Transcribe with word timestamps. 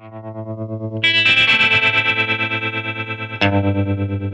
Thank 0.00 1.04
you. 4.22 4.29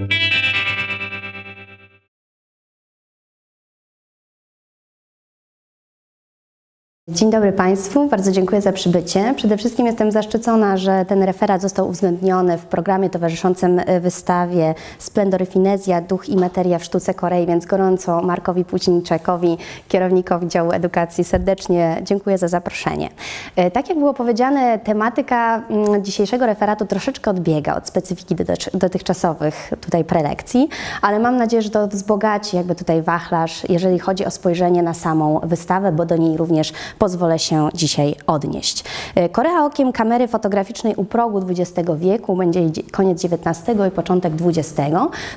Dzień 7.08 7.30
dobry 7.30 7.52
Państwu, 7.52 8.08
bardzo 8.08 8.32
dziękuję 8.32 8.62
za 8.62 8.72
przybycie. 8.72 9.34
Przede 9.36 9.56
wszystkim 9.56 9.86
jestem 9.86 10.12
zaszczycona, 10.12 10.76
że 10.76 11.04
ten 11.04 11.22
referat 11.22 11.62
został 11.62 11.88
uwzględniony 11.88 12.58
w 12.58 12.64
programie 12.64 13.10
towarzyszącym 13.10 13.80
wystawie 14.00 14.74
Splendory 14.98 15.46
Finezja, 15.46 16.00
Duch 16.00 16.28
i 16.28 16.36
Materia 16.36 16.78
w 16.78 16.84
Sztuce 16.84 17.14
Korei, 17.14 17.46
więc 17.46 17.66
gorąco 17.66 18.22
Markowi 18.22 18.64
Płócińczakowi, 18.64 19.58
kierownikowi 19.88 20.48
działu 20.48 20.72
edukacji 20.72 21.24
serdecznie 21.24 21.96
dziękuję 22.02 22.38
za 22.38 22.48
zaproszenie. 22.48 23.08
E, 23.56 23.70
tak 23.70 23.88
jak 23.88 23.98
było 23.98 24.14
powiedziane, 24.14 24.78
tematyka 24.78 25.62
mm, 25.70 26.04
dzisiejszego 26.04 26.46
referatu 26.46 26.86
troszeczkę 26.86 27.30
odbiega 27.30 27.76
od 27.76 27.88
specyfiki 27.88 28.36
dotychczasowych 28.74 29.70
tutaj 29.80 30.04
prelekcji, 30.04 30.68
ale 31.02 31.18
mam 31.18 31.36
nadzieję, 31.36 31.62
że 31.62 31.70
to 31.70 31.88
wzbogaci 31.88 32.56
jakby 32.56 32.74
tutaj 32.74 33.02
wachlarz, 33.02 33.62
jeżeli 33.68 33.98
chodzi 33.98 34.24
o 34.24 34.30
spojrzenie 34.30 34.82
na 34.82 34.94
samą 34.94 35.40
wystawę, 35.42 35.92
bo 35.92 36.06
do 36.06 36.16
niej 36.16 36.36
również 36.36 36.72
pozwolę 36.98 37.38
się 37.38 37.68
dzisiaj 37.74 38.14
odnieść. 38.26 38.84
E, 39.14 39.28
Korea 39.28 39.64
okiem 39.64 39.92
kamery 39.92 40.28
fotograficznej 40.28 40.94
u 40.96 41.04
progu 41.04 41.38
XX 41.48 41.90
wieku, 41.96 42.36
będzie 42.36 42.60
koniec 42.92 43.24
XIX 43.24 43.78
i 43.88 43.90
początek 43.90 44.32
XX. 44.46 44.80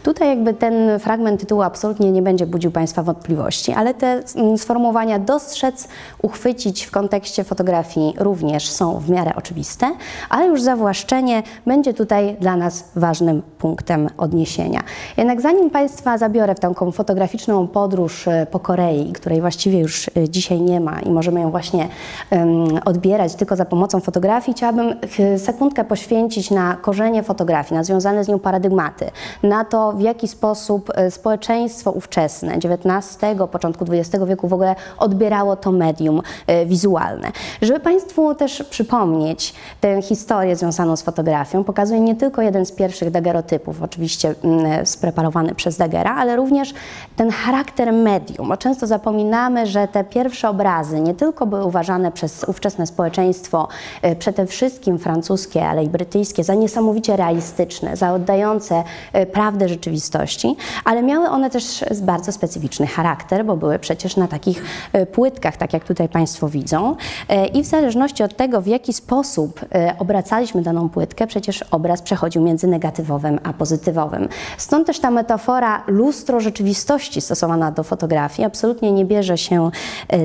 Tutaj 0.04 0.28
jakby 0.28 0.54
ten 0.54 1.00
fragment 1.00 1.40
tytułu 1.40 1.62
absolutnie 1.62 2.12
nie 2.12 2.22
będzie 2.22 2.46
budził 2.46 2.72
Państwa 2.72 3.04
wątpliwości, 3.04 3.72
ale 3.72 3.94
te 3.94 4.24
mm, 4.36 4.58
sformułowania 4.58 5.20
dostrzec, 5.20 5.88
uchwycić 6.22 6.86
w 6.86 6.92
kontekście 6.92 7.44
fotografii 7.44 8.14
również 8.20 8.70
są 8.70 9.00
w 9.00 9.10
miarę 9.10 9.32
oczywiste, 9.36 9.92
ale 10.30 10.48
już 10.48 10.62
zawłaszczenie 10.62 11.44
będzie 11.66 11.94
tutaj 11.94 12.36
dla 12.40 12.56
nas 12.56 12.84
ważnym 12.96 13.42
punktem 13.58 14.10
odniesienia. 14.18 14.82
Jednak 15.18 15.42
zanim 15.42 15.70
Państwa 15.70 16.18
zabiorę 16.18 16.56
w 16.56 16.60
taką 16.60 16.92
fotograficzną 16.92 17.68
podróż 17.68 18.28
e, 18.28 18.48
po 18.52 18.60
Korei, 18.60 19.14
której 19.14 19.42
właściwie 19.42 19.80
już 19.80 20.10
e, 20.18 20.30
dzisiaj 20.30 20.62
nie 20.62 20.80
ma 20.80 21.00
i 21.00 21.10
możemy 21.10 21.42
ją 21.42 21.49
właśnie 21.50 21.88
odbierać 22.86 23.36
tylko 23.36 23.56
za 23.56 23.66
pomocą 23.66 24.00
fotografii, 24.00 24.56
chciałabym 24.56 24.96
sekundkę 25.38 25.84
poświęcić 25.84 26.52
na 26.52 26.76
korzenie 26.76 27.24
fotografii, 27.24 27.76
na 27.76 27.84
związane 27.84 28.24
z 28.24 28.28
nią 28.28 28.40
paradygmaty, 28.40 29.12
na 29.44 29.66
to, 29.66 29.92
w 29.92 30.02
jaki 30.02 30.28
sposób 30.28 30.92
e, 30.96 31.12
społeczeństwo 31.12 31.92
ówczesne, 31.92 32.54
XIX, 32.56 33.18
początku 33.52 33.86
XX 33.92 34.26
wieku 34.26 34.48
w 34.48 34.54
ogóle 34.54 34.76
odbierało 34.98 35.56
to 35.56 35.72
medium 35.72 36.22
e, 36.48 36.66
wizualne. 36.66 37.32
Żeby 37.62 37.80
Państwu 37.80 38.36
też 38.36 38.64
przypomnieć 38.64 39.54
tę 39.82 40.02
historię 40.02 40.56
związaną 40.56 40.96
z 40.96 41.02
fotografią, 41.02 41.64
pokazuję 41.64 42.00
nie 42.00 42.16
tylko 42.16 42.42
jeden 42.42 42.66
z 42.66 42.72
pierwszych 42.72 43.12
dagerotypów, 43.12 43.84
oczywiście 43.84 44.36
spreparowany 44.84 45.56
przez 45.56 45.78
Dagera, 45.78 46.16
ale 46.16 46.36
również 46.36 46.74
ten 47.16 47.32
charakter 47.32 47.94
medium. 47.94 48.48
Bo 48.48 48.58
często 48.58 48.88
zapominamy, 48.88 49.68
że 49.68 49.88
te 49.88 50.04
pierwsze 50.04 50.50
obrazy 50.50 51.02
nie 51.02 51.14
tylko 51.14 51.39
były 51.46 51.66
uważane 51.66 52.12
przez 52.12 52.44
ówczesne 52.44 52.88
społeczeństwo, 52.88 53.68
e, 54.02 54.16
przede 54.16 54.46
wszystkim 54.46 55.00
francuskie, 55.00 55.68
ale 55.68 55.84
i 55.84 55.90
brytyjskie, 55.90 56.44
za 56.44 56.54
niesamowicie 56.54 57.16
realistyczne, 57.16 57.98
za 57.98 58.14
oddające 58.14 58.84
e, 59.14 59.26
prawdę 59.26 59.70
rzeczywistości, 59.70 60.56
ale 60.86 61.04
miały 61.04 61.28
one 61.28 61.50
też 61.50 61.86
bardzo 62.02 62.32
specyficzny 62.32 62.88
charakter, 62.88 63.46
bo 63.46 63.58
były 63.58 63.80
przecież 63.80 64.16
na 64.16 64.28
takich 64.28 64.64
e, 64.94 65.06
płytkach, 65.06 65.58
tak 65.58 65.74
jak 65.74 65.84
tutaj 65.84 66.10
Państwo 66.10 66.50
widzą. 66.50 66.96
I 67.54 67.64
w 67.64 67.66
zależności 67.66 68.24
od 68.24 68.36
tego, 68.36 68.62
w 68.62 68.68
jaki 68.68 68.94
sposób 68.94 69.66
obracaliśmy 70.00 70.62
daną 70.62 70.90
płytkę, 70.90 71.28
przecież 71.28 71.64
obraz 71.72 72.02
przechodził 72.02 72.42
między 72.42 72.68
negatywowym 72.68 73.40
a 73.44 73.54
pozytywowym. 73.54 74.30
Stąd 74.58 74.88
też 74.88 75.00
ta 75.00 75.12
metafora 75.12 75.84
lustro 75.88 76.40
rzeczywistości 76.40 77.22
stosowana 77.22 77.72
do 77.72 77.84
fotografii 77.84 78.46
absolutnie 78.46 78.92
nie 78.92 79.06
bierze 79.06 79.38
się 79.38 79.72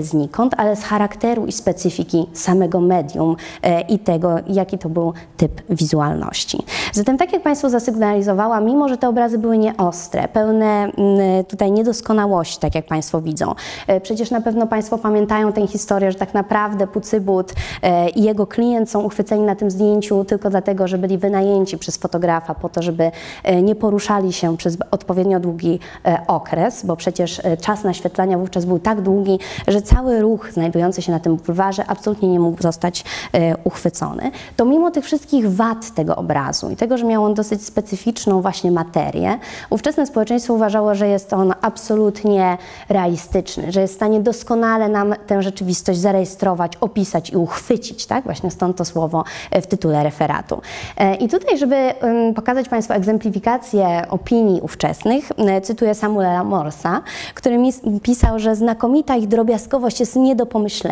znikąd, 0.01 0.55
ale 0.57 0.77
z 0.77 0.85
charakteru 0.85 1.04
i 1.47 1.53
specyfiki 1.53 2.27
samego 2.33 2.81
medium 2.81 3.37
e, 3.63 3.81
i 3.81 3.99
tego, 3.99 4.37
jaki 4.47 4.79
to 4.79 4.89
był 4.89 5.13
typ 5.37 5.63
wizualności. 5.71 6.59
Zatem, 6.93 7.19
tak 7.19 7.33
jak 7.33 7.43
Państwu 7.43 7.69
zasygnalizowała, 7.69 8.61
mimo 8.61 8.89
że 8.89 8.99
te 8.99 9.09
obrazy 9.09 9.39
były 9.39 9.59
nieostre, 9.59 10.29
pełne 10.29 10.65
mm, 10.67 11.45
tutaj 11.45 11.73
niedoskonałości, 11.73 12.61
tak 12.61 12.75
jak 12.75 12.87
Państwo 12.87 13.21
widzą, 13.21 13.55
e, 13.87 14.01
przecież 14.01 14.31
na 14.31 14.41
pewno 14.41 14.67
Państwo 14.67 14.99
pamiętają 14.99 15.53
tę 15.53 15.67
historię, 15.67 16.13
że 16.13 16.19
tak 16.19 16.35
naprawdę 16.35 16.87
Pucybut 16.87 17.53
e, 17.83 18.09
i 18.09 18.23
jego 18.23 18.47
klient 18.47 18.91
są 18.91 19.01
uchwyceni 19.01 19.43
na 19.43 19.57
tym 19.57 19.71
zdjęciu 19.71 20.25
tylko 20.25 20.51
dlatego, 20.51 20.89
że 20.89 20.99
byli 20.99 21.19
wynajęci 21.19 21.79
przez 21.79 21.97
fotografa 21.97 22.55
po 22.55 22.69
to, 22.69 22.83
żeby 22.83 23.11
nie 23.63 23.75
poruszali 23.75 24.33
się 24.33 24.57
przez 24.57 24.79
odpowiednio 24.91 25.41
długi 25.41 25.79
okres, 26.27 26.87
bo 26.87 26.97
przecież 26.97 27.41
czas 27.61 27.85
naświetlania 27.85 28.39
wówczas 28.39 28.65
był 28.65 28.79
tak 28.79 29.01
długi, 29.01 29.39
że 29.69 29.83
cały 29.83 30.21
ruch 30.21 30.53
znajdujący 30.53 30.94
się 31.03 31.13
na 31.13 31.21
tym 31.21 31.37
bulwarze 31.37 31.85
absolutnie 31.87 32.29
nie 32.29 32.41
mógł 32.41 32.63
zostać 32.63 33.05
e, 33.33 33.57
uchwycony, 33.65 34.31
to 34.57 34.65
mimo 34.65 34.91
tych 34.91 35.05
wszystkich 35.05 35.53
wad 35.53 35.95
tego 35.95 36.17
obrazu 36.17 36.71
i 36.71 36.77
tego, 36.77 36.99
że 36.99 37.05
miał 37.05 37.25
on 37.25 37.35
dosyć 37.35 37.67
specyficzną 37.67 38.43
właśnie 38.43 38.71
materię, 38.71 39.39
ówczesne 39.71 40.07
społeczeństwo 40.07 40.55
uważało, 40.55 40.95
że 40.95 41.09
jest 41.09 41.33
on 41.33 41.55
absolutnie 41.63 42.59
realistyczny, 42.89 43.73
że 43.73 43.81
jest 43.81 43.95
w 43.95 43.97
stanie 43.97 44.21
doskonale 44.21 44.89
nam 44.89 45.15
tę 45.27 45.43
rzeczywistość 45.43 45.99
zarejestrować, 45.99 46.77
opisać 46.77 47.31
i 47.31 47.37
uchwycić, 47.37 48.07
tak? 48.07 48.25
Właśnie 48.25 48.51
stąd 48.51 48.77
to 48.77 48.85
słowo 48.85 49.25
e, 49.51 49.63
w 49.63 49.67
tytule 49.67 50.03
referatu. 50.03 50.61
E, 50.97 51.15
I 51.15 51.29
tutaj, 51.29 51.59
żeby 51.59 51.95
pokazać 52.35 52.69
Państwu 52.69 52.95
egzemplifikację 52.95 54.07
opinii 54.11 54.61
ówczesnych, 54.61 55.33
cytuję 55.63 55.95
Samuela 55.95 56.45
Morsa, 56.45 57.03
który 57.35 57.59
mi 57.59 57.73
pisał, 58.03 58.39
że 58.39 58.57
znakomita 58.57 59.17
ich 59.17 59.29
drobiazgowość 59.29 60.01
jest 60.01 60.17
nie 60.17 60.37
do 60.37 60.47
pomyślenia. 60.47 60.84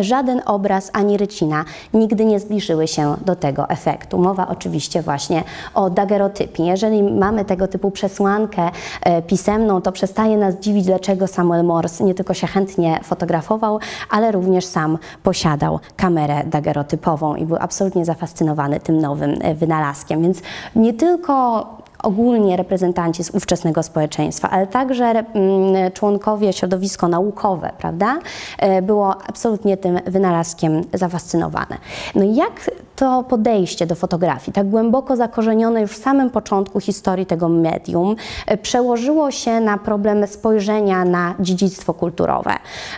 Żaden 0.00 0.42
obraz 0.46 0.90
ani 0.92 1.16
rycina 1.16 1.64
nigdy 1.94 2.24
nie 2.24 2.40
zbliżyły 2.40 2.88
się 2.88 3.14
do 3.24 3.36
tego 3.36 3.68
efektu. 3.68 4.18
Mowa 4.18 4.48
oczywiście 4.48 5.02
właśnie 5.02 5.44
o 5.74 5.90
dagerotypie. 5.90 6.64
Jeżeli 6.64 7.02
mamy 7.02 7.44
tego 7.44 7.68
typu 7.68 7.90
przesłankę 7.90 8.70
e, 9.02 9.22
pisemną, 9.22 9.80
to 9.80 9.92
przestaje 9.92 10.36
nas 10.36 10.54
dziwić, 10.54 10.86
dlaczego 10.86 11.26
Samuel 11.26 11.64
Morse 11.64 12.04
nie 12.04 12.14
tylko 12.14 12.34
się 12.34 12.46
chętnie 12.46 13.00
fotografował, 13.02 13.78
ale 14.10 14.32
również 14.32 14.64
sam 14.64 14.98
posiadał 15.22 15.80
kamerę 15.96 16.42
dagerotypową 16.46 17.34
i 17.34 17.46
był 17.46 17.56
absolutnie 17.60 18.04
zafascynowany 18.04 18.80
tym 18.80 18.98
nowym 18.98 19.38
e, 19.40 19.54
wynalazkiem. 19.54 20.22
Więc 20.22 20.42
nie 20.76 20.92
tylko 20.92 21.66
ogólnie 22.02 22.56
reprezentanci 22.56 23.24
z 23.24 23.30
ówczesnego 23.30 23.82
społeczeństwa, 23.82 24.50
ale 24.50 24.66
także 24.66 25.04
mm, 25.04 25.92
członkowie 25.92 26.52
środowisko 26.52 27.08
naukowe, 27.08 27.70
prawda, 27.78 28.18
e, 28.58 28.82
było 28.82 29.16
absolutnie 29.28 29.76
tym 29.76 30.00
wynalazkiem 30.06 30.84
zafascynowane. 30.94 31.78
No 32.14 32.24
jak 32.24 32.70
to 32.98 33.22
podejście 33.22 33.86
do 33.86 33.94
fotografii, 33.94 34.52
tak 34.52 34.68
głęboko 34.68 35.16
zakorzenione 35.16 35.80
już 35.80 35.90
w 35.90 36.02
samym 36.02 36.30
początku 36.30 36.80
historii 36.80 37.26
tego 37.26 37.48
medium, 37.48 38.16
e, 38.46 38.56
przełożyło 38.56 39.30
się 39.30 39.60
na 39.60 39.78
problem 39.78 40.26
spojrzenia 40.26 41.04
na 41.04 41.34
dziedzictwo 41.40 41.94
kulturowe. 41.94 42.50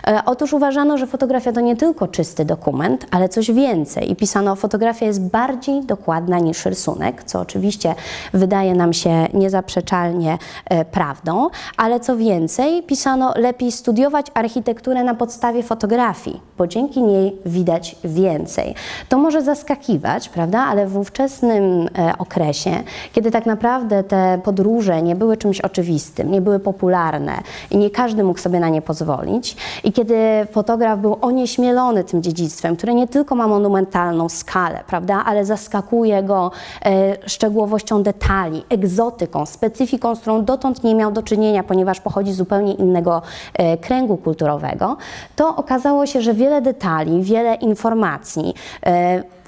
E, 0.07 0.21
otóż 0.25 0.53
uważano, 0.53 0.97
że 0.97 1.07
fotografia 1.07 1.51
to 1.51 1.61
nie 1.61 1.75
tylko 1.75 2.07
czysty 2.07 2.45
dokument, 2.45 3.05
ale 3.11 3.29
coś 3.29 3.51
więcej 3.51 4.11
i 4.11 4.15
pisano, 4.15 4.55
fotografia 4.55 5.05
jest 5.05 5.21
bardziej 5.21 5.81
dokładna 5.85 6.39
niż 6.39 6.65
rysunek, 6.65 7.23
co 7.23 7.39
oczywiście 7.39 7.95
wydaje 8.33 8.75
nam 8.75 8.93
się 8.93 9.27
niezaprzeczalnie 9.33 10.37
e, 10.65 10.85
prawdą, 10.85 11.49
ale 11.77 11.99
co 11.99 12.17
więcej, 12.17 12.83
pisano 12.83 13.33
lepiej 13.35 13.71
studiować 13.71 14.27
architekturę 14.33 15.03
na 15.03 15.15
podstawie 15.15 15.63
fotografii, 15.63 16.41
bo 16.57 16.67
dzięki 16.67 17.01
niej 17.01 17.37
widać 17.45 17.95
więcej. 18.03 18.75
To 19.09 19.17
może 19.17 19.41
zaskakiwać, 19.41 19.90
prawda? 20.33 20.59
Ale 20.59 20.87
w 20.87 20.97
ówczesnym 20.97 21.89
e, 21.97 22.13
okresie, 22.17 22.71
kiedy 23.13 23.31
tak 23.31 23.45
naprawdę 23.45 24.03
te 24.03 24.39
podróże 24.43 25.01
nie 25.01 25.15
były 25.15 25.37
czymś 25.37 25.61
oczywistym, 25.61 26.31
nie 26.31 26.41
były 26.41 26.59
popularne 26.59 27.33
i 27.71 27.77
nie 27.77 27.89
każdy 27.89 28.23
mógł 28.23 28.39
sobie 28.39 28.59
na 28.59 28.69
nie 28.69 28.81
pozwolić, 28.81 29.57
i 29.83 29.93
kiedy 29.93 30.15
fotograf 30.51 30.99
był 30.99 31.17
onieśmielony 31.21 32.03
tym 32.03 32.23
dziedzictwem, 32.23 32.75
które 32.75 32.93
nie 32.93 33.07
tylko 33.07 33.35
ma 33.35 33.47
monumentalną 33.47 34.29
skalę, 34.29 34.79
prawda? 34.87 35.23
Ale 35.25 35.45
zaskakuje 35.45 36.23
go 36.23 36.51
e, 36.85 37.29
szczegółowością 37.29 38.03
detali, 38.03 38.63
egzotyką, 38.69 39.45
specyfiką, 39.45 40.15
z 40.15 40.19
którą 40.19 40.45
dotąd 40.45 40.83
nie 40.83 40.95
miał 40.95 41.11
do 41.11 41.23
czynienia, 41.23 41.63
ponieważ 41.63 42.01
pochodzi 42.01 42.33
z 42.33 42.35
zupełnie 42.35 42.73
innego 42.73 43.21
e, 43.53 43.77
kręgu 43.77 44.17
kulturowego, 44.17 44.97
to 45.35 45.55
okazało 45.55 46.05
się, 46.05 46.21
że 46.21 46.33
wiele 46.33 46.61
detali, 46.61 47.23
wiele 47.23 47.55
informacji, 47.55 48.53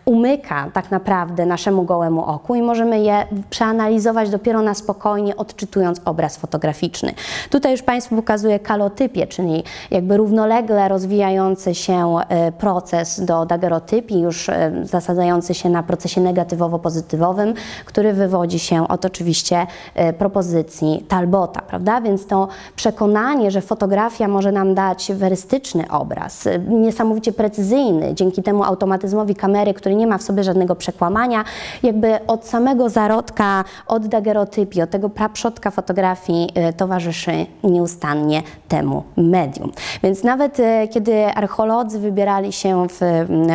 umyka 0.06 0.70
tak 0.74 0.92
naprawdę 0.92 1.46
naszemu 1.46 1.84
gołemu 1.84 2.26
oku 2.26 2.56
i 2.56 2.62
możemy 2.62 3.00
je 3.00 3.26
przeanalizować 3.50 4.30
dopiero 4.30 4.62
na 4.62 4.74
spokojnie, 4.74 5.38
odczytując 5.38 6.02
obraz 6.06 6.38
fotograficzny. 6.38 7.14
Tutaj 7.50 7.72
już 7.72 7.82
Państwu 7.82 8.16
pokazuję 8.16 8.60
kalotypię, 8.60 9.28
czyli 9.28 9.64
jakby 9.92 10.18
równolegle 10.18 10.88
rozwijający 10.88 11.76
się 11.76 12.16
e, 12.30 12.52
proces 12.52 13.26
do 13.26 13.46
dagerotypii, 13.46 14.22
już 14.22 14.50
e, 14.50 14.72
zasadzający 14.84 15.54
się 15.54 15.70
na 15.70 15.84
procesie 15.84 16.22
negatywowo-pozytywowym, 16.22 17.54
który 17.86 18.14
wywodzi 18.14 18.60
się 18.60 18.88
od 18.88 19.06
oczywiście 19.06 19.68
e, 19.96 20.14
propozycji 20.14 21.06
Talbota, 21.08 21.62
prawda? 21.62 22.02
Więc 22.02 22.28
to 22.28 22.48
przekonanie, 22.76 23.52
że 23.52 23.62
fotografia 23.62 24.28
może 24.28 24.52
nam 24.52 24.76
dać 24.76 25.12
werystyczny 25.16 25.92
obraz, 25.92 26.48
niesamowicie 26.68 27.32
precyzyjny, 27.32 28.14
dzięki 28.14 28.44
temu 28.44 28.64
automatyzmowi 28.64 29.36
kamery, 29.36 29.74
który 29.74 29.93
nie 29.96 30.08
ma 30.08 30.18
w 30.18 30.24
sobie 30.24 30.44
żadnego 30.44 30.76
przekłamania, 30.76 31.44
jakby 31.84 32.28
od 32.28 32.46
samego 32.48 32.90
zarodka, 32.90 33.64
od 33.88 34.08
dagerotypii, 34.08 34.82
od 34.82 34.90
tego 34.90 35.10
praprzodka 35.10 35.72
fotografii 35.72 36.50
y, 36.70 36.74
towarzyszy 36.74 37.46
nieustannie 37.64 38.44
temu 38.68 39.04
medium. 39.18 39.72
Więc 40.04 40.24
nawet 40.24 40.60
y, 40.60 40.88
kiedy 40.92 41.26
archeolodzy 41.26 42.00
wybierali 42.00 42.52
się 42.52 42.88
w, 42.88 43.00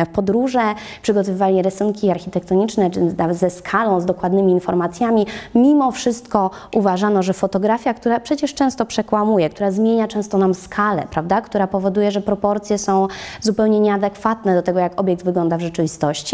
w 0.05 0.09
podróże, 0.13 0.61
przygotowywali 1.01 1.61
rysunki 1.61 2.09
architektoniczne, 2.09 2.89
czy 2.89 3.01
ze 3.31 3.49
skalą, 3.49 4.01
z 4.01 4.05
dokładnymi 4.05 4.51
informacjami, 4.51 5.25
mimo 5.55 5.91
wszystko 5.91 6.51
uważano, 6.75 7.23
że 7.23 7.33
fotografia, 7.33 7.93
która 7.93 8.19
przecież 8.19 8.53
często 8.53 8.85
przekłamuje, 8.85 9.49
która 9.49 9.71
zmienia 9.71 10.07
często 10.07 10.37
nam 10.37 10.53
skalę, 10.53 11.03
prawda, 11.11 11.41
która 11.41 11.67
powoduje, 11.67 12.11
że 12.11 12.21
proporcje 12.21 12.77
są 12.77 13.07
zupełnie 13.41 13.79
nieadekwatne 13.79 14.55
do 14.55 14.61
tego, 14.61 14.79
jak 14.79 14.99
obiekt 14.99 15.25
wygląda 15.25 15.57
w 15.57 15.61
rzeczywistości, 15.61 16.28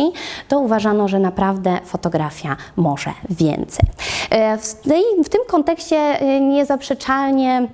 to 0.47 0.59
uważano, 0.59 1.07
że 1.07 1.19
naprawdę 1.19 1.79
fotografia 1.85 2.55
może 2.75 3.11
więcej. 3.29 3.89
E, 4.29 4.57
w, 4.57 4.75
w 5.23 5.29
tym 5.29 5.41
kontekście 5.47 5.97
e, 5.97 6.39
niezaprzeczalnie 6.41 7.67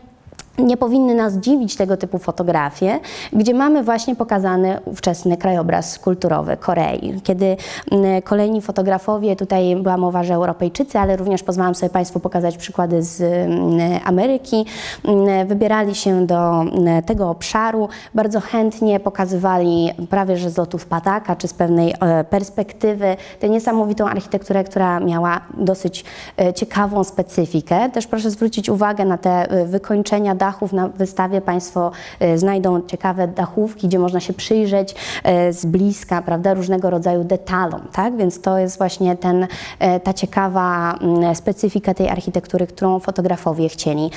nie 0.57 0.77
powinny 0.77 1.15
nas 1.15 1.33
dziwić 1.33 1.75
tego 1.75 1.98
typu 1.98 2.18
fotografie, 2.18 3.00
gdzie 3.33 3.53
mamy 3.53 3.83
właśnie 3.83 4.15
pokazany 4.15 4.80
ówczesny 4.86 5.38
krajobraz 5.38 6.00
kulturowy 6.00 6.57
Korei. 6.57 7.21
Kiedy 7.24 7.57
mm, 7.92 8.21
kolejni 8.21 8.62
fotografowie, 8.62 9.36
tutaj 9.36 9.75
była 9.75 9.98
mowa, 9.98 10.24
że 10.24 10.33
Europejczycy, 10.33 11.00
ale 11.00 11.18
również 11.18 11.44
pozwalam 11.44 11.75
sobie 11.75 11.89
Państwu 11.89 12.19
pokazać 12.19 12.57
przykłady 12.57 13.03
z 13.03 13.21
mm, 13.21 14.00
Ameryki, 14.06 14.65
mm, 15.06 15.48
wybierali 15.48 15.95
się 15.95 16.25
do 16.25 16.65
tego 17.06 17.30
obszaru, 17.30 17.89
bardzo 18.13 18.39
chętnie 18.39 19.00
pokazywali 19.00 19.89
prawie 20.09 20.38
że 20.38 20.50
z 20.50 20.57
lotów 20.57 20.86
pataka, 20.86 21.36
czy 21.36 21.48
z 21.48 21.53
pewnej 21.53 21.94
e, 22.00 22.24
perspektywy 22.24 23.18
tę 23.39 23.50
niesamowitą 23.50 24.07
architekturę, 24.07 24.63
która 24.63 25.00
miała 25.00 25.42
dosyć 25.53 26.06
e, 26.38 26.53
ciekawą 26.53 27.03
specyfikę. 27.03 27.89
Też 27.89 28.07
proszę 28.07 28.31
zwrócić 28.31 28.69
uwagę 28.69 29.06
na 29.06 29.18
te 29.18 29.50
e, 29.50 29.65
wykończenia 29.65 30.36
dachów 30.41 30.73
na 30.73 30.88
wystawie 30.88 31.41
Państwo 31.41 31.91
e, 32.19 32.38
znajdą 32.38 32.81
ciekawe 32.81 33.27
dachówki, 33.27 33.88
gdzie 33.88 33.99
można 33.99 34.19
się 34.19 34.33
przyjrzeć 34.33 34.95
e, 35.23 35.53
z 35.53 35.65
bliska, 35.65 36.21
prawda, 36.21 36.53
różnego 36.53 36.89
rodzaju 36.89 37.23
detalom, 37.23 37.81
tak? 37.91 38.17
Więc 38.17 38.41
to 38.41 38.57
jest 38.57 38.77
właśnie 38.77 39.17
ten, 39.17 39.47
e, 39.79 39.99
ta 39.99 40.13
ciekawa 40.13 40.93
mm, 41.01 41.35
specyfika 41.35 41.93
tej 41.93 42.09
architektury, 42.09 42.67
którą 42.67 42.99
fotografowie 42.99 43.69
chcieli 43.69 44.09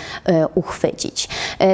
uchwycić. 0.54 1.28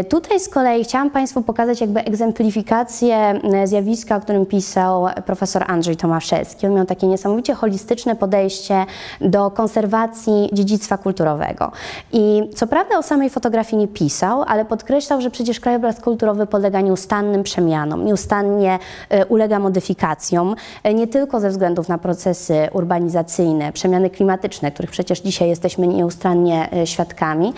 Tutaj 0.09 0.41
z 0.41 0.49
kolei 0.49 0.85
chciałam 0.85 1.11
Państwu 1.11 1.43
pokazać 1.43 1.81
jakby 1.81 2.01
egzemplifikację 2.05 3.41
zjawiska, 3.65 4.17
o 4.17 4.21
którym 4.21 4.47
pisał 4.47 5.07
profesor 5.27 5.65
Andrzej 5.67 5.97
Tomaszewski. 5.97 6.67
On 6.67 6.75
miał 6.75 6.87
takie 6.87 7.07
niesamowicie 7.07 7.55
holistyczne 7.55 8.17
podejście 8.17 8.87
do 9.21 9.51
konserwacji 9.51 10.51
dziedzictwa 10.53 10.99
kulturowego. 10.99 11.73
I 12.13 12.51
co 12.57 12.67
prawda 12.67 12.99
o 12.99 13.03
samej 13.03 13.31
fotografii 13.31 13.81
nie 13.81 13.89
pisał, 13.89 14.40
ale 14.47 14.65
podkreślał, 14.65 15.21
że 15.21 15.31
przecież 15.31 15.61
krajobraz 15.61 16.01
kulturowy 16.01 16.47
polega 16.47 16.81
nieustannym 16.81 17.43
przemianom, 17.43 18.05
nieustannie 18.05 18.79
e, 19.09 19.27
ulega 19.27 19.59
modyfikacjom, 19.59 20.55
e, 20.83 20.95
nie 20.95 21.07
tylko 21.07 21.41
ze 21.41 21.51
względów 21.51 21.89
na 21.89 21.99
procesy 21.99 22.69
urbanizacyjne, 22.73 23.73
przemiany 23.73 24.11
klimatyczne, 24.11 24.73
których 24.73 24.91
przecież 24.91 25.21
dzisiaj 25.21 25.49
jesteśmy 25.49 25.87
nieustannie 25.87 26.69
e, 26.73 26.87
świadkami, 26.87 27.53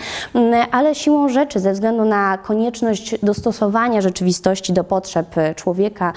ale 0.71 0.95
siłą 0.95 1.29
rzeczy, 1.29 1.59
ze 1.59 1.73
względu 1.73 2.05
na 2.05 2.37
konieczność 2.37 3.15
dostosowania 3.23 4.01
rzeczywistości 4.01 4.73
do 4.73 4.83
potrzeb 4.83 5.35
człowieka, 5.55 6.13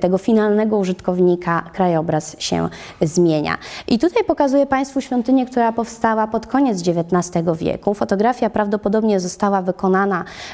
tego 0.00 0.18
finalnego 0.18 0.78
użytkownika, 0.78 1.62
krajobraz 1.72 2.36
się 2.38 2.68
zmienia. 3.00 3.58
I 3.88 3.98
tutaj 3.98 4.24
pokazuję 4.24 4.66
Państwu 4.66 5.00
świątynię, 5.00 5.46
która 5.46 5.72
powstała 5.72 6.26
pod 6.26 6.46
koniec 6.46 6.82
XIX 6.88 7.44
wieku. 7.58 7.94
Fotografia 7.94 8.50
prawdopodobnie 8.50 9.20
została 9.20 9.62
wykonana 9.62 10.03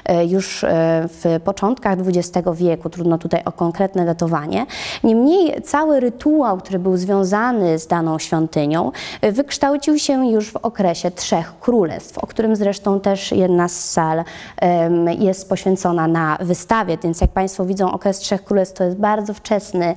E, 0.05 0.27
już 0.27 0.65
e, 0.65 0.69
w 1.09 1.41
początkach 1.45 1.99
XX 1.99 2.49
wieku, 2.55 2.91
trudno 2.91 3.19
tutaj 3.19 3.43
o 3.45 3.53
konkretne 3.53 4.07
datowanie. 4.07 4.67
Niemniej 5.05 5.63
cały 5.63 6.01
rytuał, 6.01 6.59
który 6.59 6.79
był 6.79 6.97
związany 6.97 7.79
z 7.79 7.87
daną 7.87 8.19
świątynią, 8.19 8.93
e, 9.21 9.33
wykształcił 9.33 9.99
się 9.99 10.27
już 10.27 10.51
w 10.53 10.57
okresie 10.57 11.11
Trzech 11.11 11.59
Królestw, 11.61 12.19
o 12.19 12.27
którym 12.27 12.57
zresztą 12.57 13.01
też 13.01 13.33
jedna 13.33 13.69
z 13.69 13.91
sal 13.91 14.25
jest 15.19 15.49
poświęcona 15.49 16.07
na 16.09 16.39
wystawie. 16.41 16.99
Więc 17.03 17.21
jak 17.21 17.31
Państwo 17.31 17.65
widzą, 17.65 17.93
okres 17.93 18.19
Trzech 18.19 18.45
Królestw 18.45 18.79
to 18.79 18.85
jest 18.85 18.97
bardzo 18.97 19.35
wczesny 19.35 19.95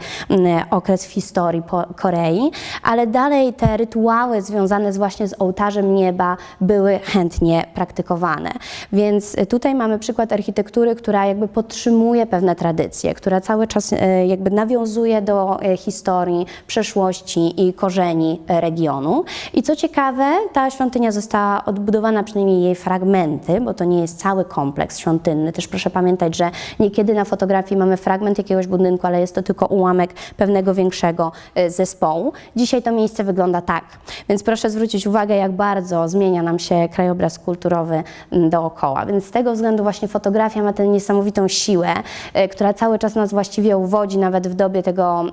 okres 0.70 1.06
w 1.06 1.12
historii 1.12 1.64
Korei, 1.96 2.52
ale 2.84 3.08
dalej 3.08 3.54
te 3.54 3.78
rytuały 3.78 4.42
związane 4.42 4.92
właśnie 4.92 5.28
z 5.28 5.36
ołtarzem 5.40 5.96
nieba 5.96 6.38
były 6.62 7.00
chętnie 7.04 7.66
praktykowane. 7.74 8.52
Więc 8.94 9.36
tutaj 9.46 9.76
mamy 9.76 10.00
przykład 10.00 10.34
architektury, 10.34 10.96
która 10.96 11.26
jakby 11.26 11.48
podtrzymuje 11.48 12.26
pewne 12.26 12.56
tradycje, 12.56 13.14
która 13.14 13.42
cały 13.42 13.68
czas 13.68 13.94
e, 13.94 14.28
jakby 14.28 14.52
nawiązuje 14.52 15.22
do 15.22 15.62
e, 15.62 15.78
historii, 15.78 16.46
przeszłości 16.68 17.68
i 17.68 17.74
korzeni 17.74 18.42
regionu. 18.48 19.24
I 19.54 19.64
co 19.64 19.76
ciekawe, 19.76 20.26
ta 20.54 20.70
świątynia 20.70 21.12
została 21.12 21.66
odbudowana, 21.66 22.24
przynajmniej 22.24 22.64
jej 22.64 22.76
fragmenty, 22.76 23.62
bo 23.62 23.74
to 23.74 23.84
nie 23.84 24.02
jest 24.02 24.20
cały 24.20 24.46
kompleks 24.46 24.98
świątynny. 24.98 25.52
Też 25.52 25.68
proszę 25.68 25.90
pamiętać, 25.90 26.36
że 26.36 26.52
niekiedy 26.80 27.14
na 27.14 27.26
fotografii 27.26 27.80
mamy 27.80 27.98
fragment 27.98 28.38
jakiegoś 28.38 28.68
budynku, 28.68 29.08
ale 29.08 29.20
jest 29.20 29.36
to 29.36 29.44
tylko 29.44 29.66
ułamek 29.66 30.14
pewnego 30.38 30.74
większego 30.74 31.32
e, 31.56 31.70
zespołu. 31.70 32.34
Dzisiaj 32.56 32.82
to 32.82 32.92
miejsce 32.92 33.24
wygląda 33.24 33.62
tak. 33.62 33.84
Więc 34.30 34.44
proszę 34.44 34.70
zwrócić 34.70 35.08
uwagę, 35.08 35.36
jak 35.36 35.52
bardzo 35.52 36.10
zmienia 36.10 36.44
nam 36.44 36.60
się 36.60 36.90
krajobraz 36.92 37.40
kulturowy 37.40 38.04
dookoła. 38.32 39.06
Więc 39.06 39.32
tego 39.34 39.54
względu 39.54 39.84
właśnie 39.84 40.08
fotografia 40.08 40.64
ma 40.64 40.74
tę 40.74 40.88
niesamowitą 40.88 41.48
siłę, 41.48 41.94
e, 42.34 42.48
która 42.48 42.74
cały 42.74 43.00
czas 43.00 43.16
nas 43.16 43.32
właściwie 43.32 43.78
uwodzi, 43.78 44.18
nawet 44.18 44.48
w 44.48 44.54
dobie 44.54 44.84
tego 44.84 45.26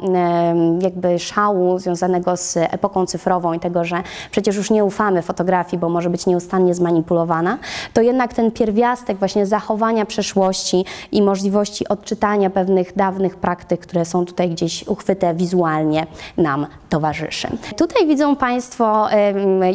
jakby 0.80 1.18
szału 1.18 1.78
związanego 1.78 2.36
z 2.36 2.56
epoką 2.56 3.06
cyfrową 3.06 3.52
i 3.52 3.60
tego, 3.60 3.84
że 3.84 4.02
przecież 4.30 4.56
już 4.56 4.70
nie 4.70 4.84
ufamy 4.84 5.22
fotografii, 5.22 5.80
bo 5.80 5.88
może 5.88 6.10
być 6.10 6.26
nieustannie 6.26 6.74
zmanipulowana, 6.74 7.58
to 7.92 8.00
jednak 8.00 8.34
ten 8.34 8.50
pierwiastek 8.50 9.18
właśnie 9.18 9.46
zachowania 9.46 10.06
przeszłości 10.06 10.84
i 11.12 11.22
możliwości 11.22 11.88
odczytania 11.88 12.50
pewnych 12.50 12.96
dawnych 12.96 13.36
praktyk, 13.36 13.80
które 13.80 14.04
są 14.04 14.24
tutaj 14.24 14.50
gdzieś 14.50 14.88
uchwyte 14.88 15.34
wizualnie 15.34 16.06
nam 16.36 16.66
towarzyszy. 16.88 17.48
Tutaj 17.76 18.06
widzą 18.06 18.36
Państwo 18.36 19.08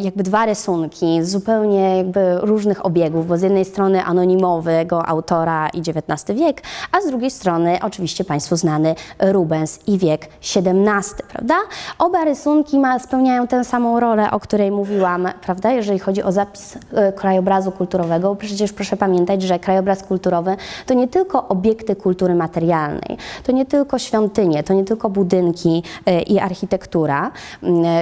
jakby 0.00 0.22
dwa 0.22 0.46
rysunki 0.46 1.24
zupełnie 1.24 1.96
jakby 1.96 2.38
różnych 2.38 2.86
obiegów, 2.86 3.26
bo 3.26 3.38
z 3.38 3.42
jednej 3.42 3.64
strony 3.64 4.04
anonimowego 4.16 5.06
autora 5.06 5.68
i 5.68 5.78
XIX 5.78 6.38
wiek, 6.38 6.62
a 6.92 7.00
z 7.00 7.06
drugiej 7.06 7.30
strony 7.30 7.78
oczywiście 7.82 8.24
Państwu 8.24 8.56
znany 8.56 8.94
Rubens 9.18 9.78
i 9.86 9.98
wiek 9.98 10.28
XVII, 10.56 11.24
prawda? 11.28 11.54
Oba 11.98 12.24
rysunki 12.24 12.78
ma, 12.78 12.98
spełniają 12.98 13.46
tę 13.46 13.64
samą 13.64 14.00
rolę, 14.00 14.30
o 14.30 14.40
której 14.40 14.70
mówiłam, 14.70 15.28
prawda, 15.42 15.72
jeżeli 15.72 15.98
chodzi 15.98 16.22
o 16.22 16.32
zapis 16.32 16.78
e, 16.92 17.12
krajobrazu 17.12 17.72
kulturowego. 17.72 18.36
Przecież 18.36 18.72
proszę 18.72 18.96
pamiętać, 18.96 19.42
że 19.42 19.58
krajobraz 19.58 20.02
kulturowy 20.02 20.56
to 20.86 20.94
nie 20.94 21.08
tylko 21.08 21.48
obiekty 21.48 21.96
kultury 21.96 22.34
materialnej, 22.34 23.16
to 23.44 23.52
nie 23.52 23.66
tylko 23.66 23.98
świątynie, 23.98 24.62
to 24.62 24.74
nie 24.74 24.84
tylko 24.84 25.10
budynki 25.10 25.82
e, 26.06 26.22
i 26.22 26.38
architektura, 26.38 27.30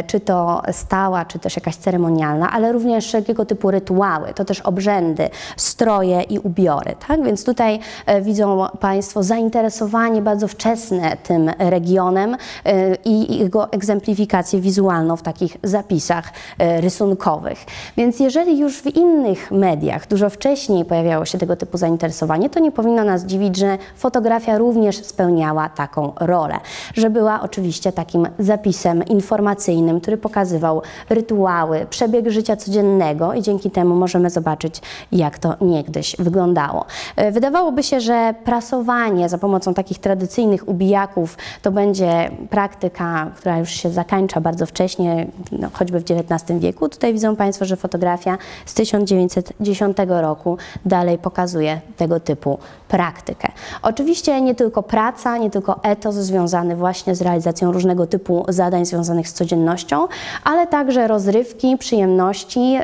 czy 0.06 0.20
to 0.20 0.62
stała, 0.72 1.24
czy 1.24 1.38
też 1.38 1.56
jakaś 1.56 1.76
ceremonialna, 1.76 2.50
ale 2.52 2.72
również 2.72 3.06
wszelkiego 3.06 3.44
typu 3.44 3.70
rytuały, 3.70 4.34
to 4.34 4.44
też 4.44 4.60
obrzędy, 4.60 5.28
stroje, 5.56 6.03
stroje 6.04 6.22
i 6.22 6.38
ubiory. 6.38 6.94
Tak? 7.08 7.24
Więc 7.24 7.44
tutaj 7.44 7.78
e, 8.06 8.22
widzą 8.22 8.66
Państwo 8.80 9.22
zainteresowanie 9.22 10.22
bardzo 10.22 10.48
wczesne 10.48 11.16
tym 11.16 11.50
regionem 11.58 12.36
e, 12.64 12.94
i 13.04 13.38
jego 13.38 13.72
egzemplifikację 13.72 14.60
wizualną 14.60 15.16
w 15.16 15.22
takich 15.22 15.56
zapisach 15.62 16.32
e, 16.58 16.80
rysunkowych. 16.80 17.58
Więc 17.96 18.20
jeżeli 18.20 18.58
już 18.58 18.82
w 18.82 18.96
innych 18.96 19.50
mediach 19.50 20.08
dużo 20.08 20.30
wcześniej 20.30 20.84
pojawiało 20.84 21.24
się 21.24 21.38
tego 21.38 21.56
typu 21.56 21.78
zainteresowanie, 21.78 22.50
to 22.50 22.60
nie 22.60 22.72
powinno 22.72 23.04
nas 23.04 23.24
dziwić, 23.24 23.56
że 23.56 23.78
fotografia 23.96 24.58
również 24.58 25.04
spełniała 25.04 25.68
taką 25.68 26.12
rolę, 26.20 26.54
że 26.94 27.10
była 27.10 27.40
oczywiście 27.42 27.92
takim 27.92 28.28
zapisem 28.38 29.04
informacyjnym, 29.04 30.00
który 30.00 30.16
pokazywał 30.16 30.82
rytuały, 31.08 31.86
przebieg 31.90 32.30
życia 32.30 32.56
codziennego 32.56 33.34
i 33.34 33.42
dzięki 33.42 33.70
temu 33.70 33.94
możemy 33.94 34.30
zobaczyć, 34.30 34.80
jak 35.12 35.38
to 35.38 35.54
niegdyś 35.60 35.93
wyglądało. 36.18 36.84
E, 37.16 37.32
wydawałoby 37.32 37.82
się, 37.82 38.00
że 38.00 38.34
prasowanie 38.44 39.28
za 39.28 39.38
pomocą 39.38 39.74
takich 39.74 39.98
tradycyjnych 39.98 40.68
ubijaków 40.68 41.38
to 41.62 41.72
będzie 41.72 42.30
praktyka, 42.50 43.30
która 43.36 43.58
już 43.58 43.70
się 43.70 43.90
zakańcza 43.90 44.40
bardzo 44.40 44.66
wcześnie, 44.66 45.26
no, 45.52 45.68
choćby 45.72 46.00
w 46.00 46.04
XIX 46.10 46.60
wieku. 46.60 46.88
Tutaj 46.88 47.12
widzą 47.12 47.36
Państwo, 47.36 47.64
że 47.64 47.76
fotografia 47.76 48.38
z 48.66 48.74
1910 48.74 49.96
roku 50.08 50.58
dalej 50.84 51.18
pokazuje 51.18 51.80
tego 51.96 52.20
typu 52.20 52.58
praktykę. 52.88 53.48
Oczywiście 53.82 54.40
nie 54.40 54.54
tylko 54.54 54.82
praca, 54.82 55.38
nie 55.38 55.50
tylko 55.50 55.82
etos 55.82 56.14
związany 56.14 56.76
właśnie 56.76 57.14
z 57.14 57.22
realizacją 57.22 57.72
różnego 57.72 58.06
typu 58.06 58.44
zadań 58.48 58.86
związanych 58.86 59.28
z 59.28 59.32
codziennością, 59.32 60.08
ale 60.44 60.66
także 60.66 61.08
rozrywki, 61.08 61.76
przyjemności, 61.78 62.78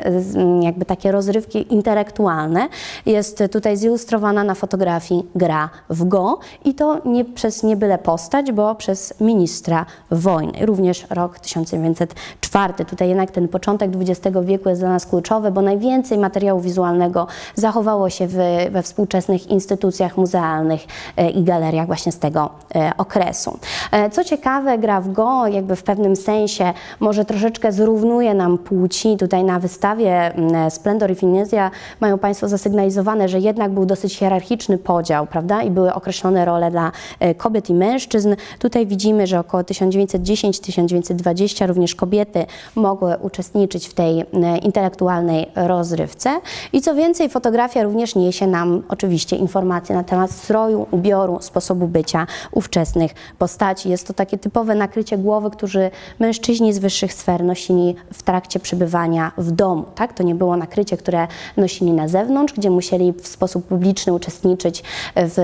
jakby 0.61 0.85
takie 0.85 1.11
rozrywki 1.11 1.73
intelektualne. 1.73 2.67
Jest 3.05 3.43
tutaj 3.51 3.77
zilustrowana 3.77 4.43
na 4.43 4.55
fotografii 4.55 5.25
gra 5.35 5.69
w 5.89 6.07
go 6.07 6.39
i 6.65 6.73
to 6.73 7.01
nie 7.05 7.25
przez 7.25 7.63
nie 7.63 7.75
byle 7.75 7.97
postać, 7.97 8.51
bo 8.51 8.75
przez 8.75 9.13
ministra 9.21 9.85
wojny. 10.11 10.65
Również 10.65 11.05
rok 11.09 11.39
1904. 11.39 12.85
Tutaj 12.85 13.09
jednak 13.09 13.31
ten 13.31 13.47
początek 13.47 13.91
XX 13.95 14.37
wieku 14.43 14.69
jest 14.69 14.81
dla 14.81 14.89
nas 14.89 15.05
kluczowy, 15.05 15.51
bo 15.51 15.61
najwięcej 15.61 16.17
materiału 16.17 16.61
wizualnego 16.61 17.27
zachowało 17.55 18.09
się 18.09 18.27
w, 18.27 18.35
we 18.71 18.83
współczesnych 18.83 19.47
instytucjach 19.47 20.17
muzealnych 20.17 20.81
e, 21.17 21.29
i 21.29 21.43
galeriach 21.43 21.87
właśnie 21.87 22.11
z 22.11 22.19
tego 22.19 22.49
e, 22.75 22.91
okresu. 22.97 23.59
E, 23.91 24.09
co 24.09 24.23
ciekawe, 24.23 24.77
gra 24.77 25.01
w 25.01 25.11
go 25.11 25.47
jakby 25.47 25.75
w 25.75 25.83
pewnym 25.83 26.15
sensie 26.15 26.73
może 26.99 27.25
troszeczkę 27.25 27.71
zrównuje 27.71 28.33
nam 28.33 28.57
płci. 28.57 29.17
Tutaj 29.17 29.43
na 29.43 29.59
wystawie 29.59 30.33
Splendor 30.69 31.11
i 31.11 31.15
Finezja 31.15 31.71
mają 31.99 32.17
Państwo 32.17 32.47
zasygnalizowane, 32.81 33.29
że 33.29 33.39
jednak 33.39 33.71
był 33.71 33.85
dosyć 33.85 34.17
hierarchiczny 34.17 34.77
podział, 34.77 35.27
prawda? 35.27 35.63
I 35.63 35.71
były 35.71 35.93
określone 35.93 36.45
role 36.45 36.71
dla 36.71 36.91
kobiet 37.37 37.69
i 37.69 37.73
mężczyzn. 37.73 38.35
Tutaj 38.59 38.87
widzimy, 38.87 39.27
że 39.27 39.39
około 39.39 39.63
1910-1920 39.63 41.67
również 41.67 41.95
kobiety 41.95 42.45
mogły 42.75 43.17
uczestniczyć 43.17 43.87
w 43.87 43.93
tej 43.93 44.25
intelektualnej 44.61 45.47
rozrywce. 45.55 46.39
I 46.73 46.81
co 46.81 46.95
więcej, 46.95 47.29
fotografia 47.29 47.83
również 47.83 48.15
niesie 48.15 48.47
nam 48.47 48.83
oczywiście 48.89 49.35
informacje 49.35 49.95
na 49.95 50.03
temat 50.03 50.31
stroju, 50.31 50.87
ubioru, 50.91 51.37
sposobu 51.41 51.87
bycia 51.87 52.27
ówczesnych 52.51 53.11
postaci. 53.37 53.89
Jest 53.89 54.07
to 54.07 54.13
takie 54.13 54.37
typowe 54.37 54.75
nakrycie 54.75 55.17
głowy, 55.17 55.51
którzy 55.51 55.91
mężczyźni 56.19 56.73
z 56.73 56.79
wyższych 56.79 57.13
sfer 57.13 57.43
nosili 57.43 57.95
w 58.13 58.23
trakcie 58.23 58.59
przebywania 58.59 59.31
w 59.37 59.51
domu. 59.51 59.83
Tak? 59.95 60.13
To 60.13 60.23
nie 60.23 60.35
było 60.35 60.57
nakrycie, 60.57 60.97
które 60.97 61.27
nosili 61.57 61.91
na 61.91 62.07
zewnątrz, 62.07 62.53
gdzie 62.53 62.70
musieli 62.71 63.13
w 63.13 63.27
sposób 63.27 63.67
publiczny 63.67 64.13
uczestniczyć 64.13 64.83
w, 65.15 65.35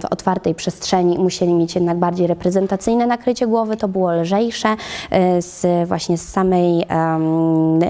w 0.00 0.04
otwartej 0.04 0.54
przestrzeni, 0.54 1.18
musieli 1.18 1.54
mieć 1.54 1.74
jednak 1.74 1.98
bardziej 1.98 2.26
reprezentacyjne 2.26 3.06
nakrycie 3.06 3.46
głowy, 3.46 3.76
to 3.76 3.88
było 3.88 4.12
lżejsze, 4.12 4.76
e, 5.10 5.42
z, 5.42 5.88
właśnie 5.88 6.18
z 6.18 6.28
samej 6.28 6.84
um, 6.90 7.80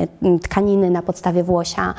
tkaniny 0.43 0.91
na 0.91 1.03
podstawie 1.03 1.45
włosia, 1.45 1.95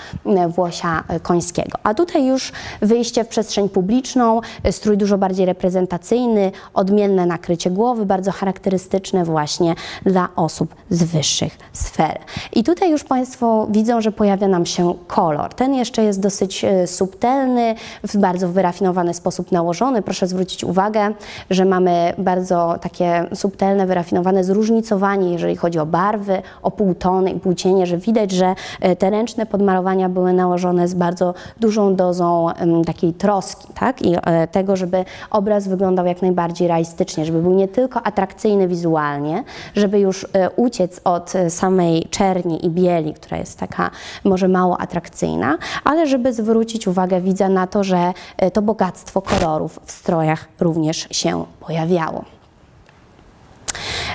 włosia 0.50 1.04
końskiego. 1.24 1.78
A 1.84 1.94
tutaj 1.94 2.26
już 2.26 2.52
wyjście 2.82 3.24
w 3.24 3.28
przestrzeń 3.28 3.70
publiczną, 3.70 4.42
strój 4.72 4.98
dużo 4.98 5.18
bardziej 5.18 5.46
reprezentacyjny, 5.46 6.52
odmienne 6.74 7.26
nakrycie 7.26 7.72
głowy, 7.72 8.06
bardzo 8.06 8.32
charakterystyczne 8.32 9.26
właśnie 9.26 9.76
dla 10.06 10.30
osób 10.36 10.76
z 10.90 11.04
wyższych 11.04 11.58
sfer. 11.74 12.20
I 12.54 12.64
tutaj 12.64 12.92
już 12.92 13.04
Państwo 13.04 13.68
widzą, 13.70 14.02
że 14.02 14.12
pojawia 14.12 14.48
nam 14.48 14.66
się 14.66 14.94
kolor. 15.08 15.54
Ten 15.54 15.74
jeszcze 15.74 16.04
jest 16.04 16.20
dosyć 16.20 16.66
e, 16.66 16.83
subtelny, 16.88 17.76
w 18.04 18.18
bardzo 18.18 18.50
wyrafinowany 18.50 19.14
sposób 19.14 19.52
nałożony. 19.52 20.02
Proszę 20.02 20.28
zwrócić 20.28 20.64
uwagę, 20.64 21.14
że 21.50 21.66
mamy 21.66 22.14
bardzo 22.18 22.76
takie 22.82 23.26
subtelne, 23.34 23.88
wyrafinowane 23.88 24.44
zróżnicowanie, 24.44 25.34
jeżeli 25.34 25.56
chodzi 25.56 25.80
o 25.80 25.86
barwy, 25.86 26.42
o 26.62 26.72
półtony 26.72 27.32
i 27.32 27.40
płócienie, 27.40 27.86
że 27.86 27.98
widać, 27.98 28.32
że 28.32 28.56
e, 28.82 28.96
te 28.96 29.10
ręczne 29.10 29.46
podmalowania 29.46 30.10
były 30.10 30.34
nałożone 30.34 30.88
z 30.88 30.94
bardzo 30.94 31.34
dużą 31.60 31.96
dozą 31.96 32.50
takiej 32.86 33.14
troski, 33.14 33.68
tak? 33.74 34.02
I 34.02 34.16
e, 34.24 34.48
tego, 34.48 34.76
żeby 34.76 35.06
obraz 35.32 35.68
wyglądał 35.68 36.06
jak 36.06 36.22
najbardziej 36.22 36.68
realistycznie, 36.68 37.26
żeby 37.26 37.42
był 37.42 37.54
nie 37.54 37.68
tylko 37.68 38.02
atrakcyjny 38.04 38.68
wizualnie, 38.68 39.44
żeby 39.76 40.00
już 40.00 40.28
e, 40.34 40.50
uciec 40.50 41.02
od 41.04 41.34
samej 41.50 42.08
czerni 42.10 42.66
i 42.66 42.70
bieli, 42.70 43.14
która 43.14 43.38
jest 43.38 43.60
taka 43.60 43.92
może 44.24 44.48
mało 44.48 44.82
atrakcyjna, 44.82 45.58
ale 45.84 46.08
żeby 46.08 46.34
zwrócić 46.34 46.73
uwagę 46.88 47.22
widza 47.22 47.50
na 47.50 47.68
to, 47.68 47.84
że 47.84 48.14
to 48.54 48.62
bogactwo 48.62 49.22
kolorów 49.22 49.80
w 49.86 49.92
strojach 49.92 50.48
również 50.60 51.08
się 51.12 51.46
pojawiało. 51.60 52.26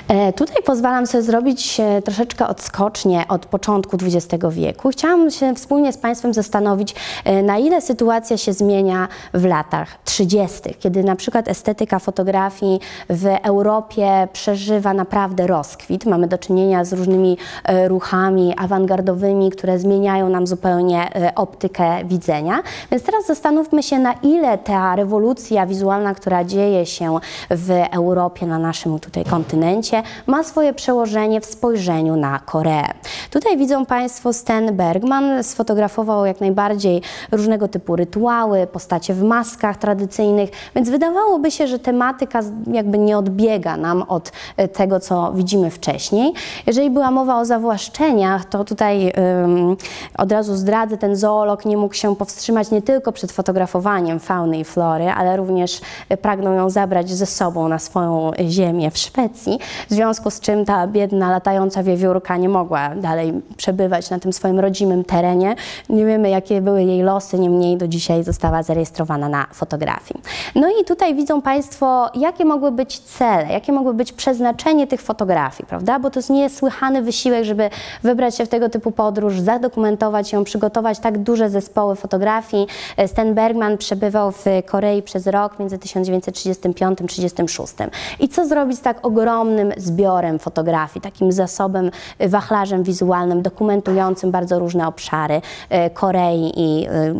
E, 0.09 0.33
tutaj 0.33 0.63
pozwalam 0.65 1.07
sobie 1.07 1.23
zrobić 1.23 1.81
troszeczkę 2.05 2.47
odskocznie 2.47 3.25
od 3.27 3.45
początku 3.45 3.97
XX 4.03 4.45
wieku. 4.49 4.89
Chciałam 4.89 5.31
się 5.31 5.55
wspólnie 5.55 5.93
z 5.93 5.97
Państwem 5.97 6.33
zastanowić, 6.33 6.95
e, 7.25 7.43
na 7.43 7.57
ile 7.57 7.81
sytuacja 7.81 8.37
się 8.37 8.53
zmienia 8.53 9.07
w 9.33 9.45
latach 9.45 10.03
30., 10.03 10.59
kiedy 10.79 11.03
na 11.03 11.15
przykład 11.15 11.47
estetyka 11.47 11.99
fotografii 11.99 12.79
w 13.09 13.25
Europie 13.43 14.27
przeżywa 14.33 14.93
naprawdę 14.93 15.47
rozkwit. 15.47 16.05
Mamy 16.05 16.27
do 16.27 16.37
czynienia 16.37 16.85
z 16.85 16.93
różnymi 16.93 17.37
e, 17.63 17.87
ruchami 17.87 18.53
awangardowymi, 18.57 19.51
które 19.51 19.79
zmieniają 19.79 20.29
nam 20.29 20.47
zupełnie 20.47 21.09
optykę 21.35 22.05
widzenia. 22.05 22.63
Więc 22.91 23.03
teraz 23.03 23.25
zastanówmy 23.25 23.83
się, 23.83 23.99
na 23.99 24.13
ile 24.13 24.57
ta 24.57 24.95
rewolucja 24.95 25.65
wizualna, 25.65 26.13
która 26.13 26.43
dzieje 26.43 26.85
się 26.85 27.19
w 27.49 27.71
Europie, 27.91 28.45
na 28.45 28.59
naszym 28.59 28.99
tutaj 28.99 29.23
kontynencie, 29.25 29.98
ma 30.27 30.43
swoje 30.43 30.73
przełożenie 30.73 31.41
w 31.41 31.45
spojrzeniu 31.45 32.15
na 32.15 32.39
Koreę. 32.39 32.87
Tutaj 33.31 33.57
widzą 33.57 33.85
Państwo 33.85 34.33
Sten 34.33 34.75
Bergman 34.75 35.43
sfotografował 35.43 36.25
jak 36.25 36.41
najbardziej 36.41 37.01
różnego 37.31 37.67
typu 37.67 37.95
rytuały, 37.95 38.67
postacie 38.67 39.13
w 39.13 39.23
maskach 39.23 39.77
tradycyjnych, 39.77 40.49
więc 40.75 40.89
wydawałoby 40.89 41.51
się, 41.51 41.67
że 41.67 41.79
tematyka 41.79 42.39
jakby 42.71 42.97
nie 42.97 43.17
odbiega 43.17 43.77
nam 43.77 44.01
od 44.01 44.31
e, 44.57 44.67
tego, 44.67 44.99
co 44.99 45.31
widzimy 45.33 45.71
wcześniej. 45.71 46.33
Jeżeli 46.67 46.89
była 46.89 47.11
mowa 47.11 47.39
o 47.39 47.45
zawłaszczeniach, 47.45 48.45
to 48.45 48.63
tutaj 48.63 49.13
um, 49.41 49.77
od 50.17 50.31
razu 50.31 50.55
zdradzę, 50.55 50.97
ten 50.97 51.15
zoolog 51.15 51.65
nie 51.65 51.77
mógł 51.77 51.93
się 51.93 52.15
powstrzymać 52.15 52.71
nie 52.71 52.81
tylko 52.81 53.11
przed 53.11 53.31
fotografowaniem 53.31 54.19
fauny 54.19 54.59
i 54.59 54.63
flory, 54.63 55.09
ale 55.09 55.37
również 55.37 55.81
e, 56.09 56.17
pragnął 56.17 56.53
ją 56.53 56.69
zabrać 56.69 57.09
ze 57.09 57.25
sobą 57.25 57.67
na 57.67 57.79
swoją 57.79 58.31
ziemię 58.49 58.91
w 58.91 58.97
Szwecji 58.97 59.59
w 59.89 59.93
związku 59.93 60.31
z 60.31 60.39
czym 60.39 60.65
ta 60.65 60.87
biedna 60.87 61.31
latająca 61.31 61.83
wiewiórka 61.83 62.37
nie 62.37 62.49
mogła 62.49 62.95
dalej 62.95 63.33
przebywać 63.57 64.09
na 64.09 64.19
tym 64.19 64.33
swoim 64.33 64.59
rodzimym 64.59 65.03
terenie. 65.03 65.55
Nie 65.89 66.05
wiemy, 66.05 66.29
jakie 66.29 66.61
były 66.61 66.83
jej 66.83 67.01
losy, 67.01 67.39
niemniej 67.39 67.77
do 67.77 67.87
dzisiaj 67.87 68.23
została 68.23 68.63
zarejestrowana 68.63 69.29
na 69.29 69.47
fotografii. 69.53 70.21
No 70.55 70.69
i 70.81 70.85
tutaj 70.85 71.15
widzą 71.15 71.41
Państwo, 71.41 72.09
jakie 72.15 72.45
mogły 72.45 72.71
być 72.71 72.99
cele, 72.99 73.47
jakie 73.51 73.71
mogły 73.71 73.93
być 73.93 74.13
przeznaczenie 74.13 74.87
tych 74.87 75.01
fotografii, 75.01 75.67
prawda? 75.67 75.99
Bo 75.99 76.09
to 76.09 76.19
jest 76.19 76.29
niesłychany 76.29 77.01
wysiłek, 77.01 77.43
żeby 77.43 77.69
wybrać 78.03 78.35
się 78.35 78.45
w 78.45 78.49
tego 78.49 78.69
typu 78.69 78.91
podróż, 78.91 79.39
zadokumentować 79.39 80.33
ją, 80.33 80.43
przygotować 80.43 80.99
tak 80.99 81.17
duże 81.17 81.49
zespoły 81.49 81.95
fotografii. 81.95 82.67
Sten 83.07 83.33
Bergman 83.33 83.77
przebywał 83.77 84.31
w 84.31 84.45
Korei 84.65 85.01
przez 85.01 85.27
rok 85.27 85.59
między 85.59 85.77
1935 85.77 86.89
1936. 86.97 87.73
I 88.19 88.29
co 88.29 88.47
zrobić 88.47 88.77
z 88.77 88.81
tak 88.81 89.05
ogromnym 89.05 89.73
zbiorem 89.81 90.39
fotografii, 90.39 91.01
takim 91.01 91.31
zasobem, 91.31 91.91
y, 92.21 92.29
wachlarzem 92.29 92.83
wizualnym, 92.83 93.41
dokumentującym 93.41 94.31
bardzo 94.31 94.59
różne 94.59 94.87
obszary 94.87 95.35
y, 95.35 95.89
Korei 95.89 96.51
i, 96.55 96.87
y, 96.87 97.15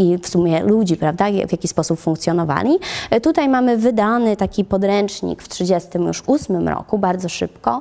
i 0.00 0.18
w 0.18 0.28
sumie 0.28 0.62
ludzi, 0.62 0.96
prawda, 0.96 1.24
w 1.48 1.52
jaki 1.52 1.68
sposób 1.68 2.00
funkcjonowali. 2.00 2.78
Tutaj 3.22 3.48
mamy 3.48 3.76
wydany 3.76 4.36
taki 4.36 4.64
podręcznik 4.64 5.42
w 5.42 5.48
1938 5.48 6.68
roku, 6.68 6.98
bardzo 6.98 7.28
szybko, 7.28 7.80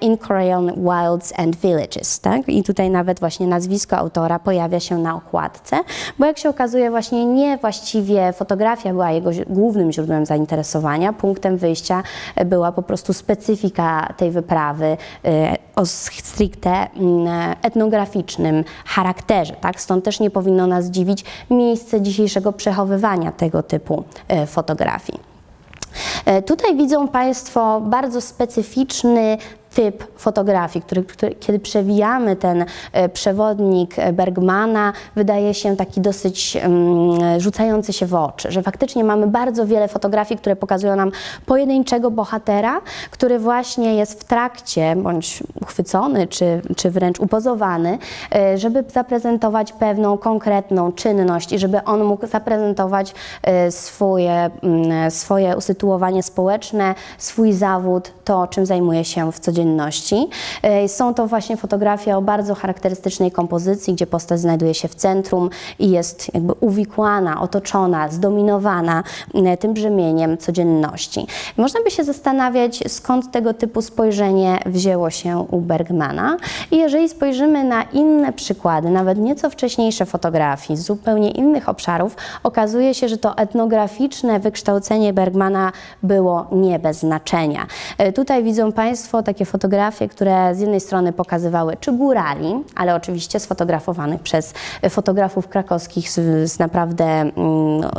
In 0.00 0.18
Korean 0.18 0.72
Wilds 0.76 1.32
and 1.36 1.56
Villages, 1.56 2.20
tak? 2.20 2.48
I 2.48 2.62
tutaj 2.62 2.90
nawet 2.90 3.20
właśnie 3.20 3.46
nazwisko 3.46 3.96
autora 3.96 4.38
pojawia 4.38 4.80
się 4.80 4.98
na 4.98 5.16
okładce, 5.16 5.76
bo 6.18 6.26
jak 6.26 6.38
się 6.38 6.48
okazuje 6.48 6.90
właśnie 6.90 7.24
nie 7.24 7.58
właściwie 7.58 8.32
fotografia 8.32 8.90
była 8.90 9.10
jego 9.10 9.30
głównym 9.46 9.92
źródłem 9.92 10.26
zainteresowania, 10.26 11.12
punktem 11.12 11.56
wyjścia 11.56 12.02
była 12.46 12.72
po 12.72 12.82
prostu 12.82 13.12
specyfika 13.38 14.14
tej 14.16 14.30
wyprawy 14.30 14.84
y, 14.84 15.28
o 15.76 15.86
stricte 15.86 16.70
mm, 16.70 17.56
etnograficznym 17.62 18.64
charakterze, 18.84 19.54
tak? 19.60 19.80
Stąd 19.80 20.04
też 20.04 20.20
nie 20.20 20.30
powinno 20.30 20.66
nas 20.66 20.86
dziwić 20.86 21.24
miejsce 21.50 22.00
dzisiejszego 22.00 22.52
przechowywania 22.52 23.32
tego 23.32 23.62
typu 23.62 24.04
y, 24.42 24.46
fotografii. 24.46 25.20
E, 26.24 26.42
Tutaj 26.42 26.76
widzą 26.76 27.08
Państwo 27.08 27.80
bardzo 27.80 28.20
specyficzny 28.20 29.38
typ 29.74 30.04
fotografii, 30.16 30.82
który, 30.82 31.04
który, 31.04 31.34
kiedy 31.34 31.58
przewijamy 31.58 32.36
ten 32.36 32.64
e, 32.92 33.08
przewodnik 33.08 33.98
e, 33.98 34.12
Bergmana, 34.12 34.92
wydaje 35.16 35.54
się 35.54 35.76
taki 35.76 36.00
dosyć 36.00 36.56
mm, 36.56 37.40
rzucający 37.40 37.92
się 37.92 38.06
w 38.06 38.14
oczy, 38.14 38.52
że 38.52 38.62
faktycznie 38.62 39.04
mamy 39.04 39.26
bardzo 39.26 39.66
wiele 39.66 39.88
fotografii, 39.88 40.38
które 40.38 40.56
pokazują 40.56 40.96
nam 40.96 41.10
pojedynczego 41.46 42.10
bohatera, 42.10 42.80
który 43.10 43.38
właśnie 43.38 43.94
jest 43.94 44.20
w 44.20 44.24
trakcie, 44.24 44.96
bądź 44.96 45.42
uchwycony, 45.62 46.26
czy, 46.26 46.62
czy 46.76 46.90
wręcz 46.90 47.20
upozowany, 47.20 47.98
e, 48.34 48.58
żeby 48.58 48.84
zaprezentować 48.92 49.72
pewną 49.72 50.18
konkretną 50.18 50.92
czynność 50.92 51.52
i 51.52 51.58
żeby 51.58 51.84
on 51.84 52.04
mógł 52.04 52.26
zaprezentować 52.26 53.14
swoje, 53.70 54.50
mm, 54.62 55.10
swoje 55.10 55.56
usytuowanie 55.56 56.22
społeczne, 56.22 56.94
swój 57.18 57.52
zawód, 57.52 58.12
to 58.24 58.46
czym 58.46 58.66
zajmuje 58.66 59.04
się 59.04 59.32
w 59.32 59.38
codzienności. 59.38 59.57
E, 60.62 60.88
Są 60.88 61.14
to 61.14 61.26
właśnie 61.26 61.56
fotografie 61.56 62.16
o 62.16 62.22
bardzo 62.22 62.54
charakterystycznej 62.54 63.30
kompozycji, 63.30 63.94
gdzie 63.94 64.06
postać 64.06 64.40
znajduje 64.40 64.74
się 64.74 64.88
w 64.88 64.94
centrum 64.94 65.50
i 65.78 65.90
jest 65.90 66.34
jakby 66.34 66.52
uwikłana, 66.52 67.40
otoczona, 67.40 68.08
zdominowana 68.08 69.02
m, 69.34 69.56
tym 69.56 69.74
brzemieniem 69.74 70.38
codzienności. 70.38 71.26
Można 71.56 71.80
by 71.82 71.90
się 71.90 72.04
zastanawiać, 72.04 72.84
skąd 72.88 73.30
tego 73.30 73.54
typu 73.54 73.82
spojrzenie 73.82 74.58
wzięło 74.66 75.10
się 75.10 75.38
u 75.50 75.60
Bergmana. 75.60 76.36
I 76.70 76.76
jeżeli 76.76 77.08
spojrzymy 77.08 77.64
na 77.64 77.82
inne 77.82 78.32
przykłady, 78.32 78.90
nawet 78.90 79.18
nieco 79.18 79.50
wcześniejsze 79.50 80.06
fotografii 80.06 80.76
z 80.76 80.82
zupełnie 80.82 81.30
innych 81.30 81.68
obszarów, 81.68 82.16
okazuje 82.42 82.94
się, 82.94 83.08
że 83.08 83.16
to 83.18 83.36
etnograficzne 83.36 84.40
wykształcenie 84.40 85.12
Bergmana 85.12 85.72
było 86.02 86.46
nie 86.52 86.78
bez 86.78 86.98
znaczenia. 86.98 87.66
E, 87.98 88.12
Tutaj 88.12 88.44
widzą 88.44 88.72
Państwo 88.72 89.22
takie 89.22 89.44
fotografie, 89.48 90.08
które 90.08 90.54
z 90.54 90.60
jednej 90.60 90.80
strony 90.80 91.12
pokazywały 91.12 91.76
czy 91.80 91.92
górali, 91.92 92.54
ale 92.74 92.94
oczywiście 92.94 93.40
sfotografowanych 93.40 94.20
przez 94.20 94.54
fotografów 94.88 95.48
krakowskich 95.48 96.10
z, 96.10 96.50
z 96.50 96.58
naprawdę 96.58 97.04
mm, 97.04 97.32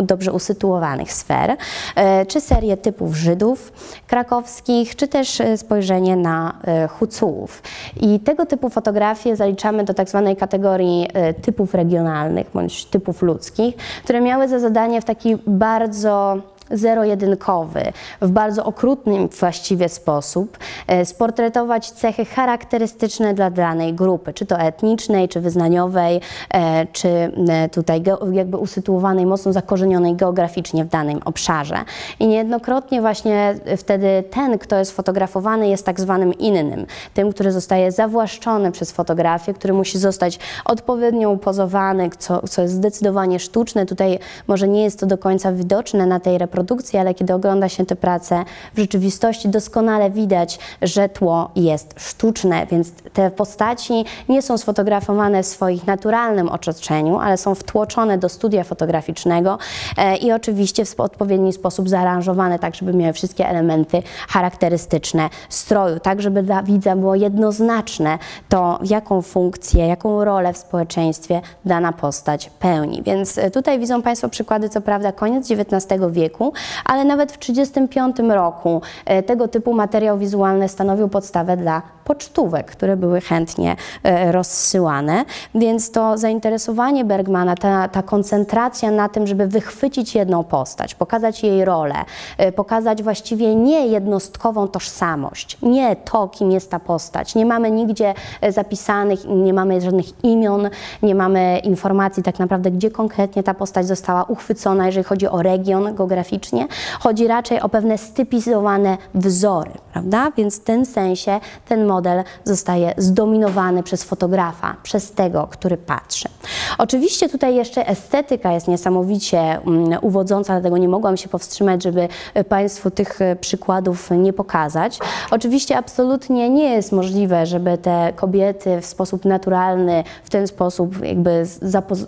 dobrze 0.03 0.31
usytuowanych 0.31 1.13
sfer, 1.13 1.57
e, 1.95 2.25
czy 2.25 2.41
serię 2.41 2.77
typów 2.77 3.15
Żydów 3.15 3.73
krakowskich, 4.07 4.95
czy 4.95 5.07
też 5.07 5.41
e, 5.41 5.57
spojrzenie 5.57 6.15
na 6.15 6.53
e, 6.63 6.87
Hucułów. 6.87 7.63
I 8.01 8.19
tego 8.19 8.45
typu 8.45 8.69
fotografie 8.69 9.35
zaliczamy 9.35 9.83
do 9.83 9.93
tak 9.93 10.09
zwanej 10.09 10.35
kategorii 10.35 11.07
typów 11.41 11.73
regionalnych 11.73 12.47
bądź 12.53 12.85
typów 12.85 13.21
ludzkich, 13.21 13.75
które 14.03 14.21
miały 14.21 14.47
za 14.47 14.59
zadanie 14.59 15.01
w 15.01 15.05
taki 15.05 15.37
bardzo 15.47 16.37
zero-jedynkowy, 16.71 17.83
w 18.21 18.31
bardzo 18.31 18.65
okrutnym 18.65 19.27
właściwie 19.27 19.89
sposób 19.89 20.57
e, 20.88 21.05
sportretować 21.05 21.91
cechy 21.91 22.25
charakterystyczne 22.25 23.33
dla 23.33 23.49
danej 23.49 23.93
grupy, 23.93 24.33
czy 24.33 24.45
to 24.45 24.59
etnicznej, 24.59 25.29
czy 25.29 25.41
wyznaniowej, 25.41 26.21
e, 26.53 26.85
czy 26.85 27.07
e, 27.07 27.69
tutaj 27.69 28.03
jakby 28.31 28.57
usytuowanej, 28.57 29.25
mocno 29.25 29.53
zakorzenionej 29.53 30.15
geograficznie 30.15 30.85
w 30.85 30.89
danym 30.89 31.19
obszarze. 31.25 31.77
I 32.19 32.27
niejednokrotnie 32.27 33.01
właśnie 33.01 33.55
wtedy 33.77 34.23
ten, 34.31 34.57
kto 34.57 34.75
jest 34.75 34.91
fotografowany, 34.91 35.69
jest 35.69 35.85
tak 35.85 35.99
zwanym 35.99 36.33
innym, 36.33 36.85
tym, 37.13 37.33
który 37.33 37.51
zostaje 37.51 37.91
zawłaszczony 37.91 38.71
przez 38.71 38.91
fotografię, 38.91 39.53
który 39.53 39.73
musi 39.73 39.99
zostać 39.99 40.39
odpowiednio 40.65 41.29
upozowany, 41.29 42.09
co, 42.17 42.47
co 42.47 42.61
jest 42.61 42.73
zdecydowanie 42.73 43.39
sztuczne. 43.39 43.85
Tutaj 43.85 44.19
może 44.47 44.67
nie 44.67 44.83
jest 44.83 44.99
to 44.99 45.05
do 45.05 45.17
końca 45.17 45.51
widoczne 45.51 46.05
na 46.05 46.19
tej 46.19 46.38
reprodukcji, 46.59 46.99
ale 46.99 47.13
kiedy 47.13 47.33
ogląda 47.33 47.69
się 47.69 47.85
tę 47.85 47.95
pracę 47.95 48.45
w 48.75 48.79
rzeczywistości, 48.79 49.49
doskonale 49.49 50.11
widać, 50.11 50.59
że 50.81 51.09
tło 51.09 51.51
jest 51.55 51.95
sztuczne, 51.97 52.65
więc 52.71 52.91
te 53.13 53.31
postaci 53.31 54.05
nie 54.29 54.41
są 54.41 54.57
sfotografowane 54.57 55.43
w 55.43 55.45
swoich 55.45 55.87
naturalnym 55.87 56.49
otoczeniu, 56.49 57.19
ale 57.19 57.37
są 57.37 57.55
wtłoczone 57.55 58.17
do 58.17 58.29
studia 58.29 58.63
fotograficznego 58.63 59.57
e, 59.97 60.17
i 60.17 60.31
oczywiście 60.31 60.85
w 60.85 60.99
odpowiedni 60.99 61.53
sposób 61.53 61.89
zaaranżowane 61.89 62.59
tak, 62.59 62.75
żeby 62.75 62.93
miały 62.93 63.13
wszystkie 63.13 63.47
elementy 63.49 64.03
charakterystyczne 64.27 65.29
stroju, 65.49 65.99
tak 65.99 66.21
żeby 66.21 66.43
dla 66.43 66.63
widza 66.63 66.95
było 66.95 67.15
jednoznaczne 67.15 68.17
to, 68.49 68.79
jaką 68.83 69.21
funkcję, 69.21 69.87
jaką 69.87 70.23
rolę 70.23 70.53
w 70.53 70.57
społeczeństwie 70.57 71.41
dana 71.65 71.91
postać 71.93 72.49
pełni. 72.60 73.03
Więc 73.03 73.38
e, 73.38 73.51
tutaj 73.51 73.79
widzą 73.79 74.01
Państwo 74.01 74.29
przykłady, 74.29 74.69
co 74.69 74.81
prawda, 74.81 75.12
koniec 75.12 75.51
XIX 75.51 76.01
wieku, 76.12 76.48
ale 76.85 77.05
nawet 77.05 77.31
w 77.31 77.38
1935 77.38 78.33
roku 78.35 78.81
e, 79.05 79.23
tego 79.23 79.47
typu 79.47 79.73
materiał 79.73 80.17
wizualny 80.17 80.69
stanowił 80.69 81.09
podstawę 81.09 81.57
dla 81.57 81.81
pocztówek, 82.09 82.71
które 82.71 82.97
były 82.97 83.21
chętnie 83.21 83.75
e, 84.03 84.31
rozsyłane, 84.31 85.25
więc 85.55 85.91
to 85.91 86.17
zainteresowanie 86.17 87.05
Bergmana, 87.05 87.55
ta, 87.55 87.88
ta 87.88 88.03
koncentracja 88.03 88.91
na 88.91 89.09
tym, 89.09 89.27
żeby 89.27 89.47
wychwycić 89.47 90.15
jedną 90.15 90.43
postać, 90.43 90.95
pokazać 90.95 91.43
jej 91.43 91.65
rolę, 91.65 91.95
e, 92.38 92.51
pokazać 92.51 93.03
właściwie 93.03 93.55
nie 93.55 93.88
jednostkową 93.88 94.67
tożsamość, 94.67 95.57
nie 95.62 95.95
to, 95.95 96.27
kim 96.27 96.51
jest 96.51 96.71
ta 96.71 96.79
postać. 96.79 97.35
Nie 97.35 97.45
mamy 97.45 97.71
nigdzie 97.71 98.13
zapisanych, 98.49 99.19
nie 99.25 99.53
mamy 99.53 99.81
żadnych 99.81 100.23
imion, 100.23 100.69
nie 101.03 101.15
mamy 101.15 101.59
informacji 101.63 102.23
tak 102.23 102.39
naprawdę, 102.39 102.71
gdzie 102.71 102.91
konkretnie 102.91 103.43
ta 103.43 103.53
postać 103.53 103.88
została 103.88 104.23
uchwycona, 104.23 104.85
jeżeli 104.85 105.03
chodzi 105.03 105.27
o 105.27 105.41
region 105.41 105.95
geograficznie. 106.39 106.67
Chodzi 106.99 107.28
raczej 107.28 107.62
o 107.62 107.69
pewne 107.69 107.97
stypizowane 107.97 108.97
wzory, 109.13 109.71
prawda? 109.93 110.32
Więc 110.38 110.60
w 110.60 110.63
tym 110.63 110.86
sensie 110.86 111.39
ten 111.67 111.86
model 111.86 112.23
zostaje 112.43 112.93
zdominowany 112.97 113.84
przez 113.84 114.04
fotografa, 114.04 114.75
przez 114.84 115.12
tego, 115.12 115.47
który 115.52 115.78
patrzy. 115.78 116.30
Oczywiście 116.77 117.29
tutaj 117.29 117.55
jeszcze 117.55 117.88
estetyka 117.88 118.51
jest 118.51 118.67
niesamowicie 118.67 119.39
mm, 119.39 119.99
uwodząca, 120.01 120.53
dlatego 120.53 120.77
nie 120.77 120.89
mogłam 120.89 121.17
się 121.17 121.29
powstrzymać, 121.29 121.84
żeby 121.84 122.08
e, 122.34 122.43
Państwu 122.43 122.91
tych 122.91 123.21
e, 123.21 123.36
przykładów 123.36 124.12
nie 124.12 124.34
pokazać. 124.34 124.99
Oczywiście 125.32 125.77
absolutnie 125.77 126.49
nie 126.49 126.69
jest 126.69 126.91
możliwe, 126.91 127.45
żeby 127.45 127.77
te 127.77 128.13
kobiety 128.15 128.82
w 128.82 128.86
sposób 128.86 129.25
naturalny, 129.25 130.03
w 130.23 130.29
ten 130.29 130.47
sposób 130.47 131.05
jakby, 131.05 131.43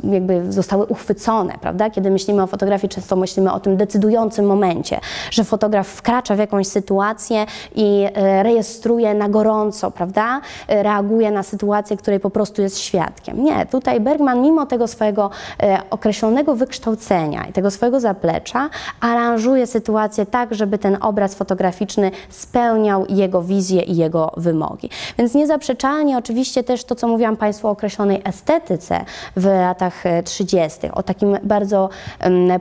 jakby 0.03 0.51
zostały 0.53 0.85
uchwycone, 0.85 1.53
prawda? 1.61 1.89
Kiedy 1.89 2.11
myślimy 2.11 2.43
o 2.43 2.47
fotografii, 2.47 2.89
często 2.89 3.15
myślimy 3.15 3.53
o 3.53 3.59
tym 3.59 3.77
decydującym 3.77 4.45
momencie, 4.45 4.99
że 5.31 5.43
fotograf 5.43 5.87
wkracza 5.87 6.35
w 6.35 6.39
jakąś 6.39 6.67
sytuację 6.67 7.45
i 7.75 8.07
e, 8.13 8.43
rejestruje 8.43 9.13
na 9.13 9.29
gorąco, 9.29 9.91
prawda? 9.91 10.41
Reaguje 10.67 11.31
na 11.31 11.43
sytuację, 11.43 11.97
której 11.97 12.19
po 12.19 12.29
prostu 12.29 12.61
jest 12.61 12.79
świadkiem. 12.79 13.43
Nie, 13.43 13.65
tutaj 13.65 13.99
Bergman 13.99 14.41
mimo 14.51 14.65
tego 14.65 14.87
swojego 14.87 15.29
e, 15.63 15.79
określonego 15.89 16.55
wykształcenia 16.55 17.45
i 17.45 17.53
tego 17.53 17.71
swojego 17.71 17.99
zaplecza 17.99 18.69
aranżuje 18.99 19.67
sytuację 19.67 20.25
tak, 20.25 20.55
żeby 20.55 20.77
ten 20.77 20.97
obraz 21.01 21.35
fotograficzny 21.35 22.11
spełniał 22.29 23.05
jego 23.09 23.41
wizję 23.41 23.81
i 23.81 23.95
jego 23.95 24.31
wymogi. 24.37 24.89
Więc 25.17 25.33
niezaprzeczalnie 25.33 26.17
oczywiście 26.17 26.63
też 26.63 26.83
to, 26.83 26.95
co 26.95 27.07
mówiłam 27.07 27.37
Państwu 27.37 27.67
o 27.67 27.71
określonej 27.71 28.21
estetyce 28.23 29.05
w 29.35 29.45
latach 29.45 30.05
e, 30.05 30.23
30., 30.23 30.79
o 30.93 31.03
takim 31.03 31.37
bardzo 31.43 31.89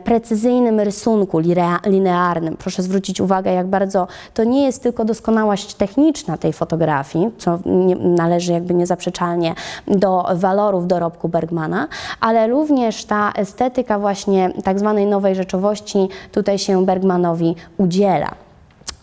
precyzyjnym 0.04 0.80
rysunku 0.80 1.38
linearnym. 1.86 2.56
Proszę 2.56 2.82
zwrócić 2.82 3.20
uwagę, 3.20 3.52
jak 3.52 3.66
bardzo 3.66 4.06
to 4.34 4.44
nie 4.44 4.64
jest 4.64 4.82
tylko 4.82 5.04
doskonałość 5.04 5.74
techniczna 5.74 6.36
tej 6.36 6.52
fotografii, 6.52 7.30
co 7.38 7.58
należy 7.98 8.52
jakby 8.52 8.74
niezaprzeczalnie 8.74 9.54
do 9.86 10.24
walorów 10.34 10.86
dorobku 10.86 11.28
Bergmana, 11.28 11.79
ale 12.20 12.48
również 12.48 13.04
ta 13.04 13.32
estetyka 13.32 13.98
właśnie 13.98 14.50
tak 14.64 14.78
zwanej 14.78 15.06
nowej 15.06 15.34
rzeczowości 15.34 16.08
tutaj 16.32 16.58
się 16.58 16.86
Bergmanowi 16.86 17.54
udziela. 17.76 18.30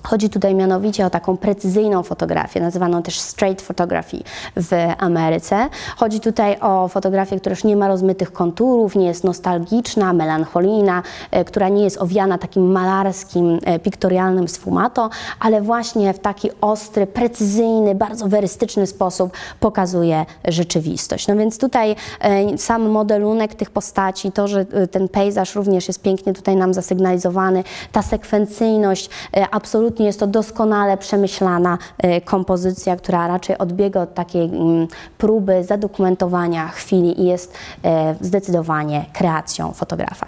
Chodzi 0.03 0.29
tutaj 0.29 0.55
mianowicie 0.55 1.05
o 1.05 1.10
taką 1.10 1.38
precyzyjną 1.38 2.03
fotografię, 2.03 2.62
nazywaną 2.62 3.03
też 3.03 3.19
straight 3.19 3.62
photography 3.62 4.17
w 4.55 4.71
Ameryce. 4.97 5.69
Chodzi 5.97 6.19
tutaj 6.19 6.57
o 6.62 6.88
fotografię, 6.88 7.39
która 7.39 7.53
już 7.53 7.63
nie 7.63 7.75
ma 7.75 7.88
rozmytych 7.88 8.33
konturów, 8.33 8.95
nie 8.95 9.05
jest 9.05 9.23
nostalgiczna, 9.23 10.13
melancholijna, 10.13 11.03
e, 11.31 11.45
która 11.45 11.69
nie 11.69 11.83
jest 11.83 12.01
owiana 12.01 12.38
takim 12.38 12.71
malarskim, 12.71 13.60
e, 13.63 13.79
piktorialnym 13.79 14.47
sfumato, 14.47 15.10
ale 15.39 15.62
właśnie 15.62 16.13
w 16.13 16.19
taki 16.19 16.49
ostry, 16.62 17.07
precyzyjny, 17.07 17.95
bardzo 17.95 18.27
werystyczny 18.27 18.88
sposób 18.88 19.31
pokazuje 19.60 20.25
rzeczywistość. 20.47 21.27
No 21.27 21.36
więc 21.36 21.57
tutaj 21.57 21.95
e, 22.19 22.57
sam 22.57 22.89
modelunek 22.89 23.55
tych 23.55 23.69
postaci, 23.69 24.31
to, 24.31 24.47
że 24.47 24.65
ten 24.65 25.10
pejzaż 25.10 25.55
również 25.55 25.88
jest 25.88 26.01
pięknie 26.01 26.33
tutaj 26.33 26.55
nam 26.55 26.73
zasygnalizowany, 26.73 27.63
ta 27.91 28.01
sekwencyjność 28.01 29.10
absolutnie 29.51 29.87
absolutnie 29.88 30.06
jest 30.06 30.19
to 30.19 30.28
doskonale 30.28 30.97
przemyślana 30.97 31.78
y, 32.06 32.21
kompozycja, 32.21 32.95
która 32.95 33.28
raczej 33.28 33.58
odbiega 33.58 34.02
od 34.02 34.13
takiej 34.13 34.43
mm, 34.43 34.88
próby 35.17 35.63
zadokumentowania 35.63 36.67
chwili 36.67 37.21
i 37.21 37.26
jest 37.26 37.54
y, 37.54 37.89
zdecydowanie 38.21 39.06
kreacją 39.13 39.71
fotografa. 39.71 40.26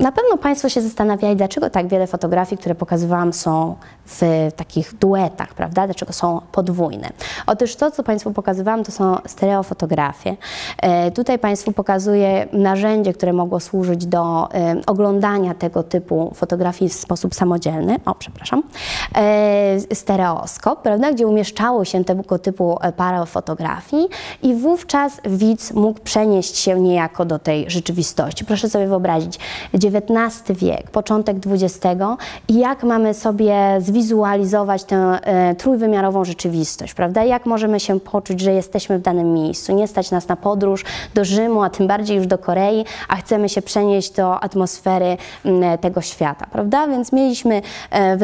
Na 0.00 0.12
pewno 0.12 0.36
Państwo 0.36 0.68
się 0.68 0.80
zastanawiali, 0.80 1.36
dlaczego 1.36 1.70
tak 1.70 1.88
wiele 1.88 2.06
fotografii, 2.06 2.58
które 2.58 2.74
pokazywałam, 2.74 3.32
są 3.32 3.76
w 4.06 4.22
takich 4.56 4.94
duetach, 4.94 5.54
prawda? 5.54 5.86
Dlaczego 5.86 6.12
są 6.12 6.40
podwójne? 6.52 7.08
Otóż 7.46 7.76
to, 7.76 7.90
co 7.90 8.02
Państwu 8.02 8.32
pokazywałam, 8.32 8.84
to 8.84 8.92
są 8.92 9.16
stereofotografie. 9.26 10.36
E, 10.82 11.10
tutaj 11.10 11.38
Państwu 11.38 11.72
pokazuję 11.72 12.48
narzędzie, 12.52 13.12
które 13.12 13.32
mogło 13.32 13.60
służyć 13.60 14.06
do 14.06 14.48
oglądania 14.86 15.54
tego 15.54 15.82
typu 15.82 16.32
fotografii 16.34 16.88
w 16.88 16.94
sposób 16.94 17.34
samodzielny. 17.34 17.96
O, 18.04 18.14
przepraszam. 18.14 18.62
E, 19.14 19.94
stereoskop, 19.94 20.82
prawda? 20.82 21.12
Gdzie 21.12 21.26
umieszczało 21.26 21.84
się 21.84 22.04
tego 22.04 22.38
typu 22.38 22.78
parę 22.96 23.26
fotografii 23.26 24.08
i 24.42 24.54
wówczas 24.54 25.20
widz 25.24 25.72
mógł 25.72 26.00
przenieść 26.00 26.58
się 26.58 26.80
niejako 26.80 27.24
do 27.24 27.38
tej 27.38 27.70
rzeczywistości. 27.70 28.44
Proszę 28.44 28.68
sobie 28.68 28.86
wyobrazić, 28.86 29.38
XIX 29.74 30.58
wiek, 30.58 30.90
początek 30.90 31.36
XX 31.46 31.78
i 32.48 32.58
jak 32.58 32.82
mamy 32.82 33.14
sobie 33.14 33.54
zwizualizować 33.80 34.84
tę 34.84 34.96
e, 34.96 35.54
trójwymiarową 35.54 36.24
rzeczywistość, 36.24 36.94
prawda? 36.94 37.24
Jak 37.24 37.46
możemy 37.46 37.80
się 37.80 38.00
poczuć, 38.00 38.40
że 38.40 38.52
jesteśmy 38.52 38.98
w 38.98 39.02
danym 39.02 39.34
miejscu, 39.34 39.72
nie 39.72 39.88
stać 39.88 40.10
nas 40.10 40.28
na 40.28 40.36
podróż 40.36 40.84
do 41.14 41.24
Rzymu, 41.24 41.62
a 41.62 41.70
tym 41.70 41.86
bardziej 41.86 42.16
już 42.16 42.26
do 42.26 42.38
Korei, 42.38 42.84
a 43.08 43.16
chcemy 43.16 43.48
się 43.48 43.62
przenieść 43.62 44.10
do 44.10 44.40
atmosfery 44.40 45.16
tego 45.80 46.00
świata, 46.00 46.46
prawda? 46.52 46.86
Więc 46.86 47.12
mieliśmy 47.12 47.62
e, 47.90 48.16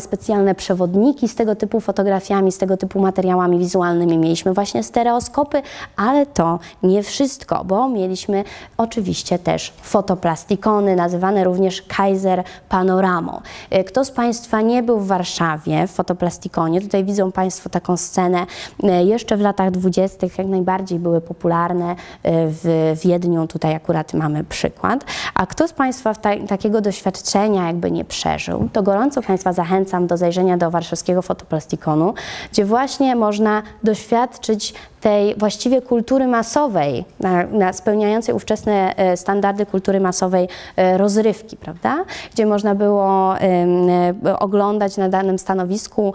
specjalne 0.00 0.54
przewodniki 0.54 1.28
z 1.28 1.34
tego 1.34 1.56
typu 1.56 1.80
fotografiami, 1.80 2.52
z 2.52 2.58
tego 2.58 2.76
typu 2.76 3.00
materiałami 3.00 3.58
wizualnymi. 3.58 4.18
Mieliśmy 4.18 4.52
właśnie 4.52 4.82
stereoskopy, 4.82 5.62
ale 5.96 6.26
to 6.26 6.58
nie 6.82 7.02
wszystko, 7.02 7.64
bo 7.64 7.88
mieliśmy 7.88 8.44
oczywiście 8.76 9.38
też 9.38 9.72
fotoplastikony, 9.82 10.96
nazywane 10.96 11.44
również 11.44 11.82
Kaiser 11.82 12.44
Panoramą. 12.68 13.40
E, 13.70 13.84
kto 13.84 14.04
z 14.04 14.10
Państwa 14.10 14.60
nie 14.60 14.82
był 14.82 15.00
w 15.00 15.06
Warszawie, 15.06 15.86
w 15.86 15.90
Fotoplastikonie, 15.90 16.80
tutaj 16.80 17.04
widzą 17.04 17.32
Państwo 17.32 17.70
taką 17.70 17.96
scenę, 17.96 18.46
e, 18.82 19.04
jeszcze 19.04 19.36
w 19.36 19.40
latach 19.40 19.70
dwudziestych 19.70 20.38
jak 20.38 20.46
najbardziej 20.46 20.98
były 20.98 21.20
popularne 21.20 21.90
e, 21.90 21.96
w 22.22 22.92
Wiedniu, 23.04 23.46
tutaj 23.46 23.74
akurat 23.74 24.14
mamy 24.14 24.44
przykład. 24.44 25.04
A 25.34 25.46
kto 25.46 25.68
z 25.68 25.72
Państwa 25.72 26.14
ta 26.14 26.30
takiego 26.48 26.80
doświadczenia 26.80 27.66
jakby 27.66 27.90
nie 27.90 28.04
przeżył, 28.04 28.68
to 28.72 28.82
gorąco 28.82 29.22
Państwa 29.22 29.52
zachęcam 29.52 29.85
do 30.06 30.16
zajrzenia 30.16 30.56
do 30.56 30.70
warszawskiego 30.70 31.22
Fotoplastikonu, 31.22 32.14
gdzie 32.52 32.64
właśnie 32.64 33.16
można 33.16 33.62
doświadczyć 33.82 34.74
tej 35.00 35.34
właściwie 35.34 35.82
kultury 35.82 36.26
masowej, 36.26 37.04
na, 37.20 37.42
na 37.42 37.72
spełniającej 37.72 38.34
ówczesne 38.34 38.96
e, 38.96 39.16
standardy 39.16 39.66
kultury 39.66 40.00
masowej 40.00 40.48
e, 40.76 40.98
rozrywki, 40.98 41.56
prawda? 41.56 42.04
Gdzie 42.32 42.46
można 42.46 42.74
było 42.74 43.38
e, 43.40 44.38
oglądać 44.38 44.96
na 44.96 45.08
danym 45.08 45.38
stanowisku, 45.38 46.14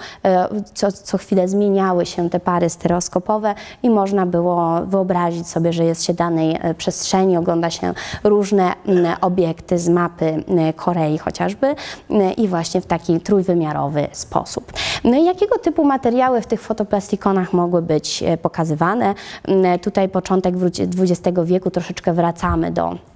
co, 0.73 0.91
co 0.91 1.17
chwilę 1.17 1.47
zmieniały 1.47 2.05
się 2.05 2.29
te 2.29 2.39
pary 2.39 2.69
stereoskopowe 2.69 3.55
i 3.83 3.89
można 3.89 4.25
było 4.25 4.81
wyobrazić 4.85 5.47
sobie, 5.47 5.73
że 5.73 5.85
jest 5.85 6.03
się 6.03 6.13
danej 6.13 6.59
przestrzeni, 6.77 7.37
ogląda 7.37 7.69
się 7.69 7.93
różne 8.23 8.73
obiekty 9.21 9.79
z 9.79 9.89
mapy 9.89 10.43
Korei 10.75 11.17
chociażby 11.17 11.75
i 12.37 12.47
właśnie 12.47 12.81
w 12.81 12.85
taki 12.85 13.19
trójwymiarowy 13.19 14.07
sposób. 14.11 14.73
No 15.03 15.17
i 15.17 15.25
jakiego 15.25 15.57
typu 15.57 15.83
materiały 15.85 16.41
w 16.41 16.47
tych 16.47 16.61
fotoplastikonach 16.61 17.53
mogły 17.53 17.81
być 17.81 18.23
pokazywane? 18.41 18.80
Mm, 19.47 19.79
tutaj 19.79 20.09
początek 20.09 20.55
XX 20.99 21.39
wieku, 21.45 21.71
troszeczkę 21.71 22.13
wracamy 22.13 22.71
do 22.71 23.10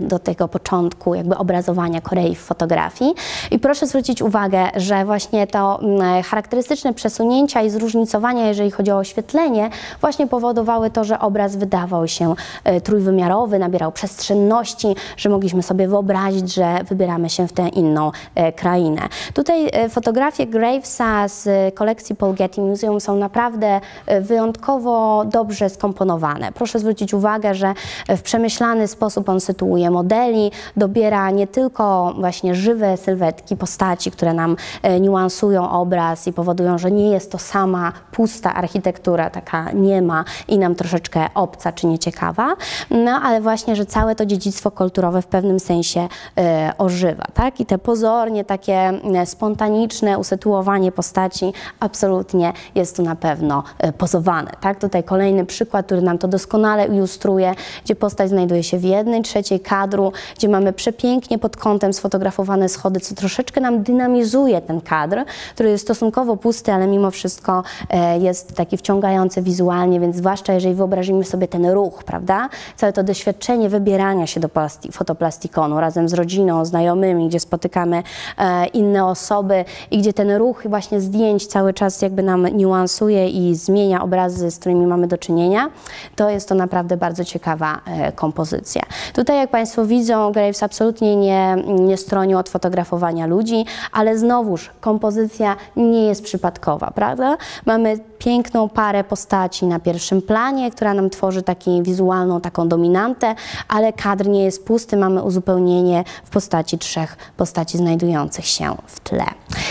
do 0.00 0.18
tego 0.18 0.48
początku 0.48 1.14
jakby 1.14 1.36
obrazowania 1.36 2.00
Korei 2.00 2.34
w 2.34 2.40
fotografii. 2.40 3.14
I 3.50 3.58
proszę 3.58 3.86
zwrócić 3.86 4.22
uwagę, 4.22 4.68
że 4.76 5.04
właśnie 5.04 5.46
to 5.46 5.80
mm, 5.82 6.22
charakterystyczne 6.22 6.94
przesunięcia 6.94 7.62
i 7.62 7.70
zróżnicowania, 7.70 8.46
jeżeli 8.46 8.70
chodzi 8.70 8.90
o 8.90 8.98
oświetlenie, 8.98 9.70
właśnie 10.00 10.26
powodowały 10.26 10.90
to, 10.90 11.04
że 11.04 11.18
obraz 11.18 11.56
wydawał 11.56 12.08
się 12.08 12.34
y, 12.76 12.80
trójwymiarowy, 12.80 13.58
nabierał 13.58 13.92
przestrzenności, 13.92 14.96
że 15.16 15.28
mogliśmy 15.28 15.62
sobie 15.62 15.88
wyobrazić, 15.88 16.54
że 16.54 16.78
wybieramy 16.88 17.30
się 17.30 17.48
w 17.48 17.52
tę 17.52 17.68
inną 17.68 18.08
y, 18.48 18.52
krainę. 18.52 19.02
Tutaj 19.34 19.70
fotografie 19.90 20.46
Gravesa 20.46 21.28
z 21.28 21.74
kolekcji 21.74 22.16
Paul 22.16 22.34
Getty 22.34 22.60
Museum 22.60 23.00
są 23.00 23.16
naprawdę 23.16 23.80
wyjątkowo 24.20 25.24
dobrze 25.24 25.70
skomponowane. 25.70 26.52
Proszę 26.52 26.78
zwrócić 26.78 27.14
uwagę, 27.14 27.54
że 27.54 27.74
w 28.08 28.22
przemyślany 28.22 28.88
sposób 28.88 29.28
on 29.28 29.40
sytuuje 29.40 29.63
konstruuje 29.64 29.90
modeli, 29.90 30.50
dobiera 30.76 31.30
nie 31.30 31.46
tylko 31.46 32.14
właśnie 32.18 32.54
żywe 32.54 32.96
sylwetki 32.96 33.56
postaci, 33.56 34.10
które 34.10 34.34
nam 34.34 34.56
e, 34.82 35.00
niuansują 35.00 35.70
obraz 35.70 36.26
i 36.26 36.32
powodują, 36.32 36.78
że 36.78 36.90
nie 36.90 37.10
jest 37.10 37.32
to 37.32 37.38
sama 37.38 37.92
pusta 38.12 38.54
architektura, 38.54 39.30
taka 39.30 39.72
niema 39.72 40.24
i 40.48 40.58
nam 40.58 40.74
troszeczkę 40.74 41.26
obca 41.34 41.72
czy 41.72 41.86
nieciekawa, 41.86 42.56
no 42.90 43.10
ale 43.10 43.40
właśnie, 43.40 43.76
że 43.76 43.86
całe 43.86 44.14
to 44.14 44.26
dziedzictwo 44.26 44.70
kulturowe 44.70 45.22
w 45.22 45.26
pewnym 45.26 45.60
sensie 45.60 46.08
e, 46.38 46.72
ożywa, 46.78 47.24
tak? 47.34 47.60
I 47.60 47.66
te 47.66 47.78
pozornie 47.78 48.44
takie 48.44 48.74
e, 49.14 49.26
spontaniczne 49.26 50.18
usytuowanie 50.18 50.92
postaci 50.92 51.52
absolutnie 51.80 52.52
jest 52.74 52.96
tu 52.96 53.02
na 53.02 53.16
pewno 53.16 53.62
pozowane, 53.98 54.50
tak? 54.60 54.80
Tutaj 54.80 55.04
kolejny 55.04 55.46
przykład, 55.46 55.86
który 55.86 56.02
nam 56.02 56.18
to 56.18 56.28
doskonale 56.28 56.86
ilustruje, 56.86 57.54
gdzie 57.84 57.96
postać 57.96 58.28
znajduje 58.28 58.62
się 58.62 58.78
w 58.78 58.84
jednej 58.84 59.22
trzeciej 59.22 59.53
kadru, 59.60 60.12
gdzie 60.36 60.48
mamy 60.48 60.72
przepięknie 60.72 61.38
pod 61.38 61.56
kątem 61.56 61.92
sfotografowane 61.92 62.68
schody, 62.68 63.00
co 63.00 63.14
troszeczkę 63.14 63.60
nam 63.60 63.82
dynamizuje 63.82 64.60
ten 64.60 64.80
kadr, 64.80 65.24
który 65.54 65.70
jest 65.70 65.84
stosunkowo 65.84 66.36
pusty, 66.36 66.72
ale 66.72 66.86
mimo 66.86 67.10
wszystko 67.10 67.62
e, 67.90 68.18
jest 68.18 68.54
taki 68.54 68.76
wciągający 68.76 69.42
wizualnie, 69.42 70.00
więc 70.00 70.16
zwłaszcza 70.16 70.52
jeżeli 70.52 70.74
wyobrazimy 70.74 71.24
sobie 71.24 71.48
ten 71.48 71.66
ruch, 71.66 72.04
prawda? 72.04 72.48
Całe 72.76 72.92
to 72.92 73.02
doświadczenie 73.02 73.68
wybierania 73.68 74.26
się 74.26 74.40
do 74.40 74.48
fotoplastikonu 74.92 75.80
razem 75.80 76.08
z 76.08 76.14
rodziną, 76.14 76.64
znajomymi, 76.64 77.28
gdzie 77.28 77.40
spotykamy 77.40 78.02
e, 78.38 78.66
inne 78.66 79.06
osoby 79.06 79.64
i 79.90 79.98
gdzie 79.98 80.12
ten 80.12 80.30
ruch 80.30 80.62
właśnie 80.68 81.00
zdjęć 81.00 81.46
cały 81.46 81.74
czas 81.74 82.02
jakby 82.02 82.22
nam 82.22 82.46
niuansuje 82.46 83.28
i 83.28 83.54
zmienia 83.54 84.02
obrazy, 84.02 84.50
z 84.50 84.58
którymi 84.58 84.86
mamy 84.86 85.06
do 85.06 85.18
czynienia, 85.18 85.70
to 86.16 86.30
jest 86.30 86.48
to 86.48 86.54
naprawdę 86.54 86.96
bardzo 86.96 87.24
ciekawa 87.24 87.80
e, 87.86 88.12
kompozycja. 88.12 88.82
Tutaj 89.14 89.33
jak 89.36 89.50
Państwo 89.50 89.86
widzą, 89.86 90.32
Graves 90.32 90.62
absolutnie 90.62 91.16
nie, 91.16 91.56
nie 91.66 91.96
stronił 91.96 92.38
od 92.38 92.48
fotografowania 92.48 93.26
ludzi, 93.26 93.64
ale 93.92 94.18
znowuż 94.18 94.70
kompozycja 94.80 95.56
nie 95.76 96.06
jest 96.06 96.24
przypadkowa, 96.24 96.90
prawda? 96.90 97.36
Mamy 97.66 97.98
piękną 98.18 98.68
parę 98.68 99.04
postaci 99.04 99.66
na 99.66 99.80
pierwszym 99.80 100.22
planie, 100.22 100.70
która 100.70 100.94
nam 100.94 101.10
tworzy 101.10 101.42
taką 101.42 101.82
wizualną 101.82 102.40
taką 102.40 102.68
dominantę, 102.68 103.34
ale 103.68 103.92
kadr 103.92 104.28
nie 104.28 104.44
jest 104.44 104.66
pusty, 104.66 104.96
mamy 104.96 105.22
uzupełnienie 105.22 106.04
w 106.24 106.30
postaci 106.30 106.78
trzech 106.78 107.16
postaci 107.36 107.78
znajdujących 107.78 108.46
się 108.46 108.76
w 108.86 109.00
tle. 109.00 109.24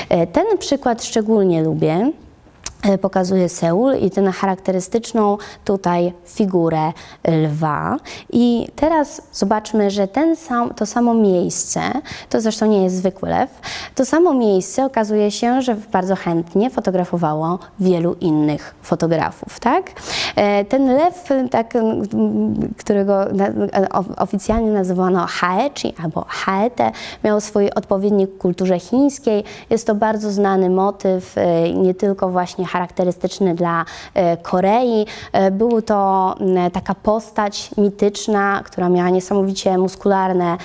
E, 0.09 0.27
ten 0.27 0.57
przykład 0.59 1.03
szczególnie 1.03 1.63
lubię. 1.63 2.11
E, 2.83 2.97
pokazuje 2.97 3.49
Seul 3.49 3.95
i 3.95 4.11
tę 4.11 4.31
charakterystyczną 4.31 5.37
tutaj 5.65 6.13
figurę 6.25 6.91
lwa. 7.27 7.97
I 8.29 8.67
teraz 8.75 9.21
zobaczmy, 9.33 9.91
że 9.91 10.07
ten 10.07 10.35
sam, 10.35 10.73
to 10.73 10.85
samo 10.85 11.13
miejsce, 11.13 11.81
to 12.29 12.41
zresztą 12.41 12.65
nie 12.65 12.83
jest 12.83 12.95
zwykły 12.95 13.29
lew, 13.29 13.49
to 13.95 14.05
samo 14.05 14.33
miejsce 14.33 14.85
okazuje 14.85 15.31
się, 15.31 15.61
że 15.61 15.75
bardzo 15.75 16.15
chętnie 16.15 16.69
fotografowało 16.69 17.59
wielu 17.79 18.13
innych 18.13 18.75
fotografów, 18.81 19.59
tak? 19.59 19.91
E, 20.35 20.65
ten 20.65 20.95
lew, 20.95 21.29
tak, 21.51 21.73
którego 22.77 23.25
oficjalnie 24.17 24.71
nazywano 24.71 25.25
Haechi 25.29 25.93
albo 26.03 26.25
Haete, 26.27 26.91
miał 27.23 27.41
swój 27.41 27.69
odpowiednik 27.69 28.31
w 28.31 28.37
kulturze 28.37 28.79
chińskiej. 28.79 29.43
Jest 29.69 29.87
to 29.87 29.95
bardzo 29.95 30.31
znany 30.31 30.69
motyw, 30.69 31.35
nie 31.75 31.93
tylko 31.93 32.29
właśnie 32.29 32.65
charakterystyczny 32.73 33.55
dla 33.55 33.85
Korei. 34.41 35.05
Był 35.51 35.81
to 35.81 36.35
taka 36.73 36.95
postać 36.95 37.69
mityczna, 37.77 38.61
która 38.65 38.89
miała 38.89 39.09
niesamowicie 39.09 39.77
muskularne 39.77 40.57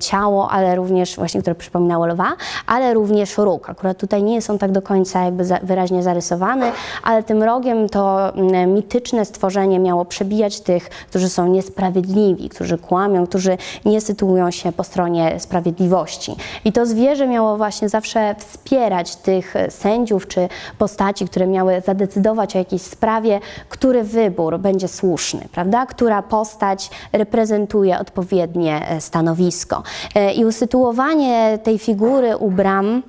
ciało, 0.00 0.50
ale 0.50 0.76
również 0.76 1.16
właśnie, 1.16 1.40
które 1.40 1.54
przypominało 1.54 2.06
lwa, 2.06 2.32
ale 2.66 2.94
również 2.94 3.38
róg. 3.38 3.70
Akurat 3.70 3.98
tutaj 3.98 4.22
nie 4.22 4.42
są 4.42 4.58
tak 4.58 4.72
do 4.72 4.82
końca 4.82 5.24
jakby 5.24 5.44
wyraźnie 5.62 6.02
zarysowane, 6.02 6.72
ale 7.02 7.22
tym 7.22 7.42
rogiem 7.42 7.88
to 7.88 8.32
mityczne 8.66 9.24
stworzenie 9.24 9.78
miało 9.78 10.04
przebijać 10.04 10.60
tych, 10.60 10.88
którzy 10.88 11.28
są 11.28 11.46
niesprawiedliwi, 11.46 12.48
którzy 12.48 12.78
kłamią, 12.78 13.26
którzy 13.26 13.58
nie 13.84 14.00
sytuują 14.00 14.50
się 14.50 14.72
po 14.72 14.84
stronie 14.84 15.40
sprawiedliwości. 15.40 16.36
I 16.64 16.72
to 16.72 16.86
zwierzę 16.86 17.26
miało 17.26 17.56
właśnie 17.56 17.88
zawsze 17.88 18.34
wspierać 18.38 19.16
tych 19.16 19.54
sędziów 19.68 20.28
czy 20.28 20.48
postaci, 20.78 21.28
które 21.28 21.46
miały 21.54 21.82
zadecydować 21.86 22.56
o 22.56 22.58
jakiejś 22.58 22.82
sprawie, 22.82 23.40
który 23.68 24.04
wybór 24.04 24.58
będzie 24.58 24.88
słuszny, 24.88 25.48
prawda? 25.52 25.86
Która 25.86 26.22
postać 26.22 26.90
reprezentuje 27.12 27.98
odpowiednie 27.98 28.88
e, 28.88 29.00
stanowisko. 29.00 29.82
E, 30.14 30.32
I 30.32 30.44
usytuowanie 30.44 31.58
tej 31.62 31.78
figury 31.78 32.36
u 32.36 32.50
bram 32.50 33.02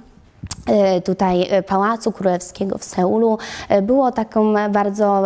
tutaj 1.05 1.47
e, 1.49 1.63
Pałacu 1.63 2.11
Królewskiego 2.11 2.77
w 2.77 2.83
Seulu 2.83 3.37
e, 3.69 3.81
było 3.81 4.11
taką 4.11 4.53
bardzo 4.69 5.23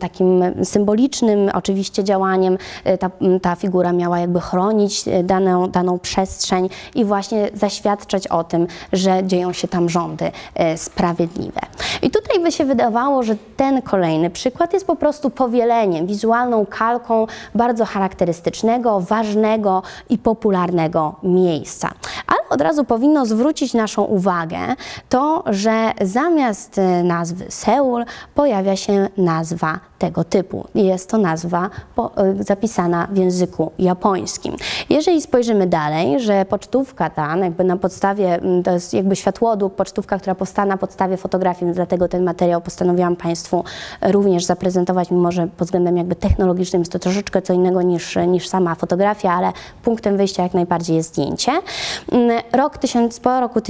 takim 0.00 0.42
symbolicznym 0.64 1.50
oczywiście 1.54 2.04
działaniem. 2.04 2.58
Ta, 3.00 3.10
ta 3.42 3.56
figura 3.56 3.92
miała 3.92 4.18
jakby 4.18 4.40
chronić 4.40 5.04
daną, 5.24 5.68
daną 5.70 5.98
przestrzeń 5.98 6.68
i 6.94 7.04
właśnie 7.04 7.50
zaświadczać 7.54 8.28
o 8.28 8.44
tym, 8.44 8.66
że 8.92 9.24
dzieją 9.24 9.52
się 9.52 9.68
tam 9.68 9.88
rządy 9.88 10.30
sprawiedliwe. 10.76 11.60
I 12.02 12.10
tutaj 12.10 12.40
by 12.40 12.52
się 12.52 12.64
wydawało, 12.64 13.22
że 13.22 13.36
ten 13.56 13.82
kolejny 13.82 14.30
przykład 14.30 14.72
jest 14.72 14.86
po 14.86 14.96
prostu 14.96 15.30
powieleniem, 15.30 16.06
wizualną 16.06 16.66
kalką 16.66 17.26
bardzo 17.54 17.84
charakterystycznego, 17.84 19.00
ważnego 19.00 19.82
i 20.08 20.18
popularnego 20.18 21.14
miejsca. 21.22 21.90
Ale 22.26 22.38
od 22.50 22.60
razu 22.60 22.84
powinno 22.84 23.26
zwrócić 23.26 23.74
naszą 23.74 24.02
uwagę 24.02 24.58
to, 25.08 25.44
że 25.46 25.92
zamiast 26.00 26.78
e, 26.78 27.02
nazwy 27.02 27.44
Seul 27.48 28.04
pojawia 28.34 28.76
się 28.76 29.08
nazwa 29.16 29.80
tego 29.98 30.24
typu. 30.24 30.66
Jest 30.74 31.10
to 31.10 31.18
nazwa 31.18 31.70
e, 31.98 32.44
zapisana 32.44 33.08
w 33.10 33.16
języku 33.16 33.72
japońskim. 33.78 34.56
Jeżeli 34.90 35.22
spojrzymy 35.22 35.66
dalej, 35.66 36.20
że 36.20 36.44
pocztówka 36.44 37.10
ta, 37.10 37.36
jakby 37.36 37.64
na 37.64 37.76
podstawie, 37.76 38.40
to 38.64 38.70
jest 38.70 38.94
jakby 38.94 39.16
światłodruk, 39.16 39.74
pocztówka, 39.74 40.18
która 40.18 40.34
powstała 40.34 40.66
na 40.66 40.76
podstawie 40.76 41.16
fotografii, 41.16 41.72
dlatego 41.72 42.08
ten 42.08 42.24
materiał 42.24 42.60
postanowiłam 42.60 43.16
Państwu 43.16 43.64
również 44.02 44.44
zaprezentować, 44.44 45.10
mimo 45.10 45.32
że 45.32 45.46
pod 45.56 45.68
względem 45.68 45.96
jakby 45.96 46.14
technologicznym 46.14 46.82
jest 46.82 46.92
to 46.92 46.98
troszeczkę 46.98 47.42
co 47.42 47.52
innego 47.52 47.82
niż, 47.82 48.16
niż 48.26 48.48
sama 48.48 48.74
fotografia, 48.74 49.32
ale 49.32 49.52
punktem 49.82 50.16
wyjścia 50.16 50.42
jak 50.42 50.54
najbardziej 50.54 50.96
jest 50.96 51.08
zdjęcie. 51.08 51.52
Rok 52.52 52.78
tysiąc, 52.78 53.20
po 53.20 53.40
roku 53.40 53.60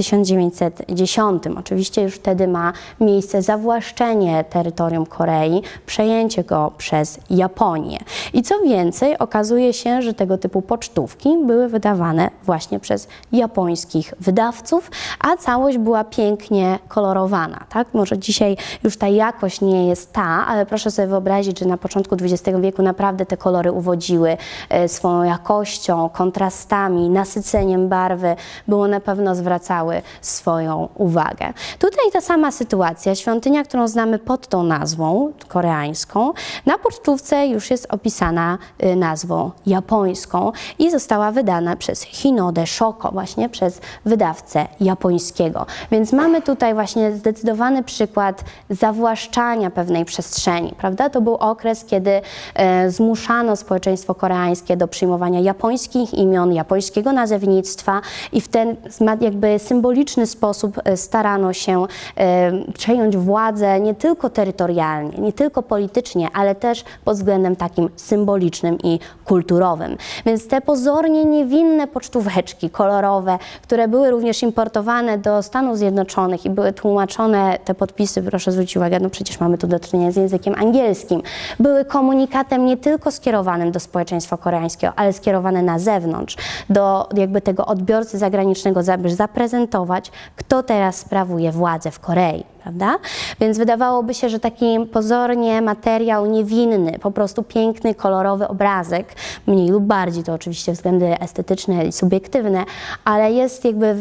1910, 1.05 1.59
oczywiście 1.59 2.01
już 2.01 2.15
wtedy 2.15 2.47
ma 2.47 2.73
miejsce 2.99 3.41
zawłaszczenie 3.41 4.43
terytorium 4.49 5.05
Korei, 5.05 5.61
przejęcie 5.85 6.19
przejęcie 6.19 6.43
go 6.43 6.71
przez 6.77 7.19
Japonię. 7.29 7.99
I 8.33 8.43
co 8.43 8.59
więcej, 8.59 9.17
okazuje 9.17 9.73
się, 9.73 10.01
że 10.01 10.13
tego 10.13 10.37
typu 10.37 10.61
pocztówki 10.61 11.29
były 11.45 11.67
wydawane 11.67 12.29
właśnie 12.43 12.79
przez 12.79 13.07
japońskich 13.31 14.13
wydawców, 14.19 14.91
a 15.19 15.37
całość 15.37 15.77
była 15.77 16.03
pięknie 16.03 16.79
kolorowana. 16.87 17.65
Tak? 17.69 17.93
Może 17.93 18.17
dzisiaj 18.17 18.57
już 18.83 18.97
ta 18.97 19.07
jakość 19.07 19.61
nie 19.61 19.87
jest 19.87 20.13
ta, 20.13 20.45
ale 20.47 20.65
proszę 20.65 20.91
sobie 20.91 21.07
wyobrazić, 21.07 21.59
że 21.59 21.65
na 21.65 21.77
początku 21.77 22.15
XX 22.15 22.57
wieku 22.59 22.81
naprawdę 22.81 23.25
te 23.25 23.37
kolory 23.37 23.71
uwodziły 23.71 24.37
e, 24.69 24.87
swoją 24.87 25.23
jakością, 25.23 26.09
kontrastami, 26.09 27.09
nasyceniem 27.09 27.89
barwy, 27.89 28.35
było 28.67 28.87
na 28.87 28.99
pewno 28.99 29.35
zwracały 29.35 30.01
swoją 30.21 30.88
uwagę. 30.95 31.53
Tutaj 31.79 32.11
ta 32.13 32.21
sama 32.21 32.51
sytuacja, 32.51 33.15
świątynia, 33.15 33.63
którą 33.63 33.87
znamy 33.87 34.19
pod 34.19 34.47
tą 34.47 34.63
nazwą 34.63 35.31
koreańską. 35.47 36.33
Na 36.65 36.77
pocztówce 36.77 37.47
już 37.47 37.71
jest 37.71 37.93
opisana 37.93 38.57
y, 38.83 38.95
nazwą 38.95 39.51
japońską 39.65 40.51
i 40.79 40.91
została 40.91 41.31
wydana 41.31 41.75
przez 41.75 42.01
Hinode 42.01 42.67
Shoko, 42.67 43.11
właśnie 43.11 43.49
przez 43.49 43.81
wydawcę 44.05 44.67
japońskiego. 44.79 45.65
Więc 45.91 46.13
mamy 46.13 46.41
tutaj 46.41 46.73
właśnie 46.73 47.11
zdecydowany 47.11 47.83
przykład 47.83 48.43
zawłaszczania 48.69 49.69
pewnej 49.69 50.05
przestrzeni, 50.05 50.73
prawda? 50.77 51.09
To 51.09 51.21
był 51.21 51.35
okres, 51.35 51.85
kiedy 51.85 52.21
e, 52.55 52.91
zmuszano 52.91 53.55
społeczeństwo 53.55 54.15
koreańskie 54.15 54.77
do 54.77 54.87
przyjmowania 54.87 55.39
japońskich 55.39 56.13
imion, 56.13 56.53
japońskiego 56.53 57.13
nazewnictwa 57.13 58.01
i 58.31 58.41
w 58.41 58.47
ten 58.47 58.75
jakby 59.21 59.59
symboliczny 59.59 60.27
sposób 60.27 60.78
starano 60.95 61.53
się 61.53 61.85
e, 62.17 62.51
przejąć 62.73 63.17
władzę 63.17 63.79
nie 63.79 63.95
tylko 63.95 64.29
terytorialnie, 64.29 65.17
nie 65.17 65.33
tylko 65.33 65.63
politycznie, 65.63 66.27
ale 66.33 66.55
też 66.55 66.83
pod 67.05 67.17
względem 67.17 67.55
takim 67.55 67.89
symbolicznym 67.95 68.77
i 68.83 68.99
kulturowym. 69.25 69.97
Więc 70.25 70.47
te 70.47 70.61
pozornie 70.61 71.25
niewinne 71.25 71.87
pocztóweczki 71.87 72.69
kolorowe, 72.69 73.37
które 73.61 73.87
były 73.87 74.11
również 74.11 74.43
importowane 74.43 75.17
do 75.17 75.43
Stanów 75.43 75.77
Zjednoczonych 75.77 76.45
i 76.45 76.49
były 76.49 76.73
tłumaczone, 76.73 77.57
te 77.65 77.75
podpisy, 77.75 78.23
proszę 78.23 78.51
zwrócić 78.51 78.77
uwagę, 78.77 78.99
no 78.99 79.09
przecież 79.09 79.39
mamy 79.39 79.57
tu 79.57 79.67
do 79.67 79.79
czynienia 79.79 80.11
z 80.11 80.15
językiem 80.15 80.55
angielskim, 80.57 81.21
były 81.59 81.85
komunikatem 81.85 82.65
nie 82.65 82.77
tylko 82.77 83.11
skierowanym 83.11 83.71
do 83.71 83.79
społeczeństwa 83.79 84.37
koreańskiego, 84.37 84.93
ale 84.95 85.13
skierowane 85.13 85.61
na 85.61 85.79
zewnątrz, 85.79 86.37
do 86.69 87.09
jakby 87.13 87.41
tego 87.41 87.65
odbiorcy 87.65 88.17
zagranicznego, 88.17 88.83
żeby 88.83 89.15
zaprezentować, 89.15 90.11
kto 90.35 90.63
teraz 90.69 90.97
sprawuje 90.97 91.51
władzę 91.51 91.91
w 91.91 91.99
Korei 91.99 92.43
prawda? 92.63 92.97
Więc 93.39 93.57
wydawałoby 93.57 94.13
się, 94.13 94.29
że 94.29 94.39
taki 94.39 94.79
pozornie 94.93 95.61
materiał 95.61 96.25
niewinny, 96.25 96.99
po 96.99 97.11
prostu 97.11 97.43
piękny, 97.43 97.95
kolorowy 97.95 98.47
obrazek, 98.47 99.15
mniej 99.47 99.69
lub 99.69 99.83
bardziej, 99.83 100.23
to 100.23 100.33
oczywiście 100.33 100.71
względy 100.71 101.19
estetyczne 101.19 101.85
i 101.85 101.91
subiektywne, 101.91 102.63
ale 103.05 103.31
jest 103.31 103.65
jakby, 103.65 103.95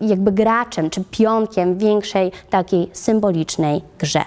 jakby 0.00 0.32
graczem 0.32 0.90
czy 0.90 1.04
pionkiem 1.10 1.78
większej 1.78 2.32
takiej 2.50 2.90
symbolicznej 2.92 3.82
grze. 3.98 4.22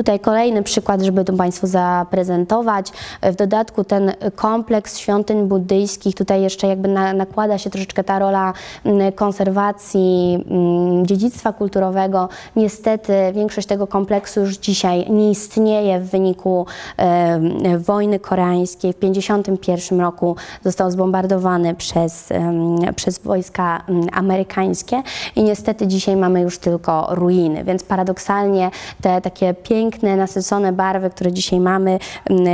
Tutaj 0.00 0.20
kolejny 0.20 0.62
przykład, 0.62 1.02
żeby 1.02 1.24
to 1.24 1.32
Państwu 1.32 1.66
zaprezentować. 1.66 2.92
W 3.22 3.34
dodatku 3.34 3.84
ten 3.84 4.12
kompleks 4.34 4.98
świątyń 4.98 5.46
buddyjskich, 5.46 6.14
tutaj 6.14 6.42
jeszcze 6.42 6.66
jakby 6.66 6.88
na, 6.88 7.12
nakłada 7.12 7.58
się 7.58 7.70
troszeczkę 7.70 8.04
ta 8.04 8.18
rola 8.18 8.52
mm, 8.84 9.12
konserwacji 9.12 10.44
mm, 10.50 11.06
dziedzictwa 11.06 11.52
kulturowego. 11.52 12.28
Niestety 12.56 13.12
większość 13.32 13.66
tego 13.66 13.86
kompleksu 13.86 14.40
już 14.40 14.56
dzisiaj 14.56 15.10
nie 15.10 15.30
istnieje 15.30 16.00
w 16.00 16.10
wyniku 16.10 16.66
e, 16.96 17.78
wojny 17.78 18.18
koreańskiej. 18.18 18.92
W 18.92 18.96
1951 18.96 20.00
roku 20.00 20.36
został 20.64 20.90
zbombardowany 20.90 21.74
przez, 21.74 22.32
e, 22.32 22.92
przez 22.96 23.18
wojska 23.18 23.84
amerykańskie 24.12 25.02
i 25.36 25.42
niestety 25.42 25.86
dzisiaj 25.86 26.16
mamy 26.16 26.40
już 26.40 26.58
tylko 26.58 27.06
ruiny, 27.10 27.64
więc 27.64 27.82
paradoksalnie 27.82 28.70
te 29.00 29.20
takie 29.20 29.54
piękne 29.54 29.89
piękne, 29.90 30.16
nasycone 30.16 30.72
barwy, 30.72 31.10
które 31.10 31.32
dzisiaj 31.32 31.60
mamy, 31.60 31.98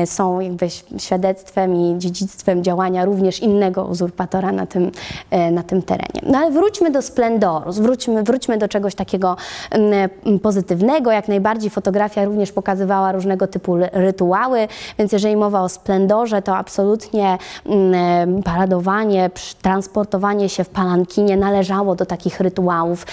są 0.04 0.40
jakby 0.40 0.68
świadectwem 0.98 1.74
i 1.74 1.94
dziedzictwem 1.98 2.64
działania 2.64 3.04
również 3.04 3.40
innego 3.40 3.84
uzurpatora 3.84 4.52
na 4.52 4.66
tym, 4.66 4.90
e, 5.30 5.50
na 5.50 5.62
tym 5.62 5.82
terenie. 5.82 6.20
No 6.22 6.38
ale 6.38 6.50
wróćmy 6.50 6.90
do 6.90 7.02
splendoru, 7.02 7.72
wróćmy, 7.72 8.22
wróćmy 8.22 8.58
do 8.58 8.68
czegoś 8.68 8.94
takiego 8.94 9.36
pozytywnego. 10.42 11.12
Jak 11.12 11.28
najbardziej 11.28 11.70
fotografia 11.70 12.24
również 12.24 12.52
pokazywała 12.52 13.12
różnego 13.12 13.46
typu 13.46 13.76
rytuały, 13.92 14.68
więc 14.98 15.12
jeżeli 15.12 15.36
mowa 15.36 15.62
o 15.62 15.68
splendorze, 15.68 16.42
to 16.42 16.56
absolutnie 16.56 17.38
paradowanie, 18.44 19.30
transportowanie 19.62 20.48
się 20.48 20.64
w 20.64 20.68
palankinie 20.68 21.36
należało 21.36 21.94
do 21.94 22.06
takich 22.06 22.40
rytuałów, 22.40 23.06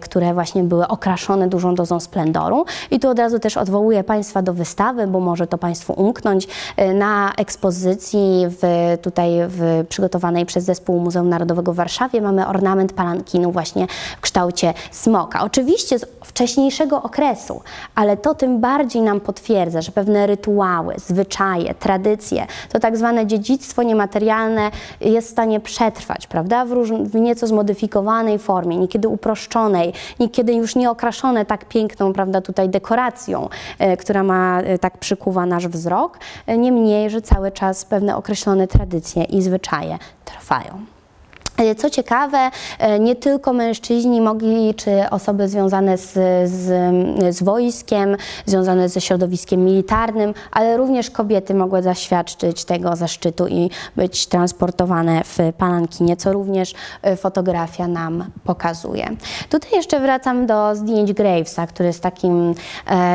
które 0.00 0.34
właśnie 0.34 0.64
były 0.64 0.88
okraszone 0.88 1.48
dużą 1.48 1.74
dozą 1.74 2.00
splendoru. 2.00 2.64
I 2.90 3.00
tu 3.00 3.08
od 3.08 3.18
razu 3.18 3.39
też 3.40 3.56
odwołuję 3.56 4.04
Państwa 4.04 4.42
do 4.42 4.54
wystawy, 4.54 5.06
bo 5.06 5.20
może 5.20 5.46
to 5.46 5.58
Państwu 5.58 5.92
umknąć. 5.92 6.48
E, 6.76 6.94
na 6.94 7.32
ekspozycji 7.36 8.46
w, 8.48 8.62
tutaj 9.02 9.30
w, 9.48 9.86
przygotowanej 9.88 10.46
przez 10.46 10.64
Zespół 10.64 11.00
Muzeum 11.00 11.28
Narodowego 11.28 11.72
w 11.72 11.76
Warszawie 11.76 12.20
mamy 12.20 12.46
ornament 12.46 12.92
palankinu 12.92 13.52
właśnie 13.52 13.86
w 14.16 14.20
kształcie 14.20 14.74
smoka. 14.90 15.42
Oczywiście 15.42 15.98
z 15.98 16.06
wcześniejszego 16.24 17.02
okresu, 17.02 17.60
ale 17.94 18.16
to 18.16 18.34
tym 18.34 18.60
bardziej 18.60 19.02
nam 19.02 19.20
potwierdza, 19.20 19.82
że 19.82 19.92
pewne 19.92 20.26
rytuały, 20.26 20.94
zwyczaje, 20.96 21.74
tradycje, 21.74 22.46
to 22.72 22.80
tak 22.80 22.96
zwane 22.96 23.26
dziedzictwo 23.26 23.82
niematerialne 23.82 24.70
jest 25.00 25.28
w 25.28 25.30
stanie 25.30 25.60
przetrwać, 25.60 26.26
prawda, 26.26 26.64
w, 26.64 26.72
róż, 26.72 26.92
w 26.92 27.14
nieco 27.14 27.46
zmodyfikowanej 27.46 28.38
formie, 28.38 28.76
niekiedy 28.76 29.08
uproszczonej, 29.08 29.92
niekiedy 30.20 30.52
już 30.52 30.76
nie 30.76 30.90
okraszone 30.90 31.44
tak 31.46 31.64
piękną, 31.64 32.12
prawda, 32.12 32.40
tutaj 32.40 32.68
dekoracją, 32.68 33.10
e, 33.78 33.96
która 33.96 34.22
ma 34.22 34.60
e, 34.60 34.78
tak 34.78 34.98
przykuwa 34.98 35.46
nasz 35.46 35.68
wzrok, 35.68 36.18
e, 36.46 36.58
niemniej, 36.58 37.10
że 37.10 37.22
cały 37.22 37.52
czas 37.52 37.84
pewne 37.84 38.16
określone 38.16 38.68
tradycje 38.68 39.24
i 39.24 39.42
zwyczaje 39.42 39.98
trwają. 40.24 40.99
E, 41.60 41.74
co 41.74 41.90
ciekawe, 41.90 42.50
e, 42.78 42.98
nie 42.98 43.16
tylko 43.16 43.52
mężczyźni 43.52 44.20
mogli, 44.20 44.74
czy 44.74 45.10
osoby 45.10 45.48
związane 45.48 45.98
z, 45.98 46.12
z, 46.50 47.36
z, 47.36 47.42
wojskiem, 47.42 48.16
związane 48.46 48.88
ze 48.88 49.00
środowiskiem 49.00 49.64
militarnym, 49.64 50.34
ale 50.52 50.76
również 50.76 51.10
kobiety 51.10 51.54
mogły 51.54 51.82
zaświadczyć 51.82 52.64
tego 52.64 52.96
zaszczytu 52.96 53.46
i 53.48 53.70
być 53.96 54.26
transportowane 54.26 55.24
w 55.24 55.38
palankinie, 55.58 56.16
co 56.16 56.32
również 56.32 56.74
e, 57.02 57.16
fotografia 57.16 57.88
nam 57.88 58.24
pokazuje. 58.44 59.10
Tutaj 59.50 59.70
jeszcze 59.72 60.00
wracam 60.00 60.46
do 60.46 60.76
zdjęć 60.76 61.12
Gravesa, 61.12 61.66
który 61.66 61.92
z 61.92 62.00
takim 62.00 62.54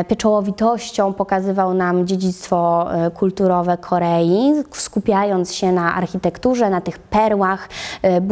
pieczołowitością 0.08 1.14
pokazywał 1.14 1.74
nam 1.74 2.08
dziedzictwo 2.08 2.88
kulturowe 3.14 3.78
Korei, 3.78 4.54
skupiając 4.72 5.54
się 5.54 5.72
na 5.72 5.96
architekturze, 5.96 6.70
na 6.70 6.82
tych 6.82 7.00
perłach, 7.00 7.70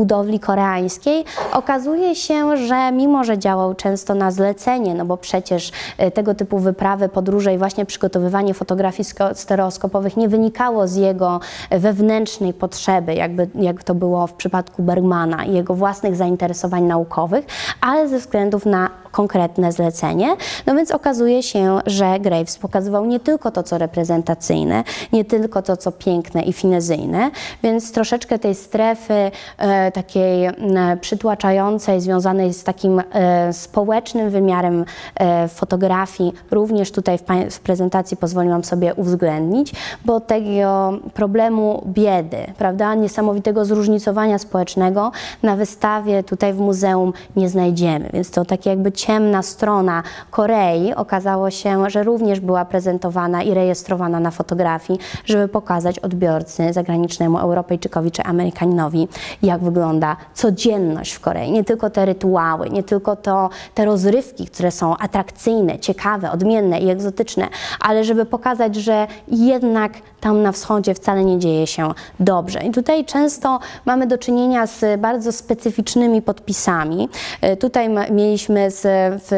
budowli 0.04 0.40
koreańskiej, 0.40 1.26
okazuje 1.52 2.16
się, 2.16 2.58
że 2.58 2.92
mimo, 2.92 3.24
że 3.24 3.38
działał 3.38 3.74
często 3.76 4.16
na 4.16 4.32
zlecenie, 4.32 4.94
no 4.94 5.06
bo 5.06 5.18
przecież 5.18 5.72
e, 5.98 6.12
tego 6.12 6.36
typu 6.36 6.60
wyprawy, 6.60 7.10
podróże 7.10 7.54
i 7.54 7.58
właśnie 7.58 7.86
przygotowywanie 7.86 8.54
fotografii 8.54 9.10
stereoskopowych 9.34 10.18
nie 10.18 10.30
wynikało 10.30 10.88
z 10.88 10.96
jego 10.96 11.40
wewnętrznej 11.72 12.54
potrzeby, 12.54 13.14
jakby, 13.14 13.48
jak 13.56 13.84
to 13.84 13.96
było 13.96 14.28
w 14.28 14.34
przypadku 14.34 14.84
Bergmana 14.84 15.46
i 15.46 15.54
jego 15.54 15.74
własnych 15.74 16.16
zainteresowań 16.16 16.84
naukowych, 16.84 17.46
ale 17.82 18.10
ze 18.10 18.20
względów 18.20 18.66
na 18.66 19.03
konkretne 19.14 19.72
zlecenie. 19.72 20.36
No 20.66 20.76
więc 20.76 20.92
okazuje 20.92 21.44
się, 21.44 21.80
że 21.86 22.20
Graves 22.20 22.58
pokazywał 22.58 23.06
nie 23.06 23.20
tylko 23.20 23.52
to, 23.52 23.64
co 23.64 23.78
reprezentacyjne, 23.78 24.84
nie 25.14 25.26
tylko 25.26 25.62
to, 25.62 25.78
co 25.78 25.92
piękne 25.92 26.42
i 26.42 26.54
finezyjne, 26.54 27.32
więc 27.64 27.92
troszeczkę 27.92 28.40
tej 28.40 28.56
strefy 28.56 29.32
e, 29.58 29.92
takiej 29.92 30.46
e, 30.46 30.54
przytłaczającej, 31.02 32.02
związanej 32.02 32.54
z 32.54 32.64
takim 32.64 33.02
e, 33.14 33.54
społecznym 33.54 34.30
wymiarem 34.30 34.86
e, 35.16 35.48
fotografii, 35.48 36.34
również 36.52 36.92
tutaj 36.92 37.18
w, 37.18 37.24
w 37.52 37.60
prezentacji 37.60 38.18
pozwoliłam 38.18 38.64
sobie 38.64 38.96
uwzględnić, 38.96 39.72
bo 40.06 40.20
tego 40.20 40.94
problemu 41.14 41.84
biedy, 41.88 42.38
prawda, 42.58 42.96
niesamowitego 42.96 43.66
zróżnicowania 43.66 44.40
społecznego 44.40 45.12
na 45.44 45.56
wystawie 45.56 46.24
tutaj 46.24 46.54
w 46.54 46.60
muzeum 46.60 47.14
nie 47.36 47.50
znajdziemy, 47.50 48.10
więc 48.14 48.32
to 48.32 48.46
takie 48.46 48.70
jakby 48.70 48.92
ciemna 49.06 49.42
strona 49.42 50.04
Korei 50.32 50.94
okazało 50.96 51.52
się, 51.52 51.90
że 51.90 52.04
również 52.04 52.40
była 52.40 52.66
prezentowana 52.66 53.44
i 53.44 53.54
rejestrowana 53.54 54.20
na 54.20 54.32
fotografii, 54.32 55.00
żeby 55.26 55.48
pokazać 55.48 56.00
odbiorcy 56.00 56.74
zagranicznemu 56.74 57.38
Europejczykowi 57.38 58.12
czy 58.12 58.24
Amerykaninowi, 58.24 59.08
jak 59.42 59.64
wygląda 59.64 60.16
codzienność 60.34 61.14
w 61.14 61.20
Korei. 61.20 61.52
Nie 61.52 61.64
tylko 61.64 61.90
te 61.90 62.06
rytuały, 62.06 62.70
nie 62.70 62.84
tylko 62.84 63.16
to, 63.16 63.50
te 63.74 63.86
rozrywki, 63.86 64.46
które 64.46 64.72
są 64.72 64.98
atrakcyjne, 64.98 65.80
ciekawe, 65.80 66.32
odmienne 66.32 66.80
i 66.80 66.90
egzotyczne, 66.90 67.48
ale 67.80 68.04
żeby 68.04 68.26
pokazać, 68.26 68.76
że 68.76 69.08
jednak 69.28 69.92
tam 70.20 70.42
na 70.42 70.52
wschodzie 70.52 70.94
wcale 70.94 71.26
nie 71.26 71.40
dzieje 71.40 71.68
się 71.68 71.92
dobrze. 72.20 72.60
I 72.60 72.72
tutaj 72.72 73.06
często 73.06 73.60
mamy 73.86 74.08
do 74.08 74.18
czynienia 74.18 74.68
z 74.68 75.02
bardzo 75.02 75.32
specyficznymi 75.32 76.22
podpisami. 76.22 77.10
E, 77.42 77.58
tutaj 77.58 77.90
mieliśmy 78.12 78.72
z, 78.72 78.82
w, 79.20 79.32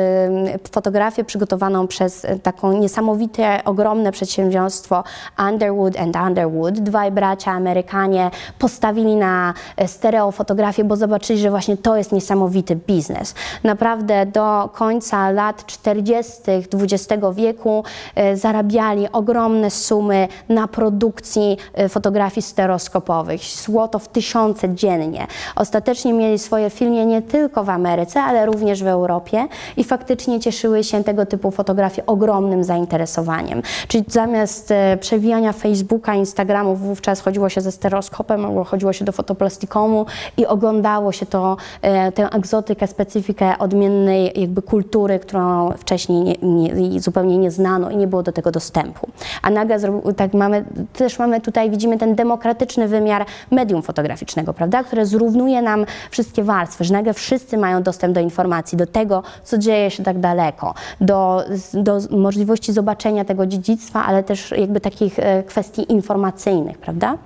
fotografię 0.72 1.24
przygotowaną 1.24 1.88
przez 1.88 2.28
taką 2.44 2.74
niesamowite, 2.74 3.64
ogromne 3.66 4.12
przedsiębiorstwo 4.12 5.04
Underwood 5.50 6.00
and 6.00 6.16
Underwood. 6.16 6.80
Dwaj 6.80 7.12
bracia 7.12 7.52
Amerykanie 7.52 8.32
postawili 8.60 9.16
na 9.16 9.54
stereofotografię, 9.88 10.84
bo 10.84 10.96
zobaczyli, 10.96 11.40
że 11.40 11.50
właśnie 11.50 11.78
to 11.78 11.98
jest 11.98 12.12
niesamowity 12.12 12.76
biznes. 12.76 13.36
Naprawdę 13.64 14.26
do 14.26 14.70
końca 14.74 15.32
lat 15.32 15.66
40. 15.66 16.42
XX 16.74 17.24
wieku 17.34 17.84
e, 18.16 18.38
zarabiali 18.38 19.12
ogromne 19.12 19.72
sumy 19.72 20.28
na 20.50 20.68
produkcji 20.68 21.58
e, 21.74 21.90
fotografii 21.90 22.42
stereoskopowych. 22.42 23.42
Złoto 23.42 24.00
w 24.00 24.08
tysiące 24.08 24.76
dziennie. 24.76 25.28
Ostatecznie 25.56 26.14
mieli 26.14 26.40
swoje 26.40 26.70
filmie 26.70 27.06
nie 27.06 27.22
tylko 27.22 27.64
w 27.64 27.70
Ameryce, 27.70 28.22
ale 28.22 28.46
również 28.46 28.84
w 28.84 28.88
Europie 28.88 29.45
i 29.78 29.84
faktycznie 29.84 30.40
cieszyły 30.40 30.84
się 30.84 31.04
tego 31.04 31.26
typu 31.26 31.52
fotografie 31.52 32.06
ogromnym 32.06 32.64
zainteresowaniem. 32.64 33.62
Czyli 33.88 34.06
zamiast 34.08 34.72
e, 34.72 34.98
przewijania 34.98 35.54
Facebooka, 35.54 36.16
Instagramu, 36.16 36.76
wówczas 36.76 37.22
chodziło 37.22 37.50
się 37.50 37.62
ze 37.62 37.72
stereoskopem 37.72 38.46
albo 38.46 38.64
chodziło 38.64 38.94
się 38.94 39.06
do 39.06 39.12
fotoplastikonu 39.12 40.06
i 40.38 40.46
oglądało 40.46 41.12
się 41.12 41.26
to, 41.26 41.58
e, 41.82 42.12
tę 42.12 42.30
egzotykę, 42.30 42.88
specyfikę 42.88 43.58
odmiennej 43.58 44.42
jakby 44.42 44.62
kultury, 44.62 45.20
którą 45.20 45.72
wcześniej 45.72 46.38
nie, 46.42 46.70
nie, 46.70 47.02
zupełnie 47.02 47.38
nie 47.38 47.52
znano 47.52 47.90
i 47.90 47.98
nie 47.98 48.08
było 48.08 48.24
do 48.24 48.32
tego 48.32 48.52
dostępu. 48.52 49.08
A 49.42 49.50
nagle 49.50 49.78
tak 50.16 50.34
mamy 50.34 50.66
też 50.94 51.20
mamy 51.20 51.42
tutaj, 51.42 51.70
widzimy 51.70 51.98
ten 51.98 52.16
demokratyczny 52.16 52.88
wymiar 52.88 53.26
medium 53.52 53.82
fotograficznego, 53.82 54.54
prawda, 54.54 54.84
które 54.84 55.06
zrównuje 55.06 55.62
nam 55.62 55.86
wszystkie 56.12 56.44
warstwy, 56.44 56.84
że 56.84 56.94
nagle 56.94 57.14
wszyscy 57.14 57.58
mają 57.58 57.84
dostęp 57.84 58.16
do 58.16 58.20
informacji, 58.20 58.78
do 58.78 58.88
tego, 58.88 59.24
co 59.44 59.58
dzieje 59.58 59.92
się 59.92 60.04
tak 60.04 60.20
daleko, 60.20 60.74
do, 61.02 61.44
do 61.74 62.00
możliwości 62.10 62.74
zobaczenia 62.74 63.26
tego 63.26 63.46
dziedzictwa, 63.46 64.06
ale 64.06 64.24
też 64.24 64.52
jakby 64.52 64.82
takich 64.82 65.20
e, 65.20 65.44
kwestii 65.44 65.92
informacyjnych, 65.92 66.78
prawda? 66.78 67.18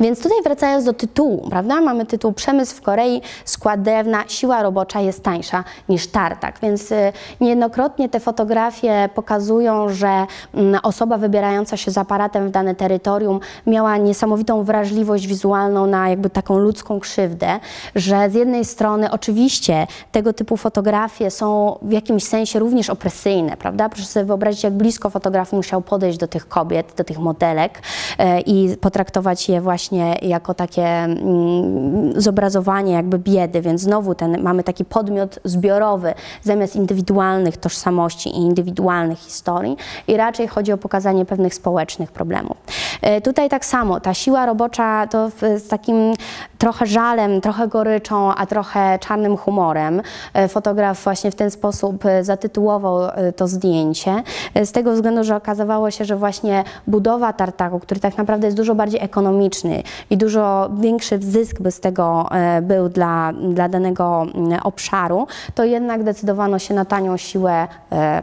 Więc 0.00 0.22
tutaj 0.22 0.38
wracając 0.44 0.84
do 0.84 0.92
tytułu, 0.92 1.48
prawda? 1.50 1.80
Mamy 1.80 2.06
tytuł 2.06 2.32
Przemysł 2.32 2.76
w 2.76 2.82
Korei, 2.82 3.22
skład 3.44 3.82
drewna, 3.82 4.24
siła 4.28 4.62
robocza 4.62 5.00
jest 5.00 5.22
tańsza 5.22 5.64
niż 5.88 6.06
tartak. 6.06 6.58
Więc 6.62 6.92
y, 6.92 7.12
niejednokrotnie 7.40 8.08
te 8.08 8.20
fotografie 8.20 9.08
pokazują, 9.14 9.88
że 9.88 10.26
mm, 10.54 10.80
osoba 10.82 11.18
wybierająca 11.18 11.76
się 11.76 11.90
z 11.90 11.98
aparatem 11.98 12.48
w 12.48 12.50
dane 12.50 12.74
terytorium 12.74 13.40
miała 13.66 13.96
niesamowitą 13.96 14.64
wrażliwość 14.64 15.26
wizualną 15.26 15.86
na 15.86 16.08
jakby 16.08 16.30
taką 16.30 16.58
ludzką 16.58 17.00
krzywdę, 17.00 17.60
że 17.94 18.30
z 18.30 18.34
jednej 18.34 18.64
strony 18.64 19.10
oczywiście 19.10 19.86
tego 20.12 20.32
typu 20.32 20.56
fotografie 20.56 21.30
są 21.30 21.78
w 21.82 21.92
jakimś 21.92 22.24
sensie 22.24 22.58
również 22.58 22.90
opresyjne, 22.90 23.56
prawda? 23.56 23.88
Proszę 23.88 24.06
sobie 24.06 24.26
wyobrazić, 24.26 24.64
jak 24.64 24.72
blisko 24.72 25.10
fotograf 25.10 25.52
musiał 25.52 25.82
podejść 25.82 26.18
do 26.18 26.28
tych 26.28 26.48
kobiet, 26.48 26.92
do 26.96 27.04
tych 27.04 27.18
modelek 27.18 27.82
e, 28.18 28.40
i 28.40 28.76
potraktować 28.76 29.48
je 29.48 29.51
właśnie 29.60 30.16
jako 30.22 30.54
takie 30.54 30.86
mm, 30.86 32.20
zobrazowanie 32.20 32.92
jakby 32.92 33.18
biedy, 33.18 33.60
więc 33.60 33.80
znowu 33.80 34.14
ten, 34.14 34.42
mamy 34.42 34.64
taki 34.64 34.84
podmiot 34.84 35.38
zbiorowy 35.44 36.14
zamiast 36.42 36.76
indywidualnych 36.76 37.56
tożsamości 37.56 38.28
i 38.30 38.36
indywidualnych 38.36 39.18
historii 39.18 39.76
i 40.08 40.16
raczej 40.16 40.48
chodzi 40.48 40.72
o 40.72 40.78
pokazanie 40.78 41.24
pewnych 41.24 41.54
społecznych 41.54 42.12
problemów. 42.12 42.56
E, 43.02 43.20
tutaj 43.20 43.48
tak 43.48 43.64
samo, 43.64 44.00
ta 44.00 44.14
siła 44.14 44.46
robocza 44.46 45.06
to 45.06 45.30
z 45.56 45.68
takim 45.68 46.12
trochę 46.58 46.86
żalem, 46.86 47.40
trochę 47.40 47.68
goryczą, 47.68 48.34
a 48.34 48.46
trochę 48.46 48.98
czarnym 48.98 49.36
humorem. 49.36 50.02
E, 50.34 50.48
fotograf 50.48 51.04
właśnie 51.04 51.30
w 51.30 51.34
ten 51.34 51.50
sposób 51.50 52.06
e, 52.06 52.24
zatytułował 52.24 52.98
to 53.36 53.48
zdjęcie, 53.48 54.22
z 54.64 54.72
tego 54.72 54.92
względu, 54.92 55.24
że 55.24 55.36
okazywało 55.36 55.90
się, 55.90 56.04
że 56.04 56.16
właśnie 56.16 56.64
budowa 56.86 57.32
tartaku, 57.32 57.80
który 57.80 58.00
tak 58.00 58.18
naprawdę 58.18 58.46
jest 58.46 58.56
dużo 58.56 58.74
bardziej 58.74 59.00
ekonomiczny, 59.00 59.82
i 60.10 60.16
dużo 60.16 60.70
większy 60.80 61.18
zysk 61.18 61.60
by 61.60 61.70
z 61.70 61.80
tego 61.80 62.28
był 62.62 62.88
dla, 62.88 63.32
dla 63.32 63.68
danego 63.68 64.26
mm, 64.34 64.60
obszaru, 64.62 65.26
to 65.54 65.64
jednak 65.64 66.02
decydowano 66.02 66.58
się 66.58 66.74
na 66.74 66.84
tanią 66.84 67.16
siłę 67.16 67.68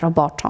roboczą. 0.01 0.49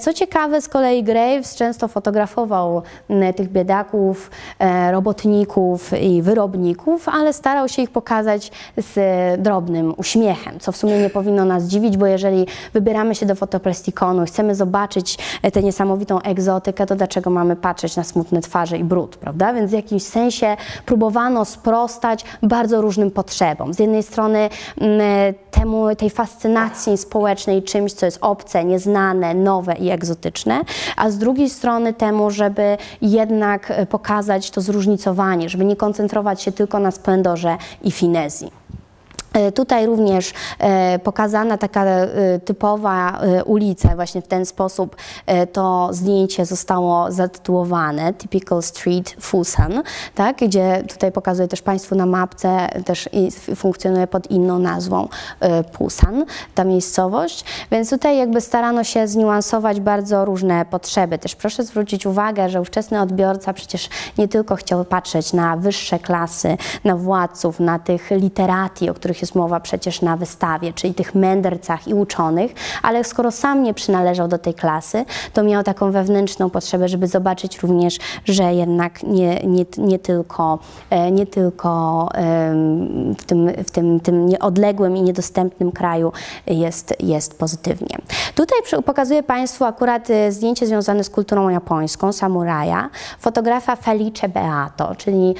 Co 0.00 0.14
ciekawe, 0.14 0.60
z 0.60 0.68
kolei 0.68 1.04
Graves 1.04 1.56
często 1.56 1.88
fotografował 1.88 2.82
m, 3.10 3.34
tych 3.42 3.52
biedaków, 3.52 4.30
e, 4.58 4.92
robotników 4.92 6.00
i 6.00 6.22
wyrobników, 6.22 7.08
ale 7.08 7.32
starał 7.32 7.68
się 7.68 7.82
ich 7.82 7.90
pokazać 7.90 8.50
z 8.76 8.92
drobnym 9.40 9.94
uśmiechem, 9.96 10.60
co 10.60 10.72
w 10.72 10.76
sumie 10.76 10.98
nie 10.98 11.10
powinno 11.10 11.44
nas 11.44 11.64
dziwić, 11.64 11.96
bo 11.96 12.06
jeżeli 12.06 12.46
wybieramy 12.72 13.14
się 13.14 13.26
do 13.26 13.34
fotoplastikonu, 13.34 14.24
chcemy 14.24 14.54
zobaczyć 14.54 15.18
e, 15.42 15.50
tę 15.50 15.62
niesamowitą 15.62 16.20
egzotykę, 16.20 16.86
to 16.86 16.96
dlaczego 16.96 17.30
mamy 17.30 17.56
patrzeć 17.56 17.96
na 17.96 18.04
smutne 18.04 18.40
twarze 18.40 18.78
i 18.78 18.84
brud, 18.84 19.16
prawda? 19.16 19.52
Więc 19.52 19.70
w 19.70 19.74
jakimś 19.74 20.02
sensie 20.02 20.56
próbowano 20.86 21.44
sprostać 21.44 22.24
bardzo 22.42 22.80
różnym 22.80 23.10
potrzebom. 23.10 23.74
Z 23.74 23.78
jednej 23.78 24.02
strony 24.02 24.48
m, 24.80 24.88
temu, 25.50 25.96
tej 25.96 26.10
fascynacji 26.10 26.98
społecznej 26.98 27.62
czymś, 27.62 27.92
co 27.92 28.06
jest 28.06 28.18
obce, 28.20 28.64
nieznane, 28.64 29.34
nowe 29.34 29.74
i 29.74 29.90
egzotyczne, 29.90 30.60
a 30.96 31.10
z 31.10 31.18
drugiej 31.18 31.50
strony 31.50 31.92
temu, 31.92 32.30
żeby 32.30 32.76
jednak 33.22 33.70
e, 33.70 33.86
pokazać 33.86 34.50
to 34.50 34.60
zróżnicowanie, 34.60 35.48
żeby 35.48 35.64
nie 35.64 35.76
koncentrować 35.76 36.42
się 36.42 36.52
tylko 36.52 36.78
na 36.78 36.90
splendorze 36.90 37.56
i 37.82 37.90
finezji. 37.90 38.61
E, 39.32 39.52
Tutaj 39.52 39.86
również 39.86 40.32
e, 40.58 40.98
pokazana 40.98 41.58
taka 41.58 41.84
e, 41.84 42.06
typowa 42.38 43.20
ulica, 43.46 43.96
właśnie 43.96 44.22
w 44.22 44.28
ten 44.28 44.46
sposób 44.46 44.96
to 45.52 45.88
zdjęcie 45.92 46.46
zostało 46.46 47.12
zatytułowane 47.12 48.14
Typical 48.14 48.62
Street 48.62 49.16
Fusan, 49.20 49.82
tak, 50.14 50.36
gdzie 50.36 50.82
tutaj 50.88 51.12
pokazuję 51.12 51.48
też 51.48 51.62
Państwu 51.62 51.94
na 51.94 52.06
mapce, 52.06 52.68
też 52.84 53.08
funkcjonuje 53.56 54.06
pod 54.06 54.30
inną 54.30 54.58
nazwą 54.58 55.08
Pusan, 55.72 56.24
ta 56.54 56.64
miejscowość, 56.64 57.44
więc 57.70 57.90
tutaj 57.90 58.18
jakby 58.18 58.40
starano 58.40 58.84
się 58.84 59.08
zniuansować 59.08 59.80
bardzo 59.80 60.24
różne 60.24 60.64
potrzeby. 60.64 61.18
Też 61.18 61.36
proszę 61.36 61.64
zwrócić 61.64 62.06
uwagę, 62.06 62.48
że 62.48 62.60
ówczesny 62.60 63.00
odbiorca 63.00 63.52
przecież 63.52 63.88
nie 64.18 64.28
tylko 64.28 64.56
chciał 64.56 64.84
patrzeć 64.84 65.32
na 65.32 65.56
wyższe 65.56 65.98
klasy, 65.98 66.56
na 66.84 66.96
władców, 66.96 67.60
na 67.60 67.78
tych 67.78 68.10
literati, 68.10 68.90
o 68.90 68.94
których 68.94 69.21
jest 69.22 69.34
mowa 69.34 69.60
przecież 69.60 70.02
na 70.02 70.16
wystawie, 70.16 70.72
czyli 70.72 70.94
tych 70.94 71.14
mędrcach 71.14 71.88
i 71.88 71.94
uczonych, 71.94 72.52
ale 72.82 73.04
skoro 73.04 73.30
sam 73.30 73.62
nie 73.62 73.74
przynależał 73.74 74.28
do 74.28 74.38
tej 74.38 74.54
klasy, 74.54 75.04
to 75.32 75.42
miał 75.42 75.62
taką 75.62 75.92
wewnętrzną 75.92 76.50
potrzebę, 76.50 76.88
żeby 76.88 77.06
zobaczyć 77.06 77.58
również, 77.58 77.98
że 78.24 78.54
jednak 78.54 79.02
nie, 79.02 79.40
nie, 79.40 79.64
nie 79.78 79.98
tylko, 79.98 80.58
e, 80.90 81.10
nie 81.10 81.26
tylko 81.26 82.08
w 83.18 83.24
tym, 83.24 83.48
w 83.64 83.70
tym, 83.70 84.00
tym 84.00 84.26
nieodległym 84.26 84.96
i 84.96 85.02
niedostępnym 85.02 85.72
kraju 85.72 86.12
jest, 86.46 86.94
jest 87.00 87.38
pozytywnie. 87.38 87.98
Tutaj 88.34 88.82
pokazuję 88.84 89.22
Państwu 89.22 89.64
akurat 89.64 90.10
e, 90.10 90.32
zdjęcie 90.32 90.66
związane 90.66 91.04
z 91.04 91.10
kulturą 91.10 91.48
japońską, 91.48 92.12
samuraja, 92.12 92.90
fotografa 93.18 93.76
Felice 93.76 94.28
Beato, 94.28 94.94
czyli 94.94 95.34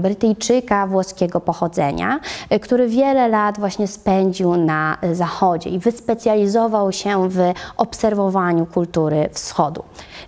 Brytyjczyka 0.00 0.86
włoskiego 0.86 1.40
pochodzenia, 1.40 2.20
e, 2.50 2.60
który 2.60 2.87
wiele 2.88 3.28
lat 3.28 3.58
właśnie 3.58 3.86
spędził 3.86 4.56
na 4.56 4.98
e, 5.00 5.14
Zachodzie 5.14 5.70
i 5.70 5.78
wyspecjalizował 5.78 6.92
się 6.92 7.28
w 7.28 7.38
obserwowaniu 7.76 8.66
kultury 8.66 9.28
wschodu. 9.32 9.82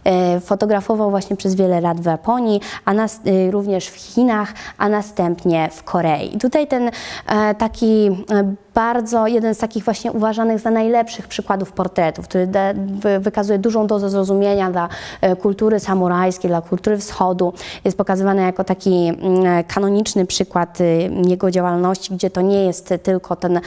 E, 0.05 0.41
Fotografował 0.41 1.11
właśnie 1.11 1.37
przez 1.37 1.55
wiele 1.55 1.81
lat 1.81 2.01
w 2.01 2.05
Japonii, 2.05 2.61
a 2.85 2.95
nas, 2.95 3.21
e, 3.27 3.51
również 3.51 3.87
w 3.87 3.95
Chinach, 3.95 4.55
a 4.79 4.89
następnie 4.89 5.69
w 5.73 5.83
Korei. 5.83 6.37
I 6.37 6.39
tutaj 6.39 6.67
ten 6.67 6.91
e, 7.27 7.55
taki 7.55 8.07
e, 8.07 8.55
bardzo, 8.81 9.27
jeden 9.27 9.55
z 9.55 9.59
takich 9.59 9.85
właśnie 9.85 10.13
uważanych 10.13 10.59
za 10.59 10.71
najlepszych 10.71 11.29
przykładów 11.29 11.73
portretów, 11.73 12.29
który 12.29 12.47
da, 12.47 12.61
wy, 12.75 13.21
wykazuje 13.21 13.59
dużą 13.59 13.87
dozę 13.87 14.11
zrozumienia 14.11 14.71
dla 14.71 14.89
e, 15.21 15.37
kultury 15.37 15.81
samurajskiej, 15.81 16.51
dla 16.51 16.63
kultury 16.63 16.99
wschodu. 16.99 17.53
Jest 17.85 17.99
pokazywany 17.99 18.43
jako 18.43 18.65
taki 18.65 18.91
mm, 18.91 19.65
kanoniczny 19.65 20.27
przykład 20.27 20.81
y, 20.81 21.11
jego 21.29 21.51
działalności, 21.51 22.15
gdzie 22.15 22.31
to 22.31 22.41
nie 22.41 22.65
jest 22.65 22.95
tylko 23.03 23.37
ten 23.37 23.57
y, 23.57 23.61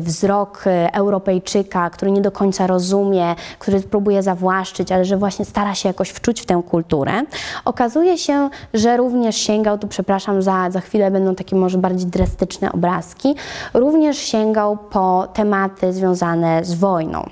wzrok 0.00 0.66
y, 0.66 0.92
Europejczyka, 0.92 1.90
który 1.90 2.10
nie 2.10 2.20
do 2.20 2.30
końca 2.30 2.66
rozumie, 2.66 3.34
który 3.58 3.80
próbuje 3.80 4.22
zawłaszczyć, 4.22 4.92
ale 4.92 5.04
że 5.04 5.16
właśnie 5.16 5.44
stara 5.44 5.74
się 5.74 5.88
jakoś 5.88 6.10
wczuć 6.10 6.40
w 6.40 6.46
tę 6.46 6.62
kulturę. 6.70 7.12
Okazuje 7.64 8.18
się, 8.18 8.50
że 8.74 8.96
również 8.96 9.36
sięgał, 9.36 9.78
tu 9.78 9.88
przepraszam, 9.88 10.42
za, 10.42 10.70
za 10.70 10.80
chwilę 10.80 11.10
będą 11.10 11.34
takie 11.34 11.56
może 11.56 11.78
bardziej 11.78 12.06
drastyczne 12.06 12.72
obrazki, 12.72 13.34
również 13.74 14.18
sięgał 14.18 14.55
po 14.90 15.28
tematy 15.32 15.92
związane 15.92 16.64
z 16.64 16.74
wojną. 16.74 17.30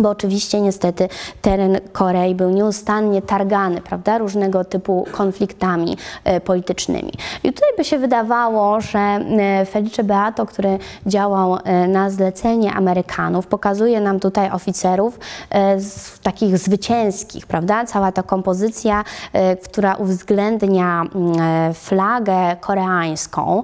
Bo 0.00 0.10
oczywiście 0.10 0.60
niestety 0.60 1.08
teren 1.42 1.80
Korei 1.92 2.34
był 2.34 2.50
nieustannie 2.50 3.22
targany, 3.22 3.80
prawda, 3.80 4.18
różnego 4.18 4.64
typu 4.64 5.06
konfliktami 5.12 5.96
e, 6.24 6.40
politycznymi. 6.40 7.12
I 7.44 7.52
tutaj 7.52 7.68
by 7.76 7.84
się 7.84 7.98
wydawało, 7.98 8.80
że 8.80 8.98
e, 8.98 9.66
Felice 9.66 10.04
Beato, 10.04 10.46
który 10.46 10.78
działał 11.06 11.58
e, 11.64 11.88
na 11.88 12.10
zlecenie 12.10 12.72
Amerykanów, 12.72 13.46
pokazuje 13.46 14.00
nam 14.00 14.20
tutaj 14.20 14.50
oficerów 14.50 15.18
e, 15.50 15.80
z, 15.80 16.20
takich 16.20 16.58
zwycięskich, 16.58 17.46
prawda, 17.46 17.84
cała 17.84 18.12
ta 18.12 18.22
kompozycja, 18.22 19.04
e, 19.32 19.56
która 19.56 19.94
uwzględnia 19.94 21.02
mm, 21.14 21.40
e, 21.40 21.74
flagę 21.74 22.56
koreańską, 22.60 23.62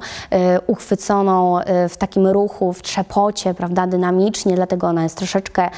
uchwyconą 0.66 1.58
w 1.88 1.96
takim 1.96 2.26
ruchu, 2.26 2.72
w 2.72 2.82
trzepocie, 2.82 3.54
prawda, 3.54 3.86
dynamicznie, 3.86 4.54
dlatego 4.54 4.86
ona 4.86 5.02
jest 5.02 5.16
troszeczkę 5.16 5.70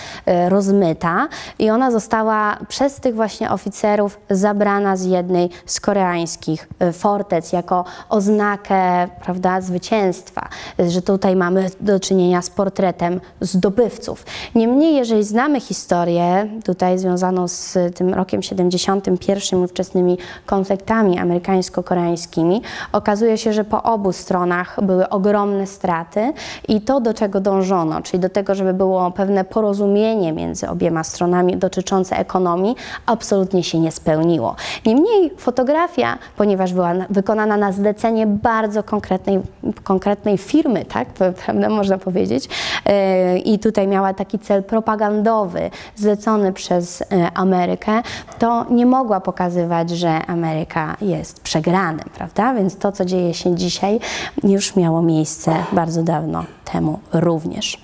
rozmyta 0.49 1.28
i 1.59 1.70
ona 1.70 1.90
została 1.90 2.59
przez 2.68 3.01
tych 3.01 3.14
właśnie 3.14 3.51
oficerów 3.51 4.20
zabrana 4.30 4.96
z 4.96 5.05
jednej 5.05 5.51
z 5.66 5.80
koreańskich 5.80 6.68
e, 6.78 6.92
fortec 6.92 7.53
jako 7.53 7.84
oznakę, 8.09 9.09
prawda, 9.24 9.61
zwycięstwa, 9.61 10.49
że 10.88 11.03
tutaj 11.03 11.36
mamy 11.36 11.70
do 11.80 12.01
czynienia 12.01 12.42
z 12.42 12.51
portretem 12.51 13.20
zdobywców. 13.40 14.24
Niemniej, 14.55 14.96
jeżeli 14.96 15.24
znamy 15.24 15.61
historię 15.61 16.49
tutaj 16.64 16.99
związaną 16.99 17.49
z 17.49 17.78
tym 17.94 18.14
rokiem 18.14 18.42
71 18.42 19.64
i 19.64 19.68
wczesnymi 19.68 20.18
konfliktami 20.46 21.18
amerykańsko-koreańskimi, 21.18 22.62
okazuje 22.92 23.38
się, 23.38 23.53
że 23.53 23.64
po 23.64 23.82
obu 23.82 24.12
stronach 24.12 24.84
były 24.84 25.09
ogromne 25.09 25.66
straty 25.66 26.32
i 26.68 26.80
to, 26.80 27.01
do 27.01 27.14
czego 27.14 27.40
dążono, 27.40 28.03
czyli 28.03 28.20
do 28.20 28.28
tego, 28.28 28.55
żeby 28.55 28.74
było 28.74 29.11
pewne 29.11 29.44
porozumienie 29.44 30.32
między 30.39 30.68
obiema 30.68 31.05
stronami 31.05 31.57
dotyczące 31.57 32.16
ekonomii, 32.18 32.76
absolutnie 33.07 33.62
się 33.64 33.78
nie 33.80 33.93
spełniło. 33.93 34.57
Niemniej 34.86 35.30
fotografia, 35.39 36.18
ponieważ 36.36 36.72
była 36.72 36.95
na- 36.95 37.07
wykonana 37.11 37.57
na 37.57 37.72
zlecenie 37.72 38.26
bardzo 38.26 38.82
konkretnej, 38.82 39.41
konkretnej 39.84 40.39
firmy, 40.39 40.84
tak, 40.84 41.09
prawda, 41.45 41.68
można 41.68 41.99
powiedzieć, 41.99 42.49
e, 42.86 43.39
i 43.39 43.59
tutaj 43.59 43.86
miała 43.89 44.14
taki 44.14 44.39
cel 44.39 44.62
propagandowy 44.62 45.70
zlecony 45.97 46.53
przez 46.53 47.03
e, 47.03 47.05
Amerykę, 47.34 48.03
to 48.39 48.64
nie 48.70 48.86
mogła 48.86 49.20
pokazywać, 49.20 49.91
że 49.91 50.26
Ameryka 50.26 50.97
jest 51.01 51.41
przegranym, 51.41 52.05
prawda? 52.14 52.55
Więc 52.55 52.76
to, 52.76 52.93
co 52.93 53.05
dzieje 53.05 53.34
się 53.34 53.55
dzisiaj, 53.55 54.01
już 54.45 54.76
miało 54.76 55.03
miejsce 55.03 55.55
bardzo 55.72 56.03
dawno 56.03 56.45
temu 56.72 56.99
również. 57.12 57.78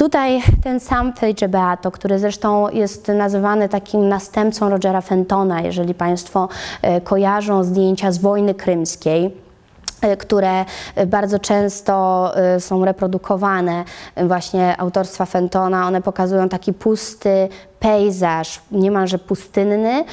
Tutaj 0.00 0.42
ten 0.62 0.80
sam 0.80 1.12
Felice 1.12 1.48
Beato, 1.48 1.90
który 1.90 2.18
zresztą 2.18 2.68
jest 2.68 3.08
nazywany 3.08 3.68
takim 3.68 4.08
następcą 4.08 4.70
Rogera 4.70 5.00
Fentona, 5.00 5.60
jeżeli 5.60 5.94
Państwo 5.94 6.48
e, 6.82 7.00
kojarzą 7.00 7.64
zdjęcia 7.64 8.12
z 8.12 8.18
wojny 8.18 8.54
krymskiej 8.54 9.36
e, 10.00 10.16
które 10.16 10.64
e, 10.94 11.06
bardzo 11.06 11.38
często 11.38 12.32
są 12.58 12.84
reprodukowane 12.84 13.84
właśnie 14.16 14.80
autorstwa 14.80 15.26
Fentona. 15.26 15.86
One 15.86 16.02
pokazują 16.02 16.48
taki 16.48 16.72
pusty 16.72 17.48
pejzaż, 17.80 18.60
niemalże 18.72 19.18
pustynny, 19.18 20.04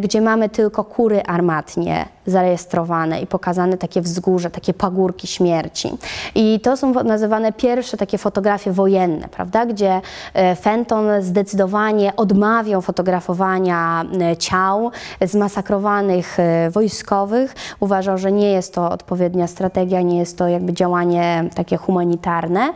gdzie 0.00 0.20
mamy 0.20 0.48
tylko 0.48 0.84
kury 0.84 1.22
armatnie 1.22 2.06
zarejestrowane 2.26 3.20
i 3.20 3.26
pokazane 3.26 3.76
takie 3.76 4.00
wzgórze, 4.00 4.50
takie 4.50 4.74
pagórki 4.74 5.26
śmierci. 5.26 5.90
I 6.34 6.60
to 6.60 6.76
są 6.76 7.04
nazywane 7.04 7.52
pierwsze 7.52 7.96
takie 7.96 8.18
fotografie 8.18 8.72
wojenne, 8.72 9.28
prawda, 9.28 9.66
gdzie 9.66 10.00
e, 10.34 10.56
Fenton 10.56 11.06
zdecydowanie 11.20 12.16
odmawiał 12.16 12.82
fotografowania 12.82 14.04
ciał 14.38 14.90
zmasakrowanych 15.22 16.40
e, 16.40 16.70
wojskowych. 16.70 17.54
Uważał, 17.80 18.18
że 18.18 18.32
nie 18.32 18.50
jest 18.50 18.74
to 18.74 18.90
odpowiednia 18.90 19.46
strategia, 19.46 20.02
nie 20.02 20.18
jest 20.18 20.38
to 20.38 20.48
jakby 20.48 20.72
działanie 20.72 21.44
takie 21.54 21.76
humanitarne 21.76 22.72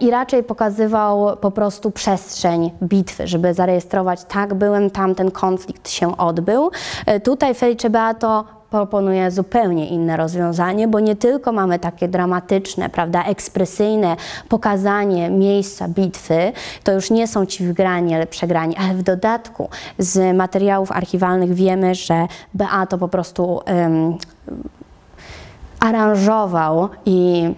i 0.00 0.10
raczej 0.10 0.42
pokazywał 0.42 1.36
po 1.36 1.50
prostu 1.50 1.90
przestrzeń 1.90 2.70
bitwy, 2.82 3.26
żeby 3.26 3.54
zarejestrować, 3.54 3.65
tak, 4.28 4.54
byłem 4.54 4.90
tam, 4.90 5.14
ten 5.14 5.30
konflikt 5.30 5.90
się 5.90 6.16
odbył. 6.16 6.70
E, 7.06 7.20
Tutaj 7.20 7.54
Felice 7.54 7.90
Beato 7.90 8.44
proponuje 8.70 9.30
zupełnie 9.30 9.88
inne 9.88 10.16
rozwiązanie, 10.16 10.88
bo 10.88 11.00
nie 11.00 11.16
tylko 11.16 11.52
mamy 11.52 11.78
takie 11.78 12.08
dramatyczne, 12.08 12.90
prawda, 12.90 13.24
ekspresyjne 13.24 14.16
pokazanie 14.48 15.30
miejsca 15.30 15.88
bitwy, 15.88 16.52
to 16.84 16.92
już 16.92 17.10
nie 17.10 17.28
są 17.28 17.46
ci 17.46 17.66
wygrani, 17.66 18.14
ale 18.14 18.26
przegrani, 18.26 18.76
ale 18.76 18.94
w 18.94 19.02
dodatku 19.02 19.68
z 19.98 20.36
materiałów 20.36 20.92
archiwalnych 20.92 21.54
wiemy, 21.54 21.94
że 21.94 22.26
Beato 22.54 22.98
po 22.98 23.08
prostu 23.08 23.60
um, 23.66 24.18
aranżował 25.80 26.88
i 27.06 27.50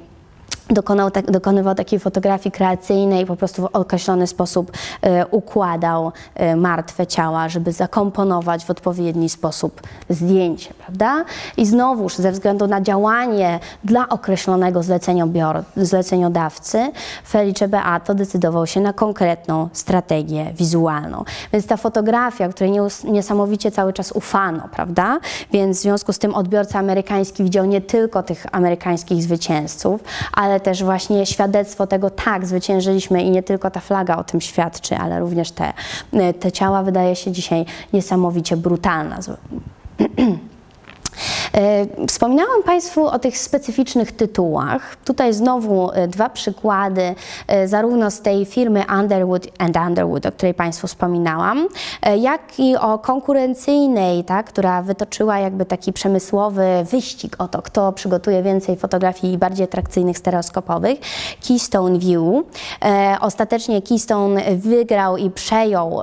dokonał, 0.71 1.11
tak, 1.11 1.31
dokonywał 1.31 1.75
takiej 1.75 1.99
fotografii 1.99 2.53
kreacyjnej, 2.53 3.27
po 3.27 3.37
prostu 3.37 3.63
w 3.63 3.69
określony 3.73 4.27
sposób 4.27 4.73
e, 5.03 5.27
układał 5.27 6.13
e, 6.35 6.57
martwe 6.57 7.07
ciała, 7.07 7.49
żeby 7.49 7.73
zakomponować 7.73 8.65
w 8.65 8.71
odpowiedni 8.71 9.29
sposób 9.29 9.83
zdjęcie, 10.11 10.75
prawda? 10.75 11.25
I 11.57 11.67
znowuż 11.67 12.17
ze 12.17 12.33
względu 12.33 12.67
na 12.67 12.81
działanie 12.81 13.61
dla 13.85 14.09
określonego 14.09 14.81
zleceniodawcy, 15.77 16.93
Felice 17.29 17.69
Beato 17.69 18.15
decydował 18.15 18.67
się 18.67 18.81
na 18.81 18.93
konkretną 18.93 19.69
strategię 19.73 20.53
wizualną. 20.53 21.25
Więc 21.53 21.67
ta 21.67 21.77
fotografia, 21.77 22.49
której 22.49 22.73
niesamowicie 23.05 23.71
cały 23.71 23.93
czas 23.93 24.13
ufano, 24.13 24.69
prawda? 24.73 25.19
Więc 25.53 25.79
w 25.79 25.83
związku 25.83 26.13
z 26.13 26.19
tym 26.19 26.35
odbiorca 26.35 26.79
amerykański 26.79 27.45
widział 27.45 27.65
nie 27.65 27.81
tylko 27.81 28.23
tych 28.23 28.47
amerykańskich 28.53 29.23
zwycięzców, 29.23 30.01
ale 30.33 30.58
też 30.61 30.85
właśnie 30.85 31.27
świadectwo 31.27 31.87
tego, 31.87 32.11
tak, 32.11 32.47
zwyciężyliśmy 32.47 33.23
i 33.23 33.31
nie 33.31 33.43
tylko 33.43 33.71
ta 33.71 33.81
flaga 33.81 34.17
o 34.17 34.25
tym 34.25 34.41
świadczy, 34.41 34.97
ale 34.97 35.21
również 35.21 35.51
te, 35.51 35.73
te 36.41 36.53
ciała 36.53 36.83
wydaje 36.83 37.17
się 37.17 37.33
dzisiaj 37.33 37.65
niesamowicie 37.93 38.57
brutalna. 38.57 39.19
E, 41.59 41.87
wspominałam 42.07 42.63
Państwu 42.63 43.07
o 43.07 43.19
tych 43.19 43.39
specyficznych 43.39 44.13
tytułach. 44.13 44.97
Tutaj 45.05 45.33
znowu 45.33 45.91
e, 45.93 46.09
dwa 46.09 46.29
przykłady, 46.29 47.15
e, 47.49 47.69
zarówno 47.69 48.11
z 48.11 48.21
tej 48.21 48.45
firmy 48.45 48.85
Underwood 49.01 49.47
and 49.59 49.77
Underwood, 49.77 50.27
o 50.27 50.33
której 50.33 50.55
Państwu 50.55 50.87
wspominałam, 50.87 51.69
jak 52.19 52.41
i 52.59 52.77
o 52.77 52.99
konkurencyjnej, 52.99 54.25
tak, 54.25 54.47
która 54.47 54.83
wytoczyła 54.83 55.39
jakby 55.39 55.65
taki 55.65 55.93
przemysłowy 55.93 56.67
wyścig 56.91 57.37
o 57.39 57.49
to, 57.49 57.63
kto 57.63 57.93
przygotuje 57.93 58.43
więcej 58.43 58.77
fotografii 58.77 59.39
bardziej 59.39 59.65
atrakcyjnych, 59.65 60.19
stereoskopowych. 60.19 60.99
Keystone 61.49 61.99
View. 61.99 62.45
Ostatecznie 63.21 63.83
Keystone 63.83 64.57
wygrał 64.57 65.17
i 65.17 65.31
przejął 65.31 66.03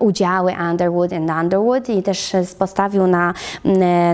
udziały 0.00 0.54
Underwood 0.70 1.12
and 1.12 1.30
Underwood 1.30 1.88
i 1.88 2.02
też 2.02 2.32
postawił 2.58 3.06
na, 3.06 3.34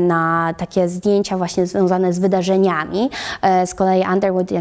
na 0.00 0.54
takie 0.56 0.88
zdjęcia 0.88 1.38
właśnie 1.38 1.66
związane 1.66 2.12
z 2.12 2.18
wydarzeniami. 2.18 3.10
E, 3.42 3.66
z 3.66 3.74
kolei 3.74 4.04
Underwood 4.12 4.52
i 4.52 4.54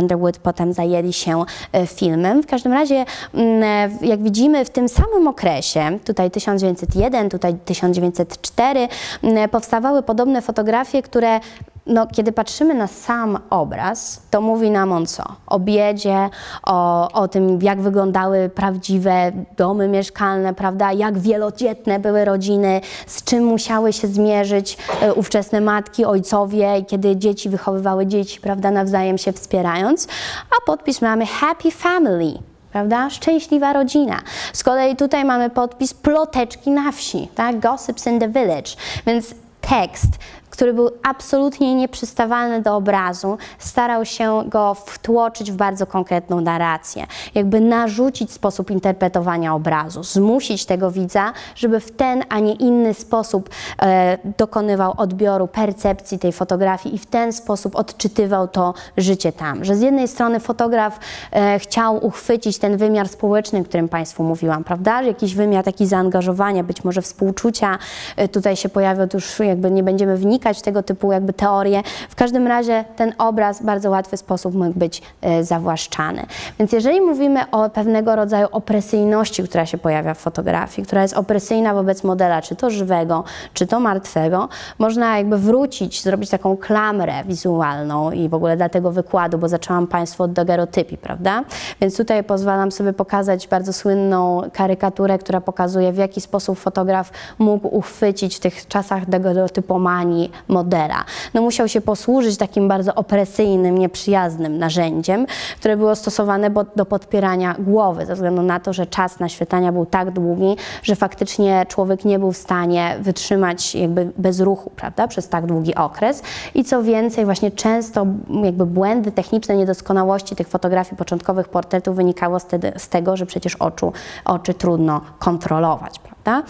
Underwood 0.00 0.38
potem 0.38 0.72
zajęli 0.72 1.12
się 1.12 1.44
e, 1.72 1.86
filmem. 1.86 2.42
W 2.42 2.46
każdym 2.46 2.72
razie, 2.72 3.04
mm, 3.34 3.62
e, 3.62 4.06
jak 4.06 4.22
widzimy, 4.22 4.64
w 4.64 4.70
tym 4.70 4.88
samym 4.88 5.28
okresie, 5.28 5.98
tutaj 6.04 6.30
1901, 6.30 7.28
tutaj 7.28 7.54
1904, 7.64 8.88
mm, 9.22 9.48
powstawały 9.48 10.02
podobne 10.02 10.42
fotografie, 10.42 11.02
które 11.02 11.40
no, 11.86 12.06
kiedy 12.06 12.32
patrzymy 12.32 12.74
na 12.74 12.86
sam 12.86 13.38
obraz, 13.50 14.22
to 14.30 14.40
mówi 14.40 14.70
nam 14.70 14.92
on 14.92 15.06
co? 15.06 15.24
O 15.46 15.58
biedzie, 15.58 16.30
o, 16.66 17.08
o 17.12 17.28
tym, 17.28 17.62
jak 17.62 17.80
wyglądały 17.80 18.48
prawdziwe 18.48 19.32
domy 19.56 19.88
mieszkalne, 19.88 20.54
prawda? 20.54 20.92
Jak 20.92 21.18
wielodzietne 21.18 21.98
były 21.98 22.24
rodziny, 22.24 22.80
z 23.06 23.24
czym 23.24 23.44
musiały 23.44 23.92
się 23.92 24.08
zmierzyć 24.08 24.78
e, 25.00 25.14
ówczesne 25.14 25.60
matki, 25.60 26.04
ojcowie, 26.04 26.84
kiedy 26.84 27.16
dzieci 27.16 27.48
wychowywały 27.48 28.06
dzieci, 28.06 28.40
prawda? 28.40 28.70
Nawzajem 28.70 29.18
się 29.18 29.32
wspierając. 29.32 30.08
A 30.50 30.66
podpis 30.66 31.02
mamy 31.02 31.26
Happy 31.26 31.70
Family 31.70 32.38
prawda? 32.72 33.10
Szczęśliwa 33.10 33.72
rodzina. 33.72 34.20
Z 34.52 34.64
kolei 34.64 34.96
tutaj 34.96 35.24
mamy 35.24 35.50
podpis 35.50 35.94
ploteczki 35.94 36.70
na 36.70 36.92
wsi, 36.92 37.28
tak? 37.34 37.60
Gossips 37.60 38.06
in 38.06 38.20
the 38.20 38.28
village. 38.28 38.70
Więc 39.06 39.34
tekst 39.60 40.08
który 40.56 40.74
był 40.74 40.90
absolutnie 41.02 41.74
nieprzystawalny 41.74 42.62
do 42.62 42.76
obrazu, 42.76 43.38
starał 43.58 44.04
się 44.04 44.42
go 44.48 44.74
wtłoczyć 44.74 45.52
w 45.52 45.56
bardzo 45.56 45.86
konkretną 45.86 46.40
narrację, 46.40 47.06
jakby 47.34 47.60
narzucić 47.60 48.32
sposób 48.32 48.70
interpretowania 48.70 49.54
obrazu, 49.54 50.02
zmusić 50.02 50.66
tego 50.66 50.90
widza, 50.90 51.32
żeby 51.54 51.80
w 51.80 51.90
ten, 51.90 52.24
a 52.28 52.38
nie 52.38 52.52
inny 52.52 52.94
sposób 52.94 53.50
e, 53.82 54.18
dokonywał 54.38 54.94
odbioru, 54.96 55.46
percepcji 55.46 56.18
tej 56.18 56.32
fotografii 56.32 56.94
i 56.94 56.98
w 56.98 57.06
ten 57.06 57.32
sposób 57.32 57.76
odczytywał 57.76 58.48
to 58.48 58.74
życie 58.96 59.32
tam. 59.32 59.64
Że 59.64 59.76
z 59.76 59.80
jednej 59.80 60.08
strony 60.08 60.40
fotograf 60.40 60.98
e, 61.32 61.58
chciał 61.58 62.06
uchwycić 62.06 62.58
ten 62.58 62.76
wymiar 62.76 63.08
społeczny, 63.08 63.58
o 63.60 63.64
którym 63.64 63.88
Państwu 63.88 64.24
mówiłam, 64.24 64.64
prawda? 64.64 65.02
Jakiś 65.02 65.34
wymiar 65.34 65.64
taki 65.64 65.86
zaangażowania, 65.86 66.64
być 66.64 66.84
może 66.84 67.02
współczucia, 67.02 67.78
e, 68.16 68.28
tutaj 68.28 68.56
się 68.56 68.68
pojawił, 68.68 69.06
już 69.14 69.38
jakby 69.38 69.70
nie 69.70 69.82
będziemy 69.82 70.16
wnikać, 70.16 70.45
tego 70.54 70.82
typu 70.82 71.12
jakby 71.12 71.32
teorie. 71.32 71.82
W 72.08 72.14
każdym 72.14 72.46
razie 72.46 72.84
ten 72.96 73.12
obraz 73.18 73.60
w 73.60 73.64
bardzo 73.64 73.90
łatwy 73.90 74.16
sposób 74.16 74.54
mógł 74.54 74.78
być 74.78 75.02
e, 75.20 75.44
zawłaszczany. 75.44 76.26
Więc 76.58 76.72
jeżeli 76.72 77.00
mówimy 77.00 77.50
o 77.50 77.70
pewnego 77.70 78.16
rodzaju 78.16 78.48
opresyjności, 78.52 79.42
która 79.42 79.66
się 79.66 79.78
pojawia 79.78 80.14
w 80.14 80.18
fotografii, 80.18 80.86
która 80.86 81.02
jest 81.02 81.14
opresyjna 81.14 81.74
wobec 81.74 82.04
modela, 82.04 82.42
czy 82.42 82.56
to 82.56 82.70
żywego, 82.70 83.24
czy 83.54 83.66
to 83.66 83.80
martwego, 83.80 84.48
można 84.78 85.16
jakby 85.18 85.38
wrócić, 85.38 86.02
zrobić 86.02 86.30
taką 86.30 86.56
klamrę 86.56 87.24
wizualną 87.24 88.10
i 88.10 88.28
w 88.28 88.34
ogóle 88.34 88.56
dla 88.56 88.68
tego 88.68 88.90
wykładu, 88.90 89.38
bo 89.38 89.48
zaczęłam 89.48 89.86
Państwu 89.86 90.22
od 90.22 90.32
dagerotypii, 90.32 90.98
prawda? 90.98 91.44
Więc 91.80 91.96
tutaj 91.96 92.24
pozwalam 92.24 92.72
sobie 92.72 92.92
pokazać 92.92 93.48
bardzo 93.48 93.72
słynną 93.72 94.42
karykaturę, 94.52 95.18
która 95.18 95.40
pokazuje, 95.40 95.92
w 95.92 95.96
jaki 95.96 96.20
sposób 96.20 96.58
fotograf 96.58 97.10
mógł 97.38 97.68
uchwycić 97.76 98.36
w 98.36 98.40
tych 98.40 98.68
czasach 98.68 99.08
dagerotypomanii 99.08 100.30
modela. 100.48 101.04
No 101.34 101.42
musiał 101.42 101.68
się 101.68 101.80
posłużyć 101.80 102.36
takim 102.36 102.68
bardzo 102.68 102.94
opresyjnym, 102.94 103.78
nieprzyjaznym 103.78 104.58
narzędziem, 104.58 105.26
które 105.56 105.76
było 105.76 105.96
stosowane 105.96 106.50
do 106.76 106.86
podpierania 106.86 107.54
głowy, 107.58 108.06
ze 108.06 108.14
względu 108.14 108.42
na 108.42 108.60
to, 108.60 108.72
że 108.72 108.86
czas 108.86 109.20
naświetlania 109.20 109.72
był 109.72 109.86
tak 109.86 110.10
długi, 110.10 110.56
że 110.82 110.96
faktycznie 110.96 111.66
człowiek 111.68 112.04
nie 112.04 112.18
był 112.18 112.32
w 112.32 112.36
stanie 112.36 112.96
wytrzymać 113.00 113.74
jakby 113.74 114.12
bez 114.18 114.40
ruchu, 114.40 114.70
prawda, 114.76 115.08
przez 115.08 115.28
tak 115.28 115.46
długi 115.46 115.74
okres. 115.74 116.22
I 116.54 116.64
co 116.64 116.82
więcej, 116.82 117.24
właśnie 117.24 117.50
często 117.50 118.06
jakby 118.44 118.66
błędy 118.66 119.12
techniczne, 119.12 119.56
niedoskonałości 119.56 120.36
tych 120.36 120.48
fotografii 120.48 120.96
początkowych 120.96 121.48
portretów 121.48 121.96
wynikało 121.96 122.38
z 122.76 122.88
tego, 122.88 123.16
że 123.16 123.26
przecież 123.26 123.56
oczu, 123.56 123.92
oczy 124.24 124.54
trudno 124.54 125.00
kontrolować, 125.18 125.98
prawda? 125.98 126.42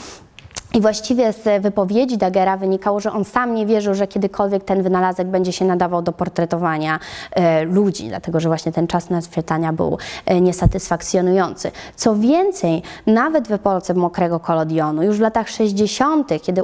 I 0.74 0.80
właściwie 0.80 1.32
z 1.32 1.62
wypowiedzi 1.62 2.18
Dagera 2.18 2.56
wynikało, 2.56 3.00
że 3.00 3.12
on 3.12 3.24
sam 3.24 3.54
nie 3.54 3.66
wierzył, 3.66 3.94
że 3.94 4.06
kiedykolwiek 4.06 4.64
ten 4.64 4.82
wynalazek 4.82 5.26
będzie 5.26 5.52
się 5.52 5.64
nadawał 5.64 6.02
do 6.02 6.12
portretowania 6.12 6.98
e, 7.32 7.64
ludzi, 7.64 8.08
dlatego 8.08 8.40
że 8.40 8.48
właśnie 8.48 8.72
ten 8.72 8.86
czas 8.86 9.10
naświetlania 9.10 9.72
był 9.72 9.98
e, 10.26 10.40
niesatysfakcjonujący. 10.40 11.70
Co 11.96 12.16
więcej, 12.16 12.82
nawet 13.06 13.48
w 13.48 13.52
epoce 13.52 13.94
mokrego 13.94 14.40
kolodionu, 14.40 15.02
już 15.02 15.16
w 15.18 15.20
latach 15.20 15.48
60., 15.48 16.28
kiedy, 16.42 16.62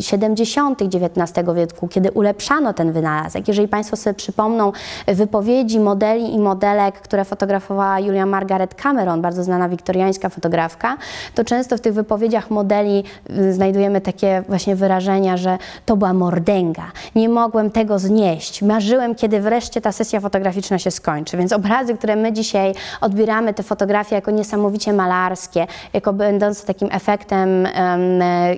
70. 0.00 0.82
XIX 0.82 1.48
wieku, 1.54 1.88
kiedy 1.88 2.10
ulepszano 2.10 2.72
ten 2.72 2.92
wynalazek, 2.92 3.48
jeżeli 3.48 3.68
Państwo 3.68 3.96
sobie 3.96 4.14
przypomną 4.14 4.72
wypowiedzi 5.06 5.80
modeli 5.80 6.34
i 6.34 6.38
modelek, 6.38 7.00
które 7.00 7.24
fotografowała 7.24 8.00
Julia 8.00 8.26
Margaret 8.26 8.74
Cameron, 8.74 9.22
bardzo 9.22 9.44
znana 9.44 9.68
wiktoriańska 9.68 10.28
fotografka, 10.28 10.96
to 11.34 11.44
często 11.44 11.76
w 11.76 11.80
tych 11.80 11.94
wypowiedziach 11.94 12.50
modeli 12.50 13.04
znajdujemy 13.50 14.00
takie 14.00 14.42
właśnie 14.48 14.76
wyrażenia, 14.76 15.36
że 15.36 15.58
to 15.86 15.96
była 15.96 16.12
mordęga, 16.12 16.84
nie 17.14 17.28
mogłem 17.28 17.70
tego 17.70 17.98
znieść, 17.98 18.62
marzyłem, 18.62 19.14
kiedy 19.14 19.40
wreszcie 19.40 19.80
ta 19.80 19.92
sesja 19.92 20.20
fotograficzna 20.20 20.78
się 20.78 20.90
skończy. 20.90 21.36
Więc 21.36 21.52
obrazy, 21.52 21.94
które 21.94 22.16
my 22.16 22.32
dzisiaj 22.32 22.74
odbieramy, 23.00 23.54
te 23.54 23.62
fotografie 23.62 24.14
jako 24.14 24.30
niesamowicie 24.30 24.92
malarskie, 24.92 25.66
jako 25.92 26.12
będące 26.12 26.66
takim 26.66 26.88
efektem 26.92 27.48
um, 27.48 27.68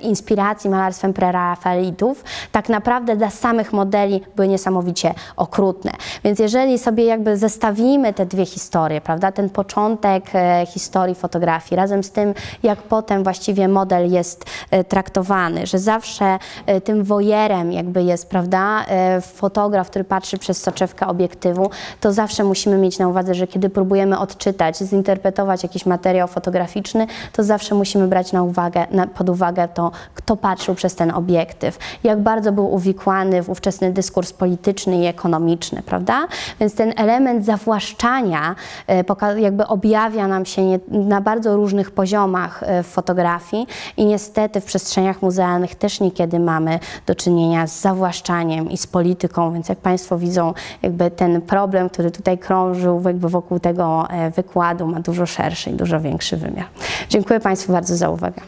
inspiracji 0.01 0.69
malarstwem 0.69 1.13
prerafaelitów, 1.13 2.23
tak 2.51 2.69
naprawdę 2.69 3.15
dla 3.15 3.29
samych 3.29 3.73
modeli 3.73 4.21
były 4.35 4.47
niesamowicie 4.47 5.13
okrutne. 5.35 5.91
Więc 6.23 6.39
jeżeli 6.39 6.79
sobie 6.79 7.05
jakby 7.05 7.37
zestawimy 7.37 8.13
te 8.13 8.25
dwie 8.25 8.45
historie, 8.45 9.01
prawda, 9.01 9.31
ten 9.31 9.49
początek 9.49 10.23
e, 10.33 10.65
historii 10.65 11.15
fotografii 11.15 11.75
razem 11.75 12.03
z 12.03 12.11
tym, 12.11 12.33
jak 12.63 12.81
potem 12.81 13.23
właściwie 13.23 13.67
model 13.67 14.11
jest 14.11 14.45
traktowany, 14.87 15.67
że 15.67 15.79
zawsze 15.79 16.39
e, 16.65 16.81
tym 16.81 17.03
wojerem 17.03 17.71
jakby 17.71 18.03
jest, 18.03 18.29
prawda, 18.29 18.85
e, 18.87 19.21
fotograf, 19.21 19.89
który 19.89 20.03
patrzy 20.03 20.37
przez 20.37 20.61
soczewkę 20.61 21.07
obiektywu, 21.07 21.69
to 21.99 22.13
zawsze 22.13 22.43
musimy 22.43 22.77
mieć 22.77 22.99
na 22.99 23.07
uwadze, 23.07 23.33
że 23.33 23.47
kiedy 23.47 23.69
próbujemy 23.69 24.19
odczytać, 24.19 24.77
zinterpretować 24.77 25.63
jakiś 25.63 25.85
materiał 25.85 26.27
fotograficzny, 26.27 27.07
to 27.33 27.43
zawsze 27.43 27.75
musimy 27.75 28.07
brać 28.07 28.33
na 28.33 28.43
uwagę, 28.43 28.87
na, 28.91 29.07
pod 29.07 29.29
uwagę 29.29 29.67
to, 29.67 29.91
kto 30.15 30.37
patrzył 30.37 30.75
przez 30.75 30.95
ten 30.95 31.11
obiektyw, 31.11 31.77
jak 32.03 32.19
bardzo 32.19 32.51
był 32.51 32.73
uwikłany 32.73 33.43
w 33.43 33.49
ówczesny 33.49 33.91
dyskurs 33.91 34.33
polityczny 34.33 34.97
i 34.97 35.05
ekonomiczny, 35.05 35.81
prawda? 35.85 36.27
Więc 36.59 36.75
ten 36.75 36.93
element 36.97 37.45
zawłaszczania 37.45 38.55
e, 38.87 39.03
jakby 39.37 39.67
objawia 39.67 40.27
nam 40.27 40.45
się 40.45 40.65
nie, 40.65 40.79
na 40.87 41.21
bardzo 41.21 41.55
różnych 41.55 41.91
poziomach 41.91 42.63
e, 42.63 42.83
w 42.83 42.87
fotografii 42.87 43.67
i 43.97 44.05
niestety 44.05 44.60
w 44.61 44.65
przestrzeniach 44.65 45.21
muzealnych 45.21 45.75
też 45.75 45.99
niekiedy 45.99 46.39
mamy 46.39 46.79
do 47.05 47.15
czynienia 47.15 47.67
z 47.67 47.81
zawłaszczaniem 47.81 48.71
i 48.71 48.77
z 48.77 48.87
polityką, 48.87 49.53
więc 49.53 49.69
jak 49.69 49.77
Państwo 49.77 50.17
widzą, 50.17 50.53
jakby 50.81 51.11
ten 51.11 51.41
problem, 51.41 51.89
który 51.89 52.11
tutaj 52.11 52.37
krążył 52.37 53.01
jakby 53.05 53.29
wokół 53.29 53.59
tego 53.59 54.07
e, 54.09 54.31
wykładu 54.31 54.87
ma 54.87 54.99
dużo 54.99 55.25
szerszy 55.25 55.69
i 55.69 55.73
dużo 55.73 55.99
większy 55.99 56.37
wymiar. 56.37 56.65
Dziękuję 57.09 57.39
Państwu 57.39 57.71
bardzo 57.71 57.95
za 57.97 58.09
uwagę. 58.09 58.41